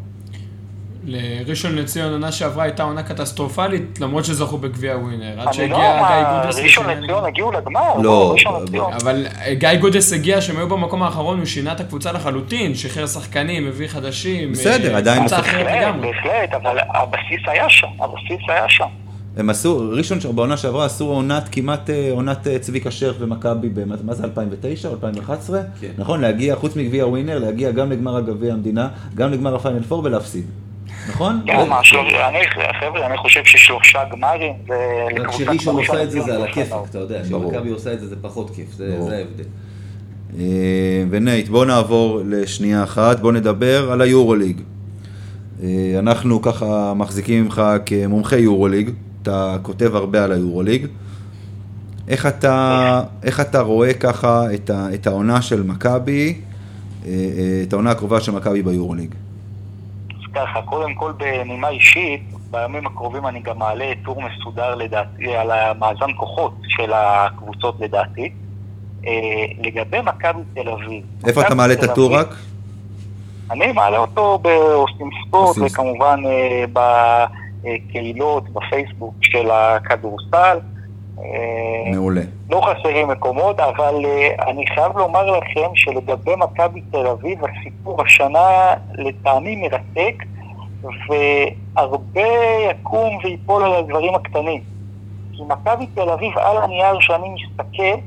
לראשון 1.07 1.75
לציון 1.75 2.13
עונה 2.13 2.33
שעברה 2.33 2.65
הייתה 2.65 2.83
עונה 2.83 3.03
קטסטרופלית, 3.03 4.01
למרות 4.01 4.25
שזכו 4.25 4.59
בגביע 4.59 4.97
ווינר. 4.97 5.41
עד 5.41 5.47
לא 5.47 5.53
שהגיע 5.53 5.77
גיא 5.77 6.01
מה, 6.01 6.43
גודס. 6.43 6.59
ראשון 6.59 6.87
לציון 6.91 7.25
הגיעו 7.25 7.53
לגמר, 7.53 7.99
לא, 8.03 8.33
ראשון 8.33 8.55
ב- 8.61 8.69
לציון. 8.69 8.93
אבל 8.93 9.27
אה, 9.41 9.55
גיא 9.55 9.75
גודס 9.81 10.13
הגיע, 10.13 10.41
שהם 10.41 10.57
היו 10.57 10.69
במקום 10.69 11.03
האחרון, 11.03 11.39
הוא 11.39 11.47
שינה 11.47 11.73
את 11.73 11.81
הקבוצה 11.81 12.13
לחלוטין, 12.13 12.75
שחרר 12.75 13.07
שחקנים, 13.07 13.67
הביא 13.67 13.89
חדשים. 13.89 14.53
בסדר, 14.53 14.93
אה, 14.93 14.99
עדיין 14.99 15.19
קבוצה 15.19 15.39
אחרת 15.39 15.67
בהחלט, 15.67 15.83
לגמרי. 15.83 16.09
בהחלט, 16.13 16.55
אבל 16.63 16.79
הבסיס 16.95 17.41
היה 17.47 17.71
שם, 17.71 17.89
הבסיס 18.01 18.49
היה 18.49 18.69
שם. 18.69 18.87
הם 19.37 19.51
עשו, 19.51 19.91
ראשון 19.93 20.19
בעונה 20.35 20.57
שעברה 20.57 20.85
עשו 20.85 21.05
עונת 21.05 21.49
כמעט 21.53 21.91
אה, 21.91 22.09
עונת 22.13 22.49
צביקה 22.61 22.91
שרף 22.91 23.17
ומכבי, 23.19 23.69
מה 24.05 24.15
זה 24.15 24.25
2009 24.25 24.89
או 24.89 24.95
2011? 24.95 25.61
כן. 25.81 25.89
נכון, 25.99 26.21
להגיע, 26.21 26.57
חוץ 26.57 26.77
מגביע 26.77 27.07
ווינר, 27.07 27.39
להגיע 27.39 27.71
גם 27.71 27.91
לגמר 27.91 28.17
הגביע 28.17 28.53
המדינה, 28.53 28.89
גם 29.15 29.33
לגמר 29.33 29.55
הפיינל 29.55 29.83
פור 29.83 30.05
ולהפסיד. 30.05 30.47
נכון? 31.09 31.41
כן, 31.47 31.69
מה, 31.69 31.85
של- 31.85 31.97
אני- 31.97 32.39
חבר'ה, 32.81 33.07
אני 33.07 33.17
חושב 33.17 33.45
ששלושה 33.45 33.99
גמרים 34.13 34.53
זה 34.69 34.75
רק 35.23 35.31
שראשון 35.33 35.77
עושה 35.77 36.03
את 36.03 36.11
זה, 36.11 36.21
זה 36.21 36.35
על 36.35 36.43
הכיפאק, 36.43 36.81
אתה 36.91 36.99
יודע, 36.99 37.23
ברור. 37.31 37.51
כשמכבי 37.53 37.71
עושה 37.71 37.93
את 37.93 38.01
זה, 38.01 38.07
זה 38.07 38.17
פחות 38.21 38.51
כיף, 38.51 38.73
זה 38.73 38.85
ההבדל. 39.01 39.45
אה, 40.39 40.45
ונייט, 41.11 41.49
בוא 41.49 41.65
נעבור 41.65 42.21
לשנייה 42.27 42.83
אחת, 42.83 43.21
בוא 43.21 43.33
נדבר 43.33 43.93
על 43.93 44.01
היורוליג. 44.01 44.61
אה, 45.63 45.69
אנחנו 45.99 46.43
ככה 46.43 46.95
מחזיקים 46.97 47.45
ממך 47.45 47.63
כמומחה 47.87 48.37
יורוליג, 48.37 48.91
אתה 49.23 49.57
כותב 49.63 49.95
הרבה 49.97 50.25
על 50.25 50.33
היורוליג. 50.33 50.87
איך 52.09 52.27
אתה, 52.27 53.03
איך 53.23 53.41
אתה 53.41 53.61
רואה 53.61 53.95
ככה 53.95 54.55
את, 54.55 54.71
ה, 54.71 54.95
את 54.95 55.07
העונה 55.07 55.43
של 55.43 55.63
מכבי, 55.63 56.35
אה, 57.07 57.13
את 57.69 57.73
העונה 57.73 57.91
הקרובה 57.91 58.21
של 58.21 58.33
מכבי 58.33 58.63
ביורוליג? 58.63 59.15
ככה, 60.37 60.63
קודם 60.63 60.95
כל 60.95 61.13
בנימה 61.13 61.69
אישית, 61.69 62.23
בימים 62.51 62.87
הקרובים 62.87 63.27
אני 63.27 63.41
גם 63.41 63.59
מעלה 63.59 63.93
טור 64.05 64.23
מסודר 64.23 64.75
לדעתי 64.75 65.37
על 65.37 65.51
המאזן 65.51 66.13
כוחות 66.17 66.55
של 66.69 66.93
הקבוצות 66.93 67.81
לדעתי. 67.81 68.31
אה, 69.07 69.13
לגבי 69.59 69.99
מכבי 70.01 70.41
תל 70.55 70.69
אביב. 70.69 71.05
איפה 71.27 71.41
אתה 71.41 71.55
מעלה 71.55 71.75
את 71.75 71.83
הטור 71.83 72.17
רק? 72.17 72.29
אני 73.51 73.73
מעלה 73.73 73.99
אותו 73.99 74.39
בעושים 74.39 75.11
ספורט, 75.27 75.57
וכמובן 75.59 76.23
אה, 76.27 76.65
בקהילות, 77.63 78.45
בפייסבוק 78.49 79.15
של 79.21 79.51
הכדורסל. 79.51 80.59
אה, 81.19 81.91
מעולה. 81.93 82.21
לא 82.51 82.61
חסרים 82.61 83.09
מקומות, 83.09 83.61
אבל 83.61 83.95
uh, 84.05 84.43
אני 84.49 84.67
חייב 84.67 84.99
לומר 84.99 85.39
לכם 85.39 85.75
שלגבי 85.75 86.37
מכבי 86.37 86.81
תל 86.91 87.07
אביב, 87.07 87.39
הסיפור 87.45 88.03
השנה 88.03 88.75
לטעמי 88.95 89.57
מרתק, 89.57 90.25
והרבה 91.09 92.29
יקום 92.71 93.19
ויפול 93.25 93.65
על 93.65 93.73
הדברים 93.75 94.15
הקטנים. 94.15 94.61
כי 95.33 95.43
מכבי 95.49 95.87
תל 95.95 96.11
אביב, 96.11 96.39
על 96.39 96.57
הנייר 96.57 97.01
שאני 97.01 97.29
מסתכל, 97.29 97.99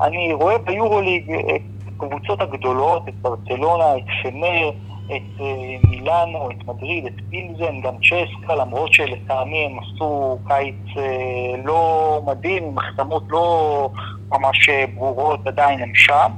אני 0.00 0.32
רואה 0.32 0.58
ביורוליג 0.58 1.32
את 1.32 1.88
הקבוצות 1.88 2.40
הגדולות, 2.40 3.08
את 3.08 3.14
ברצלונה, 3.14 3.96
את 3.96 4.02
פנר, 4.22 4.70
את 5.16 5.40
אה, 5.40 5.76
מילאנו, 5.90 6.50
את 6.50 6.64
מדריד, 6.66 7.06
את 7.06 7.12
פילזן, 7.30 7.80
גם 7.80 7.94
צ'סקה, 7.96 8.54
למרות 8.54 8.92
שלטעמי 8.92 9.64
הם 9.64 9.78
עשו 9.78 10.38
קיץ 10.48 10.96
אה, 10.96 11.62
לא 11.64 12.22
מדהים, 12.26 12.64
עם 12.64 12.78
החתמות 12.78 13.22
לא 13.28 13.90
ממש 14.28 14.68
אה, 14.68 14.84
ברורות, 14.94 15.46
עדיין 15.46 15.82
הם 15.82 15.94
שם. 15.94 16.30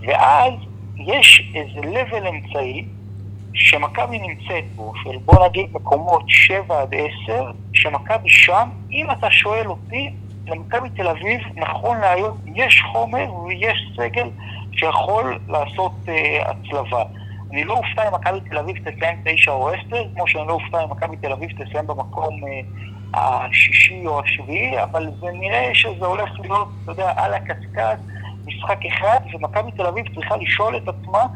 ואז 0.00 0.52
יש 0.96 1.52
איזה 1.54 1.80
level 1.80 2.28
אמצעי 2.28 2.84
שמכבי 3.54 4.18
נמצאת 4.18 4.64
בו, 4.76 4.92
של 5.04 5.16
בוא 5.24 5.46
נגיד 5.46 5.66
מקומות 5.72 6.22
7 6.28 6.80
עד 6.80 6.94
10, 7.24 7.50
שמכבי 7.72 8.28
שם, 8.28 8.68
אם 8.90 9.10
אתה 9.10 9.30
שואל 9.30 9.66
אותי, 9.66 10.10
למכבי 10.46 10.88
תל 10.90 11.08
אביב, 11.08 11.40
נכון 11.56 12.00
להיום, 12.00 12.36
יש 12.54 12.82
חומר 12.92 13.34
ויש 13.34 13.92
סגל 13.96 14.28
שיכול 14.72 15.38
לעשות 15.48 15.92
אה, 16.08 16.50
הצלבה. 16.50 17.02
אני 17.50 17.64
לא 17.64 17.74
אופתע 17.74 18.08
אם 18.08 18.14
מכבי 18.14 18.40
תל 18.50 18.58
אביב 18.58 18.76
תסיים 18.76 19.22
9 19.24 19.50
או 19.50 19.68
10, 19.68 19.78
כמו 20.14 20.26
שאני 20.26 20.48
לא 20.48 20.52
אופתע 20.52 20.84
אם 20.84 20.90
מכבי 20.90 21.16
תל 21.16 21.32
אביב 21.32 21.50
תסיים 21.50 21.86
במקום 21.86 22.40
אה, 22.44 22.60
השישי 23.14 24.06
או 24.06 24.20
השביעי, 24.20 24.82
אבל 24.82 25.10
זה 25.20 25.26
נראה 25.32 25.70
שזה 25.74 26.06
הולך 26.06 26.30
להיות, 26.40 26.68
אתה 26.82 26.92
יודע, 26.92 27.12
על 27.16 27.34
הקשקש, 27.34 27.98
משחק 28.46 28.78
אחד, 28.86 29.20
ומכבי 29.34 29.70
תל 29.70 29.86
אביב 29.86 30.14
צריכה 30.14 30.36
לשאול 30.36 30.76
את 30.76 30.88
עצמה 30.88 31.26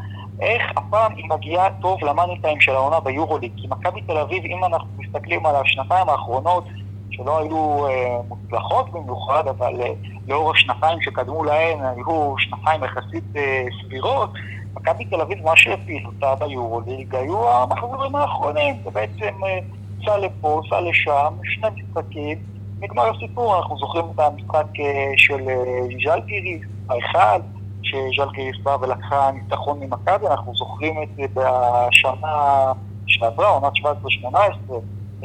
איך 0.41 0.63
הפעם 0.77 1.15
היא 1.17 1.25
מגיעה 1.29 1.69
טוב 1.81 2.05
למאני 2.05 2.41
טיים 2.43 2.61
של 2.61 2.73
העונה 2.73 3.01
ביורוליג. 3.01 3.53
כי 3.57 3.67
מכבי 3.71 4.03
תל 4.03 4.19
אביב, 4.19 4.45
אם 4.45 4.65
אנחנו 4.65 4.89
מסתכלים 4.99 5.47
על 5.47 5.57
השנתיים 5.57 6.09
האחרונות, 6.09 6.65
שלא 7.11 7.41
היו 7.41 7.87
אה, 7.87 8.21
מוצלחות 8.29 8.91
במיוחד, 8.91 9.49
אבל 9.49 9.81
אה, 9.81 9.93
לאור 10.29 10.51
השנתיים 10.51 11.03
שקדמו 11.03 11.45
להן 11.45 11.79
היו 11.81 12.35
שנתיים 12.39 12.85
יחסית 12.85 13.25
אה, 13.37 13.65
סבירות, 13.83 14.31
מכבי 14.75 15.05
תל 15.05 15.21
אביב, 15.21 15.45
מה 15.45 15.57
שהפיל 15.57 16.07
אותה 16.07 16.35
ביורוליג 16.35 17.15
היו 17.15 17.49
המחזורים 17.49 18.17
האחרונים. 18.17 18.75
זה 18.85 18.91
בעצם 18.91 19.45
אה, 19.45 19.59
סע 20.05 20.19
לפה, 20.19 20.61
סע 20.71 20.81
לשם, 20.81 21.35
שני 21.45 21.69
משחקים, 21.69 22.39
נגמר 22.81 23.11
הסיפור. 23.17 23.57
אנחנו 23.57 23.79
זוכרים 23.79 24.05
את 24.15 24.21
המשחק 24.21 24.67
אה, 24.81 25.13
של 25.17 25.49
אה, 25.49 25.81
ז'לגיריס, 26.05 26.63
האחד, 26.89 27.41
שז'לגיריס 27.83 28.57
באה 28.63 28.81
ולקחה 28.81 29.31
ניצחון 29.31 29.81
ממכבי, 29.81 30.27
אנחנו 30.27 30.55
זוכרים 30.55 31.03
את 31.03 31.09
זה 31.17 31.23
בשנה 31.35 32.73
שעברה, 33.07 33.49
עונת 33.49 33.73
17-18, 33.77 34.37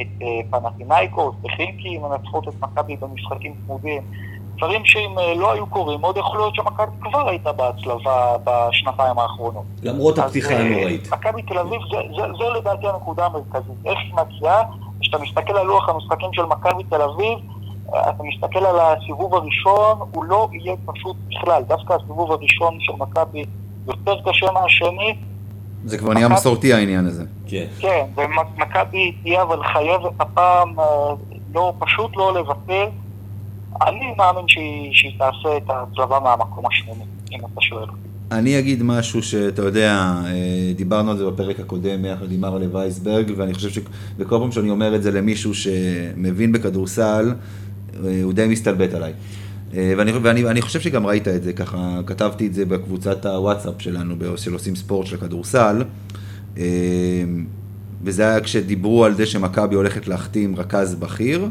את 0.01 0.07
אה, 0.21 0.59
פנטינאיקוס, 0.59 1.35
וחינקי 1.43 1.97
מנצחות 1.97 2.47
את 2.47 2.53
מכבי 2.59 2.95
במשחקים 2.95 3.53
צמודים. 3.65 4.01
דברים 4.59 4.85
שאם 4.85 5.19
אה, 5.19 5.33
לא 5.35 5.51
היו 5.51 5.67
קורים, 5.67 6.01
מאוד 6.01 6.17
יכול 6.17 6.39
להיות 6.39 6.55
שמכבי 6.55 6.91
כבר 7.01 7.29
הייתה 7.29 7.51
בהצלבה 7.51 8.35
בשנתיים 8.43 9.19
האחרונות. 9.19 9.63
למרות 9.83 10.19
הפתיחה 10.19 10.53
אה, 10.53 10.59
הנוראית. 10.59 11.11
מכבי 11.11 11.41
תל 11.41 11.57
אביב, 11.57 11.81
זה, 11.91 11.97
זה, 12.15 12.21
זה 12.37 12.59
לדעתי 12.59 12.87
הנקודה 12.87 13.25
המרכזית. 13.25 13.85
איך 13.85 13.97
היא 13.99 14.13
מגיעה, 14.13 14.61
כשאתה 15.01 15.17
מסתכל 15.17 15.57
על 15.57 15.65
לוח 15.65 15.89
המשחקים 15.89 16.33
של 16.33 16.45
מכבי 16.45 16.83
תל 16.83 17.01
אביב, 17.01 17.39
אה, 17.93 18.09
אתה 18.09 18.23
מסתכל 18.23 18.65
על 18.65 18.75
הסיבוב 18.79 19.35
הראשון, 19.35 19.99
הוא 20.11 20.23
לא 20.23 20.49
יהיה 20.51 20.75
פשוט 20.85 21.15
בכלל. 21.27 21.63
דווקא 21.67 21.93
הסיבוב 21.93 22.31
הראשון 22.31 22.77
של 22.79 22.93
מכבי 22.97 23.45
יותר 23.87 24.15
קשה 24.25 24.51
מהשני. 24.51 25.15
זה 25.85 25.97
כבר 25.97 26.13
נהיה 26.13 26.27
מסורתי 26.27 26.73
העניין 26.73 27.05
הזה. 27.05 27.23
כן. 27.47 27.65
כן, 27.79 28.05
ומכבי 28.15 29.11
תהיה 29.23 29.41
אבל 29.41 29.63
חייבת 29.63 30.11
הפעם 30.19 30.75
לא, 31.53 31.73
פשוט 31.79 32.17
לא 32.17 32.33
לוותר. 32.33 32.89
אני 33.87 34.13
מאמין 34.17 34.47
שהיא, 34.47 35.11
תעשה 35.17 35.57
את 35.57 35.69
ההצלבה 35.69 36.19
מהמקום 36.19 36.65
השמיני, 36.65 37.03
אם 37.31 37.39
אתה 37.39 37.61
שואל. 37.61 37.87
אני 38.31 38.59
אגיד 38.59 38.83
משהו 38.83 39.23
שאתה 39.23 39.61
יודע, 39.61 40.13
אה, 40.25 40.73
דיברנו 40.75 41.11
על 41.11 41.17
זה 41.17 41.25
בפרק 41.25 41.59
הקודם 41.59 42.05
יחד 42.05 42.31
עם 42.31 42.45
ארלה 42.45 42.65
וייסברג, 42.71 43.31
ואני 43.37 43.53
חושב 43.53 43.69
ש... 43.69 43.79
וכל 44.17 44.37
פעם 44.39 44.51
שאני 44.51 44.69
אומר 44.69 44.95
את 44.95 45.03
זה 45.03 45.11
למישהו 45.11 45.53
שמבין 45.53 46.51
בכדורסל, 46.51 47.33
אה, 48.05 48.19
הוא 48.23 48.33
די 48.33 48.47
מסתלבט 48.47 48.93
עליי. 48.93 49.13
אה, 49.73 49.93
ואני, 49.97 50.11
ואני, 50.11 50.45
ואני 50.45 50.61
חושב 50.61 50.79
שגם 50.79 51.05
ראית 51.05 51.27
את 51.27 51.43
זה, 51.43 51.53
ככה 51.53 51.99
כתבתי 52.05 52.47
את 52.47 52.53
זה 52.53 52.65
בקבוצת 52.65 53.25
הוואטסאפ 53.25 53.81
שלנו, 53.81 54.15
של 54.35 54.53
עושים 54.53 54.75
ספורט 54.75 55.07
של 55.07 55.15
הכדורסל, 55.15 55.83
וזה 58.03 58.29
היה 58.29 58.41
כשדיברו 58.41 59.05
על 59.05 59.13
זה 59.13 59.25
שמכבי 59.25 59.75
הולכת 59.75 60.07
להחתים 60.07 60.55
רכז 60.55 60.95
בכיר, 60.95 61.49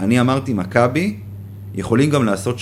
אני 0.00 0.20
אמרתי, 0.20 0.54
מכבי 0.54 1.16
יכולים 1.78 2.10
גם 2.10 2.24
לעשות 2.24 2.56
3-6. 2.58 2.60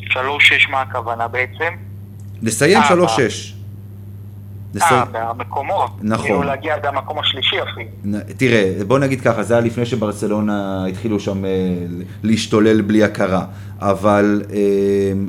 שלוש-שש 0.00 0.68
מה 0.70 0.80
הכוונה 0.82 1.28
בעצם? 1.28 1.72
לסיים 2.42 2.78
אה, 2.78 2.88
3-6. 2.88 2.92
אה, 2.92 3.26
לסיים- 4.74 5.02
במקומות. 5.12 5.90
נכון. 6.02 6.26
כאילו 6.26 6.42
להגיע 6.42 6.74
עד 6.74 6.86
המקום 6.86 7.18
השלישי 7.18 7.56
אפילו. 7.62 8.18
תראה, 8.36 8.72
בוא 8.86 8.98
נגיד 8.98 9.20
ככה, 9.20 9.42
זה 9.42 9.54
היה 9.54 9.60
לפני 9.66 9.86
שברצלונה 9.86 10.86
התחילו 10.86 11.20
שם 11.20 11.44
אה, 11.44 11.50
להשתולל 12.22 12.80
בלי 12.80 13.04
הכרה. 13.04 13.46
אבל 13.80 14.42
אה, 14.52 14.56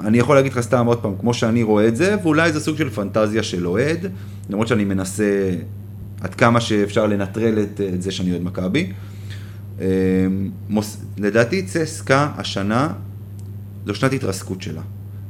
אני 0.07 0.17
יכול 0.17 0.35
להגיד 0.35 0.51
לך 0.51 0.59
סתם 0.59 0.85
עוד 0.85 1.01
פעם, 1.01 1.13
כמו 1.19 1.33
שאני 1.33 1.63
רואה 1.63 1.87
את 1.87 1.95
זה, 1.95 2.15
ואולי 2.23 2.51
זה 2.51 2.59
סוג 2.59 2.77
של 2.77 2.89
פנטזיה 2.89 3.43
של 3.43 3.67
אוהד, 3.67 4.11
למרות 4.49 4.67
שאני 4.67 4.85
מנסה 4.85 5.51
עד 6.21 6.35
כמה 6.35 6.61
שאפשר 6.61 7.05
לנטרל 7.05 7.59
את, 7.63 7.81
את 7.93 8.01
זה 8.01 8.11
שאני 8.11 8.31
אוהד 8.31 8.43
מכבי. 8.43 8.91
אה, 9.81 9.85
מוס, 10.69 11.05
לדעתי 11.17 11.65
צסקה 11.65 12.29
השנה 12.37 12.89
זו 13.85 13.95
שנת 13.95 14.13
התרסקות 14.13 14.61
שלה. 14.61 14.81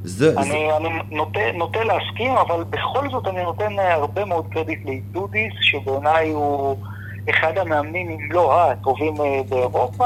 זה, 0.04 0.34
זה, 0.34 0.40
אני, 0.40 0.78
אני 0.78 0.90
נוטה, 1.12 1.40
נוטה 1.54 1.84
להסכים, 1.84 2.32
אבל 2.32 2.64
בכל 2.70 3.10
זאת 3.10 3.28
אני 3.28 3.44
נותן 3.44 3.80
אה, 3.80 3.94
הרבה 3.94 4.26
מאוד 4.26 4.46
קרדיט 4.52 4.86
לאיטודיס, 4.86 5.54
שבעיניי 5.62 6.30
הוא 6.30 6.78
אחד 7.30 7.58
המאמנים, 7.58 8.10
אם 8.10 8.32
לא 8.32 8.62
הטובים 8.62 9.22
אה, 9.22 9.42
באירופה. 9.50 10.06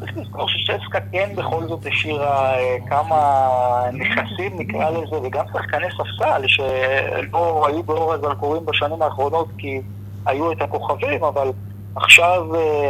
צריך 0.00 0.16
לזכור 0.16 0.48
שצ'סקה 0.48 0.98
כן 1.12 1.30
בכל 1.36 1.68
זאת 1.68 1.86
השאירה 1.86 2.58
אה, 2.58 2.76
כמה 2.88 3.18
נכסים, 3.92 4.58
נקרא 4.58 4.90
לזה, 4.90 5.16
וגם 5.22 5.44
שחקני 5.52 5.86
ספסל, 5.90 6.42
שלא 6.46 7.66
היו 7.68 7.82
באור 7.82 8.14
הזרקורים 8.14 8.66
בשנים 8.66 9.02
האחרונות, 9.02 9.48
כי 9.58 9.80
היו 10.26 10.52
את 10.52 10.62
הכוכבים, 10.62 11.24
אבל 11.24 11.48
עכשיו, 11.94 12.46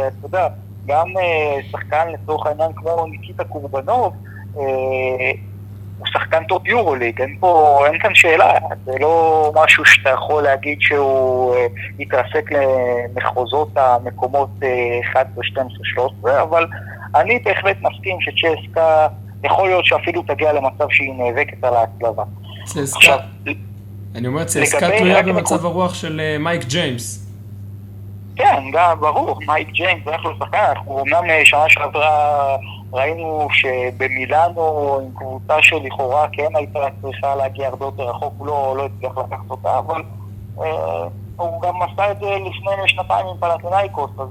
אתה 0.07 0.25
יודע, 0.27 0.47
גם 0.87 1.07
אה, 1.17 1.61
שחקן 1.71 2.07
לצורך 2.13 2.47
העניין 2.47 2.71
כמו 2.75 3.05
ניקיטה 3.05 3.43
קורבנוב, 3.43 4.13
אה, 4.57 4.61
הוא 5.97 6.07
שחקן 6.07 6.43
טופ 6.43 6.67
יורוליג, 6.67 7.21
אין 7.21 7.37
פה, 7.39 7.79
אין 7.87 7.99
כאן 7.99 8.15
שאלה, 8.15 8.53
זה 8.85 8.91
לא 8.99 9.51
משהו 9.55 9.85
שאתה 9.85 10.09
יכול 10.09 10.43
להגיד 10.43 10.77
שהוא 10.81 11.55
אה, 11.55 11.65
יתרסק 11.99 12.49
למחוזות 12.51 13.69
המקומות 13.75 14.49
אה, 14.63 14.99
11, 15.11 15.43
12, 15.43 15.77
13, 15.83 16.43
אבל 16.43 16.67
אני 17.15 17.39
בהחלט 17.45 17.77
מסכים 17.81 18.17
שצ'סקה, 18.21 19.07
יכול 19.43 19.67
להיות 19.67 19.85
שאפילו 19.85 20.21
תגיע 20.21 20.53
למצב 20.53 20.85
שהיא 20.89 21.13
נאבקת 21.13 21.63
על 21.63 21.73
ההצלבה. 21.73 22.23
צסקה, 22.65 23.17
אני 24.15 24.27
אומר, 24.27 24.43
צסקה 24.43 24.89
תלויה 24.97 25.21
במצב 25.21 25.65
הרוח 25.65 25.93
של 25.93 26.19
אה, 26.19 26.37
מייק 26.37 26.63
ג'יימס. 26.63 27.26
כן, 28.37 28.63
גם 28.73 28.99
ברור, 28.99 29.39
מייק 29.47 29.69
ג'יימס 29.69 30.05
זה 30.05 30.15
אחלה 30.15 30.31
שחקן, 30.39 30.57
אנחנו 30.75 31.03
אמנם 31.03 31.29
אה, 31.29 31.41
שנה 31.45 31.69
שעברה 31.69 32.55
ראינו 32.93 33.47
שבמילאנו 33.51 34.99
עם 35.03 35.11
קבוצה 35.15 35.61
שלכאורה 35.61 36.27
כן 36.31 36.55
הייתה 36.55 36.79
צריכה 37.01 37.35
להגיע 37.35 37.67
הרבה 37.67 37.85
יותר 37.85 38.09
רחוק, 38.09 38.33
הוא 38.37 38.47
לא, 38.47 38.73
לא 38.77 38.85
הצליח 38.85 39.17
לקחת 39.17 39.49
אותה, 39.49 39.79
אבל 39.79 40.03
אה, 40.61 41.07
הוא 41.37 41.61
גם 41.61 41.73
עשה 41.81 42.11
את 42.11 42.19
זה 42.19 42.29
לפני 42.29 42.87
שנתיים 42.87 43.27
עם 43.27 43.37
פנאתינאיקוס, 43.39 44.11
אז 44.19 44.27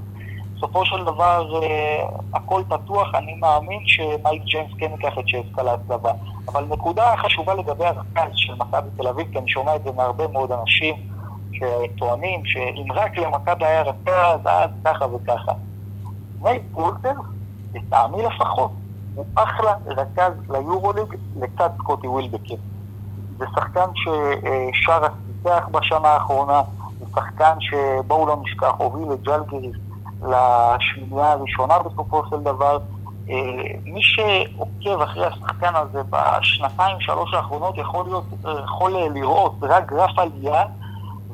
בסופו 0.57 0.85
של 0.85 1.03
דבר 1.03 1.63
אה, 1.63 2.05
הכל 2.33 2.61
פתוח, 2.69 3.15
אני 3.15 3.35
מאמין 3.35 3.79
שמייק 3.85 4.43
ג'יימס 4.43 4.71
כן 4.79 4.91
ייקח 4.91 5.17
את 5.19 5.23
צ'סקה 5.23 5.63
להצלבה. 5.63 6.11
אבל 6.47 6.65
נקודה 6.69 7.17
חשובה 7.17 7.53
לגבי 7.53 7.85
הרכז 7.85 8.31
של 8.35 8.53
מכבי 8.53 8.89
תל 8.97 9.07
אביב, 9.07 9.27
כי 9.31 9.39
אני 9.39 9.49
שומע 9.49 9.75
את 9.75 9.83
זה 9.83 9.91
מהרבה 9.91 10.27
מאוד 10.27 10.51
אנשים 10.51 10.95
שטוענים 11.57 12.45
שאם 12.45 12.91
רק 12.91 13.17
למכבי 13.17 13.65
היה 13.65 13.81
רכז, 13.81 14.39
אז 14.45 14.69
ככה 14.85 15.05
וככה. 15.05 15.51
נייט 16.41 16.61
וולטרס, 16.73 17.13
לטעמי 17.73 18.23
לפחות, 18.23 18.71
הוא 19.15 19.25
אחלה 19.35 19.73
רכז 19.85 20.31
ליורוליג 20.49 21.15
לצד 21.39 21.69
סקוטי 21.77 22.07
ווילבקר. 22.07 22.55
זה 23.37 23.45
שחקן 23.55 23.89
ששרה 23.95 25.09
פיתח 25.09 25.67
בשנה 25.71 26.07
האחרונה, 26.07 26.61
זה 26.99 27.05
שחקן 27.15 27.57
שבואו 27.59 28.27
לא 28.27 28.37
נשכח, 28.43 28.71
הוביל 28.77 29.13
את 29.13 29.21
ג'לגריס 29.21 29.75
לשמינייה 30.21 31.31
הראשונה 31.31 31.79
בסופו 31.79 32.23
של 32.29 32.39
דבר. 32.43 32.77
אה, 33.29 33.35
מי 33.85 34.01
שעוקב 34.03 35.01
אחרי 35.01 35.25
השחקן 35.25 35.75
הזה 35.75 36.01
בשנתיים, 36.09 36.99
שלוש 36.99 37.33
האחרונות 37.33 37.77
יכול, 37.77 38.05
להיות, 38.05 38.23
יכול 38.63 38.91
לראות 39.13 39.55
רק 39.61 39.85
גרף 39.85 40.19
עלייה, 40.19 40.63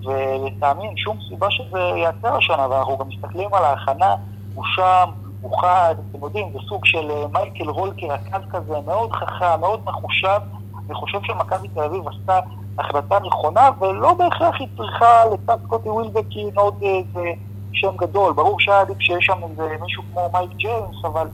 ולטעמי 0.06 0.88
אין 0.88 0.98
שום 0.98 1.18
סיבה 1.30 1.52
שזה 1.52 1.80
ייעצר 1.80 2.36
השנה, 2.36 2.70
ואנחנו 2.70 2.98
גם 2.98 3.08
מסתכלים 3.08 3.54
על 3.54 3.64
ההכנה, 3.64 4.16
הוא 4.56 4.64
שם, 4.76 5.10
הוא 5.42 5.58
חד, 5.62 5.96
אתם 6.12 6.24
יודעים, 6.24 6.48
זה 6.54 6.60
סוג 6.70 6.86
של 6.86 7.12
אה, 7.12 7.26
מייקל 7.34 7.70
רולקר, 7.70 8.08
רכז 8.08 8.42
כזה, 8.52 8.74
מאוד 8.86 9.12
חכם, 9.12 9.60
מאוד 9.60 9.80
מחושב. 9.86 10.40
אני 10.86 10.96
חושב 10.96 11.20
שמכבי 11.24 11.68
תל 11.68 11.80
אביב 11.80 12.08
עשתה 12.08 12.40
החלטה 12.78 13.20
נכונה, 13.20 13.70
ולא 13.80 14.14
בהכרח 14.14 14.56
היא 14.60 14.68
צריכה 14.78 15.26
לצד 15.34 15.58
סקוטי 15.66 15.90
ווילבקין 15.90 16.50
עוד 16.56 16.76
איזה 16.82 17.32
שם 17.74 17.98
גדול. 17.98 18.34
ברור 18.34 18.60
שהיה 18.60 18.82
עדיף 18.82 19.00
שיש 19.00 19.26
שם 19.26 19.44
איזה 19.50 19.76
מישהו 19.82 20.04
כמו 20.14 20.30
מייק 20.34 20.52
ג'יימס, 20.52 21.06
אבל 21.06 21.28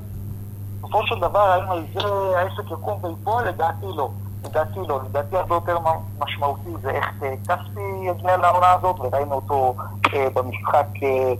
בסופו 0.80 1.07
של 1.07 1.20
דבר, 1.20 1.39
האם 1.39 1.72
על 1.72 1.84
זה 1.93 2.01
העסק 2.38 2.72
יקום 2.72 2.99
ויפול? 3.03 3.43
לדעתי 3.43 3.86
לא. 3.95 4.09
לדעתי 4.46 4.80
לא. 4.88 5.00
לדעתי 5.10 5.38
הרבה 5.38 5.56
יותר 5.56 5.78
משמעותי 6.20 6.70
זה 6.82 6.90
איך 6.90 7.10
אה, 7.24 7.34
כספי 7.48 7.82
יגיע 8.04 8.38
לעונה 8.38 8.72
הזאת, 8.72 9.00
וראינו 9.00 9.34
אותו 9.34 9.76
אה, 10.14 10.28
במשחק 10.30 10.88
אה, 11.04 11.34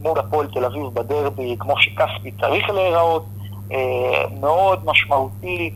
מול 0.00 0.18
הפועל 0.18 0.46
תל 0.46 0.64
אביב 0.64 0.86
בדרבי, 0.94 1.56
כמו 1.58 1.74
שכספי 1.78 2.30
צריך 2.40 2.70
להיראות. 2.70 3.24
מאוד 4.40 4.84
משמעותי 4.84 5.70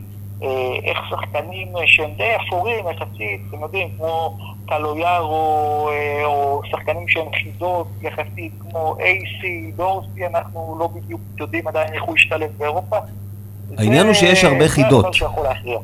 איך 0.85 0.99
שחקנים 1.11 1.68
שהם 1.87 2.11
די 2.16 2.37
אפורים 2.37 2.85
יחסית, 2.89 3.41
אתם 3.49 3.62
יודעים, 3.62 3.89
כמו 3.97 4.39
קלויארו, 4.66 5.89
אה, 5.93 6.25
או 6.25 6.62
שחקנים 6.64 7.09
שהם 7.09 7.27
חידות 7.43 7.87
יחסית, 8.03 8.53
כמו 8.61 8.97
אייסי, 9.01 9.73
דורסי, 9.77 10.27
אנחנו 10.27 10.77
לא 10.79 10.87
בדיוק 10.87 11.20
יודעים 11.41 11.68
עדיין 11.68 11.93
איך 11.93 12.03
הוא 12.03 12.16
ישתלב 12.16 12.51
באירופה. 12.59 12.97
העניין 13.78 14.06
הוא 14.06 14.14
שיש 14.14 14.44
הרבה 14.44 14.68
חידות. 14.68 15.06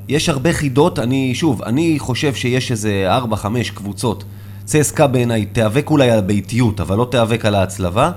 יש 0.09 0.29
הרבה 0.29 0.53
חידות, 0.53 0.99
אני, 0.99 1.35
שוב, 1.35 1.63
אני 1.63 1.95
חושב 1.99 2.35
שיש 2.35 2.71
איזה 2.71 3.09
4-5 3.33 3.47
קבוצות. 3.75 4.25
צסקה 4.65 5.07
בעיניי 5.07 5.47
תיאבק 5.47 5.91
אולי 5.91 6.11
על 6.11 6.19
הביתיות, 6.19 6.81
אבל 6.81 6.97
לא 6.97 7.07
תיאבק 7.11 7.45
על 7.45 7.55
ההצלבה. 7.55 8.11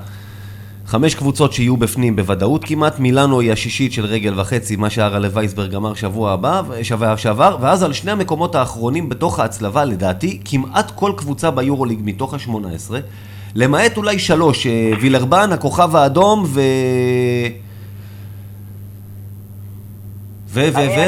חמש 0.85 1.15
קבוצות 1.15 1.53
שיהיו 1.53 1.77
בפנים 1.77 2.15
בוודאות 2.15 2.65
כמעט, 2.65 2.99
מילאנו 2.99 3.39
היא 3.39 3.51
השישית 3.51 3.93
של 3.93 4.05
רגל 4.05 4.39
וחצי, 4.39 4.75
מה 4.75 4.89
שהרלה 4.89 5.27
וייסברג 5.33 5.75
אמר 5.75 5.93
שבוע 5.93 6.31
הבא, 6.31 6.61
שבוע 6.83 7.17
שעבר, 7.17 7.57
ואז 7.61 7.83
על 7.83 7.93
שני 7.93 8.11
המקומות 8.11 8.55
האחרונים 8.55 9.09
בתוך 9.09 9.39
ההצלבה, 9.39 9.85
לדעתי, 9.85 10.39
כמעט 10.45 10.91
כל 10.95 11.13
קבוצה 11.17 11.51
ביורוליג 11.51 11.99
מתוך 12.03 12.33
ה-18, 12.33 12.93
למעט 13.55 13.97
אולי 13.97 14.19
שלוש, 14.19 14.67
אה, 14.67 14.91
וילרבן, 15.01 15.51
הכוכב 15.51 15.95
האדום 15.95 16.43
ו... 16.47 16.61
ו... 20.53 20.59
ו... 20.73 20.77
ו... 20.77 21.01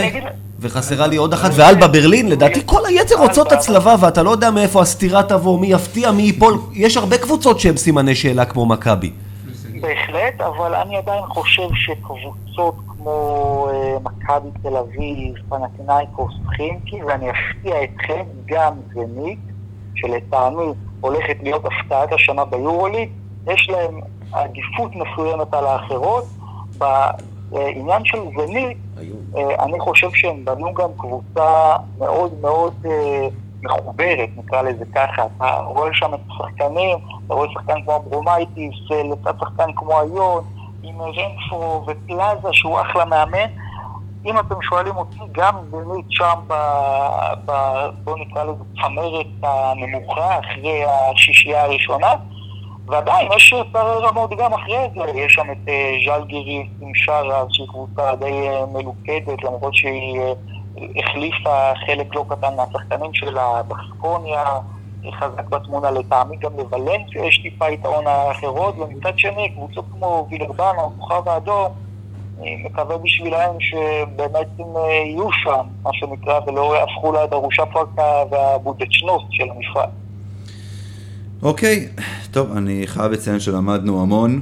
וחסרה 0.60 1.08
לי 1.08 1.16
עוד 1.16 1.34
אחת, 1.34 1.52
ואלבה 1.56 1.88
ברלין, 1.88 2.30
לדעתי 2.30 2.62
כל 2.66 2.86
היתר 2.86 3.16
רוצות 3.16 3.52
הצלבה, 3.52 3.96
ואתה 4.00 4.24
לא 4.24 4.30
יודע 4.30 4.52
מאיפה 4.52 4.82
הסתירה 4.82 5.24
תבוא, 5.24 5.60
מי 5.60 5.68
יפתיע, 5.68 6.12
מי 6.12 6.24
ייפול. 6.24 6.58
יש 6.74 6.98
הרבה 6.98 7.18
קבוצות 7.18 7.60
שהן 7.60 7.78
סימני 7.78 8.16
שאלה 8.16 8.46
כמו 8.46 8.66
מכבי. 8.66 9.12
בהחלט, 9.82 10.42
אבל 10.42 10.76
אני 10.76 10.98
עדיין 10.98 11.24
חושב 11.28 11.68
שקבוצות 11.74 12.76
כמו 12.88 13.68
אה, 13.72 13.98
מכבי 14.04 14.50
תל 14.62 14.78
אביב, 14.78 15.36
פנטינאיקוס, 15.50 16.34
חימקי, 16.56 17.04
ואני 17.04 17.26
אפתיע 17.32 17.76
אתכם, 17.84 18.24
גם 18.46 18.74
זנית, 18.94 19.40
שלטעמי 19.96 20.66
הולכת 21.02 21.38
להיות 21.44 21.66
הפתעת 21.66 22.14
השנה 22.14 22.46
ביורוליג, 22.46 23.10
יש 23.48 23.70
להם 23.70 24.00
עדיפות 24.32 24.92
מסוימת 24.96 25.54
על 25.54 25.66
האחרות. 25.66 26.26
בעניין 27.54 28.06
של 28.06 28.18
זנית, 28.38 28.78
אה, 29.38 29.64
אני 29.64 29.80
חושב 29.80 30.10
שהם 30.14 30.46
בנו 30.46 30.74
גם 30.74 30.90
קבוצה 30.98 31.76
מאוד 31.98 32.34
מאוד 32.42 32.74
אה, 32.86 33.28
מחוברת, 33.64 34.30
נקרא 34.38 34.62
לזה 34.62 34.86
ככה. 34.96 35.26
אתה 35.38 35.60
רואה 35.66 35.90
שם 35.94 36.14
את 36.14 36.20
השחקנים, 36.30 36.98
אתה 37.26 37.34
רואה 37.34 37.48
שחקן 37.54 37.82
כמו 37.82 37.96
אברומאיטיס, 37.96 38.76
אה, 38.92 39.04
לצד 39.04 39.34
שחקן 39.40 39.74
כמו 39.76 40.02
איון, 40.02 40.44
עם 40.84 41.02
רנפרו 41.02 41.86
ופלאזה 41.88 42.48
שהוא 42.52 42.82
אחלה 42.82 43.06
מאמן. 43.06 43.48
אם 44.26 44.40
אתם 44.40 44.56
שואלים 44.62 44.96
אותי, 44.96 45.20
גם 45.32 45.56
זנית 45.72 46.06
שם, 46.10 46.40
ב, 46.48 46.54
ב, 47.46 47.52
בוא 48.04 48.18
נקרא 48.18 48.44
לזה 48.44 48.64
צמרת 48.82 49.26
הנמוכה, 49.44 50.40
אחרי 50.40 50.84
השישייה 50.86 51.64
הראשונה, 51.64 52.08
ועדיין 52.88 53.32
יש 53.36 53.54
פערי 53.72 54.08
רמות 54.08 54.32
גם 54.38 54.54
אחרי 54.54 54.88
זה, 54.96 55.20
יש 55.20 55.34
שם 55.34 55.52
את 55.52 55.70
ז'לגיריס 56.06 56.68
עם 56.82 56.92
שאראס, 56.96 57.44
שהיא 57.50 57.68
קבוצה 57.68 58.16
די 58.16 58.48
מלוכדת, 58.74 59.44
למרות 59.44 59.76
שהיא 59.76 60.22
החליפה 60.96 61.72
חלק 61.86 62.16
לא 62.16 62.26
קטן 62.30 62.56
מהשחקנים 62.56 63.14
שלה, 63.14 63.62
בסקוניה, 63.68 64.44
חזק 65.12 65.48
בתמונה 65.50 65.92
לטעמי, 65.92 66.38
גם 66.38 66.52
לוולנסיה 66.58 67.26
יש 67.26 67.38
טיפה 67.38 67.70
יתרון 67.70 68.08
האחרות, 68.08 68.76
ומצד 68.78 69.20
שני, 69.20 69.50
קבוצות 69.50 69.86
כמו 69.92 70.28
וילרבנו, 70.30 70.92
כוכב 71.00 71.30
האדום, 71.30 71.72
אני 72.42 72.64
מקווה 72.66 72.98
בשבילם 72.98 73.60
שבאמת 73.60 74.48
הם 74.60 74.76
יהיו 74.76 75.32
שם, 75.32 75.66
מה 75.84 75.90
שנקרא, 75.94 76.40
ולא 76.48 76.76
יהפכו 76.78 77.12
לדרושה 77.12 77.66
פרקה 77.66 78.24
והבודדשנוס 78.32 79.24
של 79.32 79.50
המפעל. 79.50 79.90
אוקיי, 81.44 81.88
טוב, 82.32 82.52
אני 82.58 82.84
חייב 82.86 83.12
לציין 83.12 83.40
שלמדנו 83.40 84.02
המון, 84.02 84.42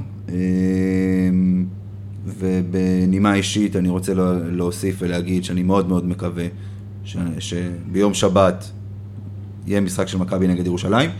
ובנימה 2.26 3.34
אישית 3.34 3.76
אני 3.76 3.88
רוצה 3.88 4.12
להוסיף 4.52 4.96
ולהגיד 4.98 5.44
שאני 5.44 5.62
מאוד 5.62 5.88
מאוד 5.88 6.06
מקווה 6.06 6.44
ש... 7.04 7.16
שביום 7.38 8.14
שבת 8.14 8.70
יהיה 9.66 9.80
משחק 9.80 10.08
של 10.08 10.18
מכבי 10.18 10.48
נגד 10.48 10.66
ירושלים. 10.66 11.10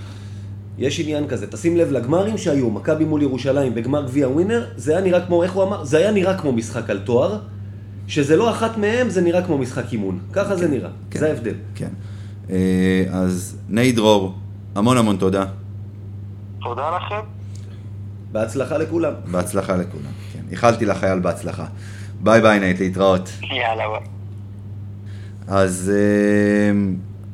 יש 0.78 1.00
עניין 1.00 1.28
כזה, 1.28 1.46
תשים 1.46 1.76
לב 1.76 1.92
לגמרים 1.92 2.38
שהיו, 2.38 2.70
מכבי 2.70 3.04
מול 3.04 3.22
ירושלים 3.22 3.74
בגמר 3.74 4.06
גביע 4.06 4.28
ווינר, 4.28 4.64
זה 4.76 4.92
היה 4.92 5.00
נראה 5.00 5.26
כמו, 5.26 5.42
איך 5.42 5.52
הוא 5.52 5.62
אמר? 5.62 5.84
זה 5.84 5.98
היה 5.98 6.10
נראה 6.10 6.38
כמו 6.38 6.52
משחק 6.52 6.90
על 6.90 6.98
תואר, 6.98 7.38
שזה 8.06 8.36
לא 8.36 8.50
אחת 8.50 8.78
מהם, 8.78 9.10
זה 9.10 9.20
נראה 9.20 9.42
כמו 9.42 9.58
משחק 9.58 9.92
אימון. 9.92 10.18
ככה 10.32 10.54
כן, 10.54 10.56
זה 10.56 10.68
נראה, 10.68 10.90
כן, 11.10 11.18
זה 11.18 11.28
ההבדל. 11.28 11.54
כן. 11.74 11.90
אז 13.10 13.56
ניי 13.68 13.92
דרור, 13.92 14.34
המון 14.74 14.96
המון 14.96 15.16
תודה. 15.16 15.44
תודה 16.62 16.96
לכם. 16.96 17.26
בהצלחה 18.32 18.78
לכולם. 18.78 19.12
בהצלחה 19.30 19.76
לכולם, 19.76 20.12
כן. 20.32 20.42
איחלתי 20.50 20.86
לחייל 20.86 21.18
בהצלחה. 21.18 21.66
ביי 22.20 22.40
ביי 22.40 22.60
נייט, 22.60 22.80
להתראות. 22.80 23.30
יאללה 23.42 23.84
ביי. 23.88 24.08
אז 25.48 25.92
אה, 25.94 26.76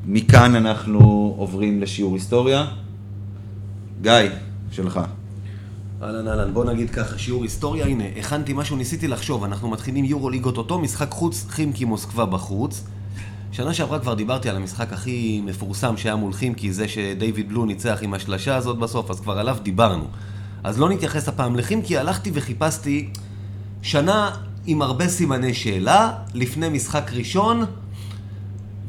מכאן 0.07 0.55
אנחנו 0.57 1.35
עוברים 1.39 1.81
לשיעור 1.81 2.15
היסטוריה. 2.15 2.67
גיא, 4.01 4.13
שלך. 4.71 5.01
אהלן 6.03 6.29
אהלן, 6.29 6.55
בוא 6.55 6.65
נגיד 6.65 6.91
ככה, 6.91 7.19
שיעור 7.19 7.43
היסטוריה, 7.43 7.87
הנה, 7.87 8.05
הכנתי 8.19 8.53
משהו, 8.53 8.77
ניסיתי 8.77 9.09
לחשוב, 9.09 9.45
אנחנו 9.45 9.69
מתחילים 9.71 10.05
יורוליג 10.05 10.31
אוטוטו, 10.31 10.79
משחק 10.79 11.11
חוץ, 11.11 11.47
חימקי 11.49 11.85
מוסקבה 11.85 12.27
בחוץ. 12.27 12.85
שנה 13.53 13.75
שעברה 13.75 13.99
כבר 13.99 14.15
דיברתי 14.15 14.49
על 14.49 14.57
המשחק 14.57 14.93
הכי 14.93 15.41
מפורסם 15.45 15.97
שהיה 15.97 16.17
מול 16.17 16.33
חימקי, 16.33 16.73
זה 16.73 16.89
שדייוויד 16.89 17.49
בלו 17.49 17.65
ניצח 17.65 17.99
עם 18.03 18.15
השלשה 18.15 18.57
הזאת 18.57 18.79
בסוף, 18.79 19.11
אז 19.11 19.21
כבר 19.21 19.39
עליו 19.39 19.57
דיברנו. 19.63 20.05
אז 20.65 20.81
לא 20.81 20.89
נתייחס 20.89 21.29
הפעם 21.29 21.57
לחימקי, 21.57 21.99
הלכתי 21.99 22.31
וחיפשתי 22.35 23.09
שנה 23.83 24.31
עם 24.67 24.83
הרבה 24.83 25.09
סימני 25.09 25.55
שאלה, 25.55 26.13
לפני 26.35 26.69
משחק 26.69 27.11
ראשון, 27.15 27.65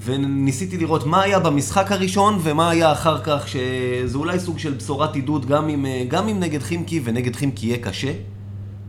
וניסיתי 0.04 0.78
לראות 0.78 1.06
מה 1.06 1.22
היה 1.22 1.40
במשחק 1.40 1.92
הראשון 1.92 2.40
ומה 2.44 2.70
היה 2.70 2.92
אחר 2.92 3.22
כך, 3.24 3.48
שזה 3.48 4.18
אולי 4.18 4.40
סוג 4.40 4.60
של 4.60 4.74
בשורת 4.74 5.16
עידוד 5.16 5.46
גם 5.46 5.70
אם, 5.70 5.86
גם 6.08 6.28
אם 6.28 6.40
נגד 6.40 6.62
חימקי, 6.62 7.02
ונגד 7.04 7.36
חימקי 7.36 7.66
יהיה 7.68 7.78
קשה. 7.78 8.12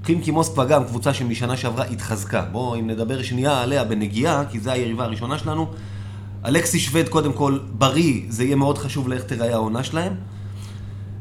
חימקי 0.05 0.31
מוסקבה 0.31 0.65
גם 0.65 0.85
קבוצה 0.85 1.15
שמשנה 1.15 1.57
שעברה 1.57 1.85
התחזקה. 1.85 2.43
בואו, 2.53 2.75
אם 2.75 2.87
נדבר 2.87 3.23
שנייה 3.23 3.63
עליה 3.63 3.85
בנגיעה, 3.85 4.45
כי 4.51 4.61
זו 4.61 4.71
היריבה 4.71 5.05
הראשונה 5.05 5.39
שלנו. 5.39 5.67
אלכסי 6.45 6.79
שווד, 6.79 7.09
קודם 7.09 7.33
כל, 7.33 7.59
בריא, 7.73 8.23
זה 8.29 8.45
יהיה 8.45 8.57
מאוד 8.57 8.79
חשוב 8.79 9.09
לאיך 9.09 9.25
תראה 9.25 9.53
העונה 9.53 9.85
שלהם. 9.85 10.13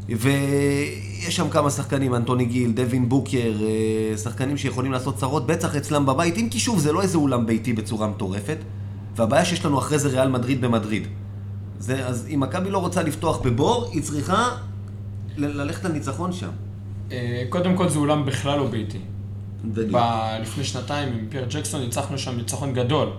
ויש 0.10 1.36
שם 1.36 1.50
כמה 1.50 1.70
שחקנים, 1.70 2.16
אנטוני 2.16 2.46
גיל, 2.46 2.72
דווין 2.72 3.10
בוקר, 3.10 3.54
אה, 3.62 4.18
שחקנים 4.18 4.58
שיכולים 4.58 4.92
לעשות 4.92 5.18
צרות, 5.18 5.48
בטח 5.48 5.76
אצלם 5.76 6.06
בבית, 6.06 6.38
אם 6.38 6.48
כי 6.52 6.60
שוב, 6.60 6.80
זה 6.80 6.92
לא 6.92 7.02
איזה 7.02 7.18
אולם 7.18 7.46
ביתי 7.46 7.74
בצורה 7.74 8.08
מטורפת. 8.08 8.58
והבעיה 9.16 9.46
שיש 9.46 9.66
לנו 9.66 9.80
אחרי 9.80 10.00
זה 10.00 10.10
ריאל 10.10 10.30
מדריד 10.30 10.62
במדריד. 10.62 11.08
זה, 11.80 12.08
אז 12.08 12.28
אם 12.34 12.40
מכבי 12.40 12.70
לא 12.70 12.78
רוצה 12.78 13.04
לפתוח 13.04 13.38
בבור, 13.38 13.90
היא 13.94 14.02
צריכה 14.02 14.50
ללכת 15.38 15.86
על 15.86 15.92
ניצחון 15.92 16.34
שם. 16.34 16.50
אה, 17.12 17.44
קודם 17.50 17.76
כל 17.76 17.90
זה 17.90 18.00
אולם 18.00 18.26
בכלל 18.26 18.60
לא 18.60 18.68
ביתי. 18.68 19.00
לפני 20.42 20.64
שנתיים 20.64 21.14
עם 21.14 21.26
פייר 21.30 21.46
ג'קסון 21.50 21.82
ניצחנו 21.82 22.18
שם 22.18 22.38
ניצחון 22.38 22.74
גדול. 22.74 23.10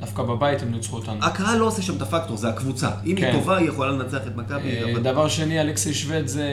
דווקא 0.00 0.22
בבית 0.22 0.62
הם 0.62 0.70
ניצחו 0.70 0.96
אותנו. 0.96 1.24
הקהל 1.24 1.58
לא 1.58 1.66
עושה 1.66 1.82
שם 1.82 1.96
את 1.96 2.02
הפקטור, 2.02 2.36
זה 2.36 2.48
הקבוצה. 2.48 2.90
אם 3.06 3.16
כן. 3.16 3.24
היא 3.24 3.32
טובה, 3.32 3.56
היא 3.56 3.68
יכולה 3.68 3.92
לנצח 3.92 4.26
את 4.26 4.36
מכבי. 4.36 4.94
אה, 4.94 4.98
דבר 4.98 5.28
שני, 5.28 5.60
אלכסי 5.60 5.94
שווד 5.94 6.26
זה... 6.26 6.48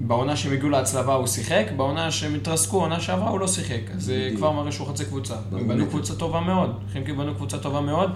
בעונה 0.00 0.36
שהם 0.36 0.52
הגיעו 0.52 0.68
להצלבה 0.68 1.14
הוא 1.14 1.26
שיחק, 1.26 1.64
בעונה 1.76 2.10
שהם 2.10 2.34
התרסקו, 2.34 2.80
עונה 2.80 3.00
שעברה 3.00 3.30
הוא 3.30 3.40
לא 3.40 3.48
שיחק. 3.48 3.80
אז 3.96 4.04
זה 4.04 4.30
כבר 4.36 4.52
מראה 4.52 4.72
שהוא 4.72 4.88
חצי 4.88 5.04
קבוצה. 5.04 5.34
הם 5.52 5.68
בנו 5.68 5.86
קבוצה 5.86 6.14
טובה 6.14 6.40
מאוד. 6.40 6.70
חימקי 6.92 7.12
בנו 7.12 7.34
קבוצה 7.34 7.58
טובה 7.58 7.80
מאוד. 7.80 8.10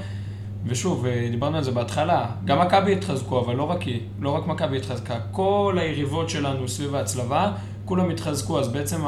ושוב, 0.67 1.07
אה, 1.07 1.29
דיברנו 1.31 1.57
על 1.57 1.65
זה 1.65 1.71
בהתחלה, 1.71 2.27
גם 2.45 2.61
מכבי 2.61 2.93
התחזקו, 2.93 3.41
אבל 3.41 3.57
לא 3.57 3.63
רק 3.63 3.83
היא, 3.83 4.01
לא 4.21 4.31
רק 4.31 4.47
מכבי 4.47 4.77
התחזקה, 4.77 5.19
כל 5.31 5.77
היריבות 5.81 6.31
שלנו 6.31 6.69
סביב 6.69 6.95
ההצלבה, 6.95 7.53
כולם 7.85 8.11
התחזקו, 8.11 8.61
אז 8.61 8.69
בעצם 8.69 9.01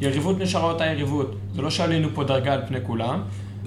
היריבות 0.00 0.38
נשארה 0.38 0.72
אותה 0.72 0.86
יריבות. 0.86 1.36
זה 1.54 1.62
לא 1.62 1.70
שעלינו 1.70 2.08
פה 2.14 2.24
דרגה 2.24 2.52
על 2.52 2.62
פני 2.66 2.78
כולם, 2.86 3.22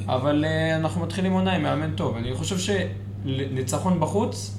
אבל 0.06 0.46
uh, 0.46 0.76
אנחנו 0.76 1.02
מתחילים 1.02 1.32
עונה 1.32 1.54
עם 1.54 1.64
מאמן 1.64 1.92
טוב. 1.96 2.16
אני 2.18 2.34
חושב 2.34 2.58
שניצחון 2.58 4.00
בחוץ, 4.00 4.58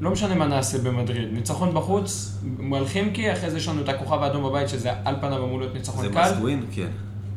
לא 0.00 0.10
משנה 0.10 0.34
מה 0.34 0.46
נעשה 0.46 0.78
במדריד. 0.78 1.28
ניצחון 1.32 1.74
בחוץ, 1.74 2.38
על 2.76 2.86
חימקי, 2.86 3.32
אחרי 3.32 3.50
זה 3.50 3.56
יש 3.56 3.68
לנו 3.68 3.82
את 3.82 3.88
הכוכב 3.88 4.22
האדום 4.22 4.44
בבית, 4.44 4.68
שזה 4.68 4.92
על 5.04 5.16
פניו 5.20 5.44
אמור 5.44 5.58
להיות 5.58 5.74
ניצחון 5.74 6.08
קל. 6.08 6.28
זה 6.28 6.34
מסווין, 6.34 6.66
כן. 6.72 6.88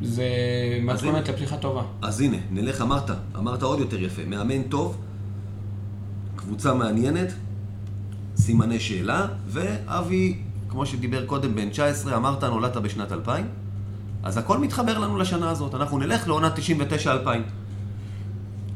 זה 0.02 0.24
מתכונת 0.82 1.28
לפתיחה 1.28 1.56
טובה. 1.56 1.82
אז 2.02 2.20
הנה, 2.20 2.36
נלך, 2.50 2.80
אמרת, 2.80 3.10
אמרת 3.38 3.62
עוד 3.62 3.78
יותר 3.80 4.02
יפה. 4.02 4.22
מאמן 4.26 4.62
טוב, 4.62 4.96
קבוצה 6.36 6.74
מעניינת, 6.74 7.32
סימני 8.36 8.80
שאלה, 8.80 9.26
ואבי, 9.48 10.38
כמו 10.68 10.86
שדיבר 10.86 11.26
קודם, 11.26 11.54
בן 11.54 11.70
19, 11.70 12.16
אמרת, 12.16 12.44
נולדת 12.44 12.76
בשנת 12.76 13.12
2000, 13.12 13.46
אז 14.22 14.36
הכל 14.36 14.58
מתחבר 14.58 14.98
לנו 14.98 15.18
לשנה 15.18 15.50
הזאת. 15.50 15.74
אנחנו 15.74 15.98
נלך 15.98 16.28
לעונה 16.28 16.50
99-2000. 16.96 17.28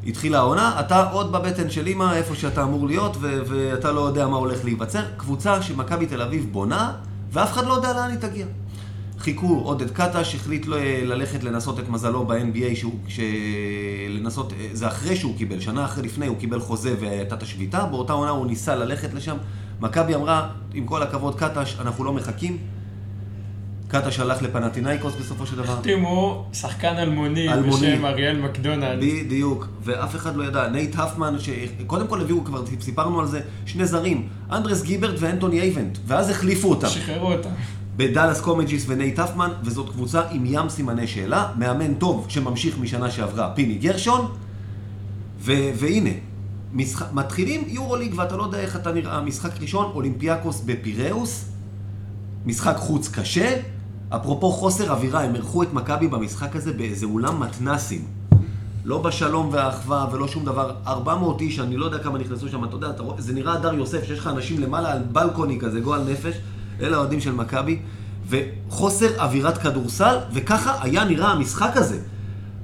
התחילה 0.07 0.37
העונה, 0.37 0.79
אתה 0.79 1.09
עוד 1.09 1.31
בבטן 1.31 1.69
של 1.69 1.87
אימא, 1.87 2.13
איפה 2.13 2.35
שאתה 2.35 2.63
אמור 2.63 2.87
להיות, 2.87 3.17
ו- 3.21 3.41
ואתה 3.47 3.91
לא 3.91 3.99
יודע 4.01 4.27
מה 4.27 4.37
הולך 4.37 4.63
להיווצר. 4.63 5.03
קבוצה 5.17 5.61
שמכבי 5.61 6.05
תל 6.05 6.21
אביב 6.21 6.47
בונה, 6.51 6.93
ואף 7.31 7.51
אחד 7.51 7.65
לא 7.65 7.73
יודע 7.73 7.93
לאן 7.93 8.11
היא 8.11 8.19
תגיע. 8.19 8.45
חיכו, 9.19 9.61
עודד 9.63 9.91
קטש 9.91 10.35
החליט 10.35 10.65
ללכת 11.03 11.43
לנסות 11.43 11.79
את 11.79 11.89
מזלו 11.89 12.25
ב-NBA, 12.25 12.75
שהוא, 12.75 12.93
ש... 13.07 13.19
לנסות, 14.09 14.53
זה 14.73 14.87
אחרי 14.87 15.15
שהוא 15.15 15.37
קיבל, 15.37 15.59
שנה 15.59 15.85
אחרי 15.85 16.03
לפני 16.03 16.27
הוא 16.27 16.37
קיבל 16.37 16.59
חוזה 16.59 16.95
והייתה 16.99 17.35
את 17.35 17.43
השביתה, 17.43 17.85
באותה 17.85 18.13
עונה 18.13 18.31
הוא 18.31 18.47
ניסה 18.47 18.75
ללכת 18.75 19.13
לשם. 19.13 19.37
מכבי 19.81 20.15
אמרה, 20.15 20.49
עם 20.73 20.85
כל 20.85 21.03
הכבוד 21.03 21.35
קטש, 21.35 21.75
אנחנו 21.79 22.03
לא 22.03 22.13
מחכים. 22.13 22.57
קטש 23.87 24.19
הלך 24.19 24.41
לפנאתינאיקוס 24.41 25.13
בסופו 25.19 25.45
של 25.45 25.55
דבר. 25.55 25.73
החתימו 25.73 26.45
שחקן 26.53 26.97
אלמוני, 26.97 27.53
אלמוני 27.53 27.95
בשם 27.95 28.05
אריאל 28.05 28.37
מקדונלד. 28.41 28.99
בדיוק, 28.99 29.67
ואף 29.83 30.15
אחד 30.15 30.35
לא 30.35 30.43
ידע. 30.43 30.67
נייט 30.67 30.95
הפמן, 30.99 31.35
שקודם 31.39 32.07
כל 32.07 32.21
הביאו, 32.21 32.43
כבר 32.43 32.63
סיפרנו 32.79 33.19
על 33.19 33.27
זה, 33.27 33.41
שני 33.65 33.85
זרים, 33.85 34.27
אנדרס 34.51 34.83
גיברט 34.83 35.15
ואנטוני 35.19 35.61
אייבנט, 35.61 35.97
ואז 36.05 36.29
החליפו 36.29 36.69
אותם. 36.69 36.87
שחררו 36.87 37.33
אותם. 37.33 37.49
ודאלאס 37.97 38.41
קומג'יס 38.41 38.85
ונייט 38.87 39.19
הפמן, 39.19 39.49
וזאת 39.63 39.89
קבוצה 39.89 40.21
עם 40.31 40.43
ים 40.45 40.69
סימני 40.69 41.07
שאלה, 41.07 41.51
מאמן 41.57 41.93
טוב 41.93 42.25
שממשיך 42.29 42.79
משנה 42.79 43.11
שעברה, 43.11 43.51
פיני 43.55 43.75
גרשון, 43.75 44.31
ו- 45.39 45.69
והנה, 45.75 46.09
משח... 46.73 47.13
מתחילים 47.13 47.63
יורוליג 47.67 48.13
ואתה 48.15 48.37
לא 48.37 48.43
יודע 48.43 48.59
איך 48.59 48.75
אתה 48.75 48.91
נראה, 48.91 49.21
משחק 49.21 49.61
ראשון, 49.61 49.91
אולימפיאקוס 49.95 50.61
בפיראוס, 50.65 51.45
משחק 52.45 52.75
חוץ 52.77 53.09
קשה, 53.09 53.59
אפרופו 54.09 54.51
חוסר 54.51 54.91
אווירה, 54.91 55.23
הם 55.23 55.35
אירחו 55.35 55.63
את 55.63 55.73
מכבי 55.73 56.07
במשחק 56.07 56.55
הזה 56.55 56.73
באיזה 56.73 57.05
אולם 57.05 57.39
מתנסים. 57.39 58.05
לא 58.85 59.01
בשלום 59.01 59.49
והאחווה 59.51 60.07
ולא 60.11 60.27
שום 60.27 60.45
דבר. 60.45 60.75
400 60.87 61.41
איש, 61.41 61.59
אני 61.59 61.77
לא 61.77 61.85
יודע 61.85 61.97
כמה 61.97 62.19
נכנסו 62.19 62.49
שם, 62.49 62.63
אתה 62.63 62.75
יודע, 62.75 62.89
אתה 62.89 63.03
רואה, 63.03 63.21
זה 63.21 63.33
נראה 63.33 63.53
הדר 63.53 63.73
יוסף, 63.73 64.03
שיש 64.03 64.19
לך 64.19 64.27
אנשים 64.27 64.59
למעלה 64.59 64.91
על 64.91 64.99
בלקוני 65.11 65.59
כזה, 65.59 65.79
גועל 65.79 66.03
נפש, 66.11 66.35
אלה 66.81 66.97
האוהדים 66.97 67.19
של 67.19 67.31
מכבי, 67.31 67.79
וחוסר 68.29 69.19
אווירת 69.19 69.57
כדורסל, 69.57 70.17
וככה 70.33 70.75
היה 70.81 71.03
נראה 71.03 71.31
המשחק 71.31 71.71
הזה. 71.77 71.99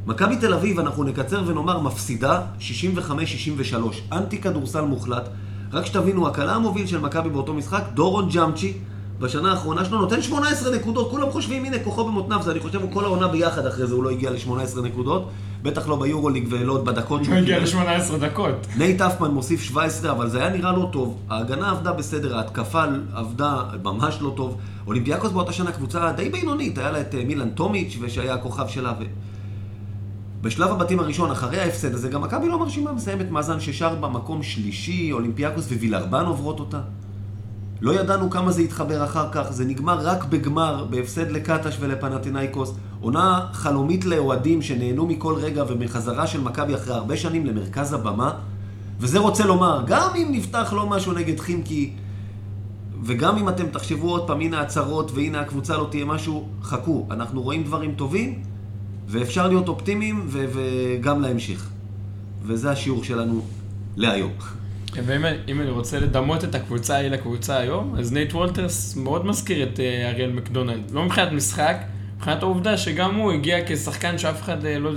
מכבי 0.05 0.35
תל 0.35 0.53
אביב, 0.53 0.79
אנחנו 0.79 1.03
נקצר 1.03 1.43
ונאמר, 1.47 1.79
מפסידה 1.79 2.41
65-63, 2.59 2.61
אנטי 4.11 4.41
כדורסל 4.41 4.81
מוחלט. 4.81 5.29
רק 5.73 5.85
שתבינו, 5.85 6.27
הקלע 6.27 6.55
המוביל 6.55 6.87
של 6.87 6.99
מכבי 6.99 7.29
באותו 7.29 7.53
משחק, 7.53 7.83
דורון 7.93 8.29
ג'אמצ'י, 8.29 8.73
בשנה 9.19 9.51
האחרונה 9.51 9.85
שלו 9.85 10.01
נותן 10.01 10.21
18 10.21 10.75
נקודות, 10.75 11.11
כולם 11.11 11.31
חושבים, 11.31 11.65
הנה, 11.65 11.79
כוחו 11.83 12.05
במותניו, 12.05 12.43
זה 12.43 12.51
אני 12.51 12.59
חושב, 12.59 12.81
הוא 12.81 12.93
כל 12.93 13.05
העונה 13.05 13.27
ביחד 13.27 13.65
אחרי 13.65 13.87
זה, 13.87 13.93
הוא 13.93 14.03
לא 14.03 14.09
הגיע 14.09 14.29
ל-18 14.31 14.81
נקודות, 14.83 15.29
בטח 15.63 15.87
לא 15.87 15.95
ביורוליג 15.95 16.47
ולא 16.49 16.83
בדקות 16.83 17.19
הוא 17.19 17.25
שהוא 17.25 17.37
הגיע 17.37 17.65
קיבל. 17.65 17.79
ל-18 17.79 18.17
דקות. 18.17 18.67
נייט 18.77 19.01
הפמן 19.01 19.31
מוסיף 19.31 19.61
17, 19.61 20.11
אבל 20.11 20.29
זה 20.29 20.39
היה 20.39 20.49
נראה 20.49 20.71
לא 20.71 20.89
טוב. 20.91 21.19
ההגנה 21.29 21.71
עבדה 21.71 21.93
בסדר, 21.93 22.37
ההתקפה 22.37 22.83
עבדה 23.13 23.63
ממש 23.83 24.17
לא 24.21 24.33
טוב. 24.35 24.57
אולימפיאקוס 24.87 25.31
באותה 25.31 25.53
שנה 25.53 25.71
קבוצה 25.71 26.11
די 26.11 26.29
בינונית, 26.29 26.77
היה 26.77 26.91
לה 26.91 27.01
את 27.01 27.15
אה, 27.15 27.23
מילן 27.25 27.49
טומיץ' 27.49 27.97
ושהיה 28.01 28.33
הכוכב 28.33 28.67
שלה. 28.67 28.93
ו... 28.99 29.03
בשלב 30.41 30.71
הבתים 30.71 30.99
הראשון, 30.99 31.31
אחרי 31.31 31.59
ההפסד 31.59 31.93
הזה, 31.93 32.09
גם 32.09 32.21
מכבי 32.21 32.47
לא 32.47 32.59
מרשימה, 32.59 32.91
מסיימת 32.91 33.31
מאזן 33.31 33.59
ששר 33.59 33.95
במקום 33.95 34.43
שלישי, 34.43 35.11
אולימפיאקוס 35.11 35.71
ווילרבאן 35.71 36.25
עוברות 36.25 36.59
אותה. 36.59 36.81
לא 37.83 37.99
ידענו 37.99 38.29
כמה 38.29 38.51
זה 38.51 38.61
יתחבר 38.61 39.03
אחר 39.03 39.27
כך, 39.31 39.51
זה 39.51 39.65
נגמר 39.65 39.99
רק 40.07 40.25
בגמר, 40.25 40.85
בהפסד 40.89 41.31
לקטש 41.31 41.77
ולפנטינאיקוס. 41.79 42.73
עונה 43.01 43.47
חלומית 43.53 44.05
לאוהדים 44.05 44.61
שנהנו 44.61 45.07
מכל 45.07 45.35
רגע 45.35 45.63
ומחזרה 45.67 46.27
של 46.27 46.41
מכבי 46.41 46.75
אחרי 46.75 46.93
הרבה 46.93 47.17
שנים 47.17 47.45
למרכז 47.45 47.93
הבמה. 47.93 48.31
וזה 48.99 49.19
רוצה 49.19 49.45
לומר, 49.45 49.83
גם 49.87 50.09
אם 50.15 50.27
נפתח 50.31 50.73
לא 50.75 50.89
משהו 50.89 51.13
נגד 51.13 51.39
חימקי, 51.39 51.93
וגם 53.03 53.37
אם 53.37 53.49
אתם 53.49 53.67
תחשבו 53.67 54.09
עוד 54.09 54.27
פעם, 54.27 54.41
הנה 54.41 54.61
הצהרות 54.61 55.11
והנה 55.11 55.39
הקבוצה 55.39 55.77
לא 55.77 55.87
תהיה 55.91 56.05
משהו, 56.05 56.47
חכו, 56.61 57.07
אנחנו 57.11 57.41
רואים 57.41 57.63
דברים 57.63 57.93
טובים, 57.95 58.43
ואפשר 59.07 59.47
להיות 59.47 59.67
אופטימיים 59.67 60.27
וגם 60.27 61.21
להמשיך. 61.21 61.69
וזה 62.43 62.71
השיעור 62.71 63.03
שלנו 63.03 63.41
להיום. 63.95 64.62
ואם 65.05 65.25
אם 65.47 65.61
אני 65.61 65.69
רוצה 65.69 65.99
לדמות 65.99 66.43
את 66.43 66.55
הקבוצה 66.55 66.95
ההיא 66.95 67.09
לקבוצה 67.09 67.57
היום, 67.57 67.95
אז 67.99 68.13
נייט 68.13 68.33
וולטרס 68.33 68.95
מאוד 68.95 69.25
מזכיר 69.25 69.63
את 69.63 69.79
אה, 69.79 70.09
אריאל 70.09 70.31
מקדונלד. 70.31 70.91
לא 70.91 71.05
מבחינת 71.05 71.31
משחק, 71.31 71.77
מבחינת 72.15 72.43
העובדה 72.43 72.77
שגם 72.77 73.15
הוא 73.15 73.31
הגיע 73.31 73.57
כשחקן 73.67 74.17
שאף 74.17 74.41
אחד 74.41 74.65
אה, 74.65 74.79
לא... 74.79 74.91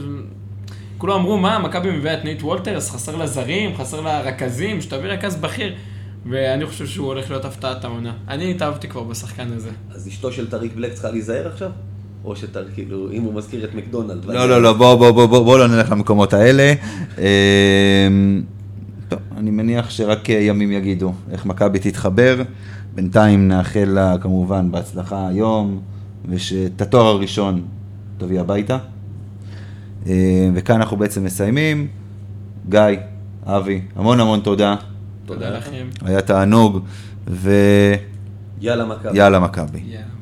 כולם 0.98 1.20
אמרו, 1.20 1.38
מה, 1.38 1.58
מכבי 1.58 1.90
מביאה 1.90 2.14
את 2.14 2.24
נייט 2.24 2.42
וולטרס, 2.42 2.90
חסר 2.90 3.16
לה 3.16 3.26
זרים, 3.26 3.76
חסר 3.76 4.00
לה 4.00 4.20
רכזים, 4.20 4.80
שתביא 4.80 5.10
רכז 5.10 5.36
בכיר. 5.36 5.74
ואני 6.30 6.66
חושב 6.66 6.86
שהוא 6.86 7.06
הולך 7.06 7.30
להיות 7.30 7.44
הפתעת 7.44 7.84
העונה. 7.84 8.12
אני 8.28 8.50
התאהבתי 8.50 8.88
כבר 8.88 9.02
בשחקן 9.02 9.52
הזה. 9.56 9.70
אז 9.90 10.08
אשתו 10.08 10.32
של 10.32 10.50
טאריק 10.50 10.72
בלק 10.74 10.92
צריכה 10.92 11.10
להיזהר 11.10 11.48
עכשיו? 11.48 11.70
או 12.24 12.36
שטאריק, 12.36 12.74
כאילו, 12.74 13.12
אם 13.12 13.22
הוא 13.22 13.34
מזכיר 13.34 13.64
את 13.64 13.74
מקדונלד. 13.74 14.24
לא, 14.24 14.48
לא, 14.48 14.62
לא, 14.62 14.72
בוא, 14.72 14.94
בוא, 14.94 15.10
בוא, 15.10 15.26
בוא, 15.26 15.44
בוא 15.44 15.58
לא 15.58 15.66
נלך 15.66 15.90
למקומות 15.90 16.32
האלה. 16.32 16.74
טוב, 19.08 19.18
אני 19.36 19.50
מניח 19.50 19.90
שרק 19.90 20.28
ימים 20.28 20.72
יגידו 20.72 21.12
איך 21.30 21.46
מכבי 21.46 21.78
תתחבר. 21.78 22.42
בינתיים 22.94 23.48
נאחל 23.48 23.84
לה 23.84 24.18
כמובן 24.20 24.70
בהצלחה 24.70 25.28
היום, 25.28 25.80
ושאת 26.28 26.80
התואר 26.80 27.06
הראשון 27.06 27.62
תביא 28.18 28.40
הביתה. 28.40 28.78
אמ, 30.06 30.12
וכאן 30.54 30.76
אנחנו 30.76 30.96
בעצם 30.96 31.24
מסיימים. 31.24 31.86
גיא, 32.68 32.80
אבי, 33.44 33.80
המון 33.96 34.20
המון 34.20 34.40
תודה. 34.40 34.74
תודה 35.26 35.50
לכם. 35.50 35.86
היה 36.04 36.20
תענוג, 36.20 36.84
ויאללה 37.26 37.90
יאללה 38.60 38.84
מכבי. 38.84 39.20
מכבי. 39.40 39.78
יאללה. 39.78 40.15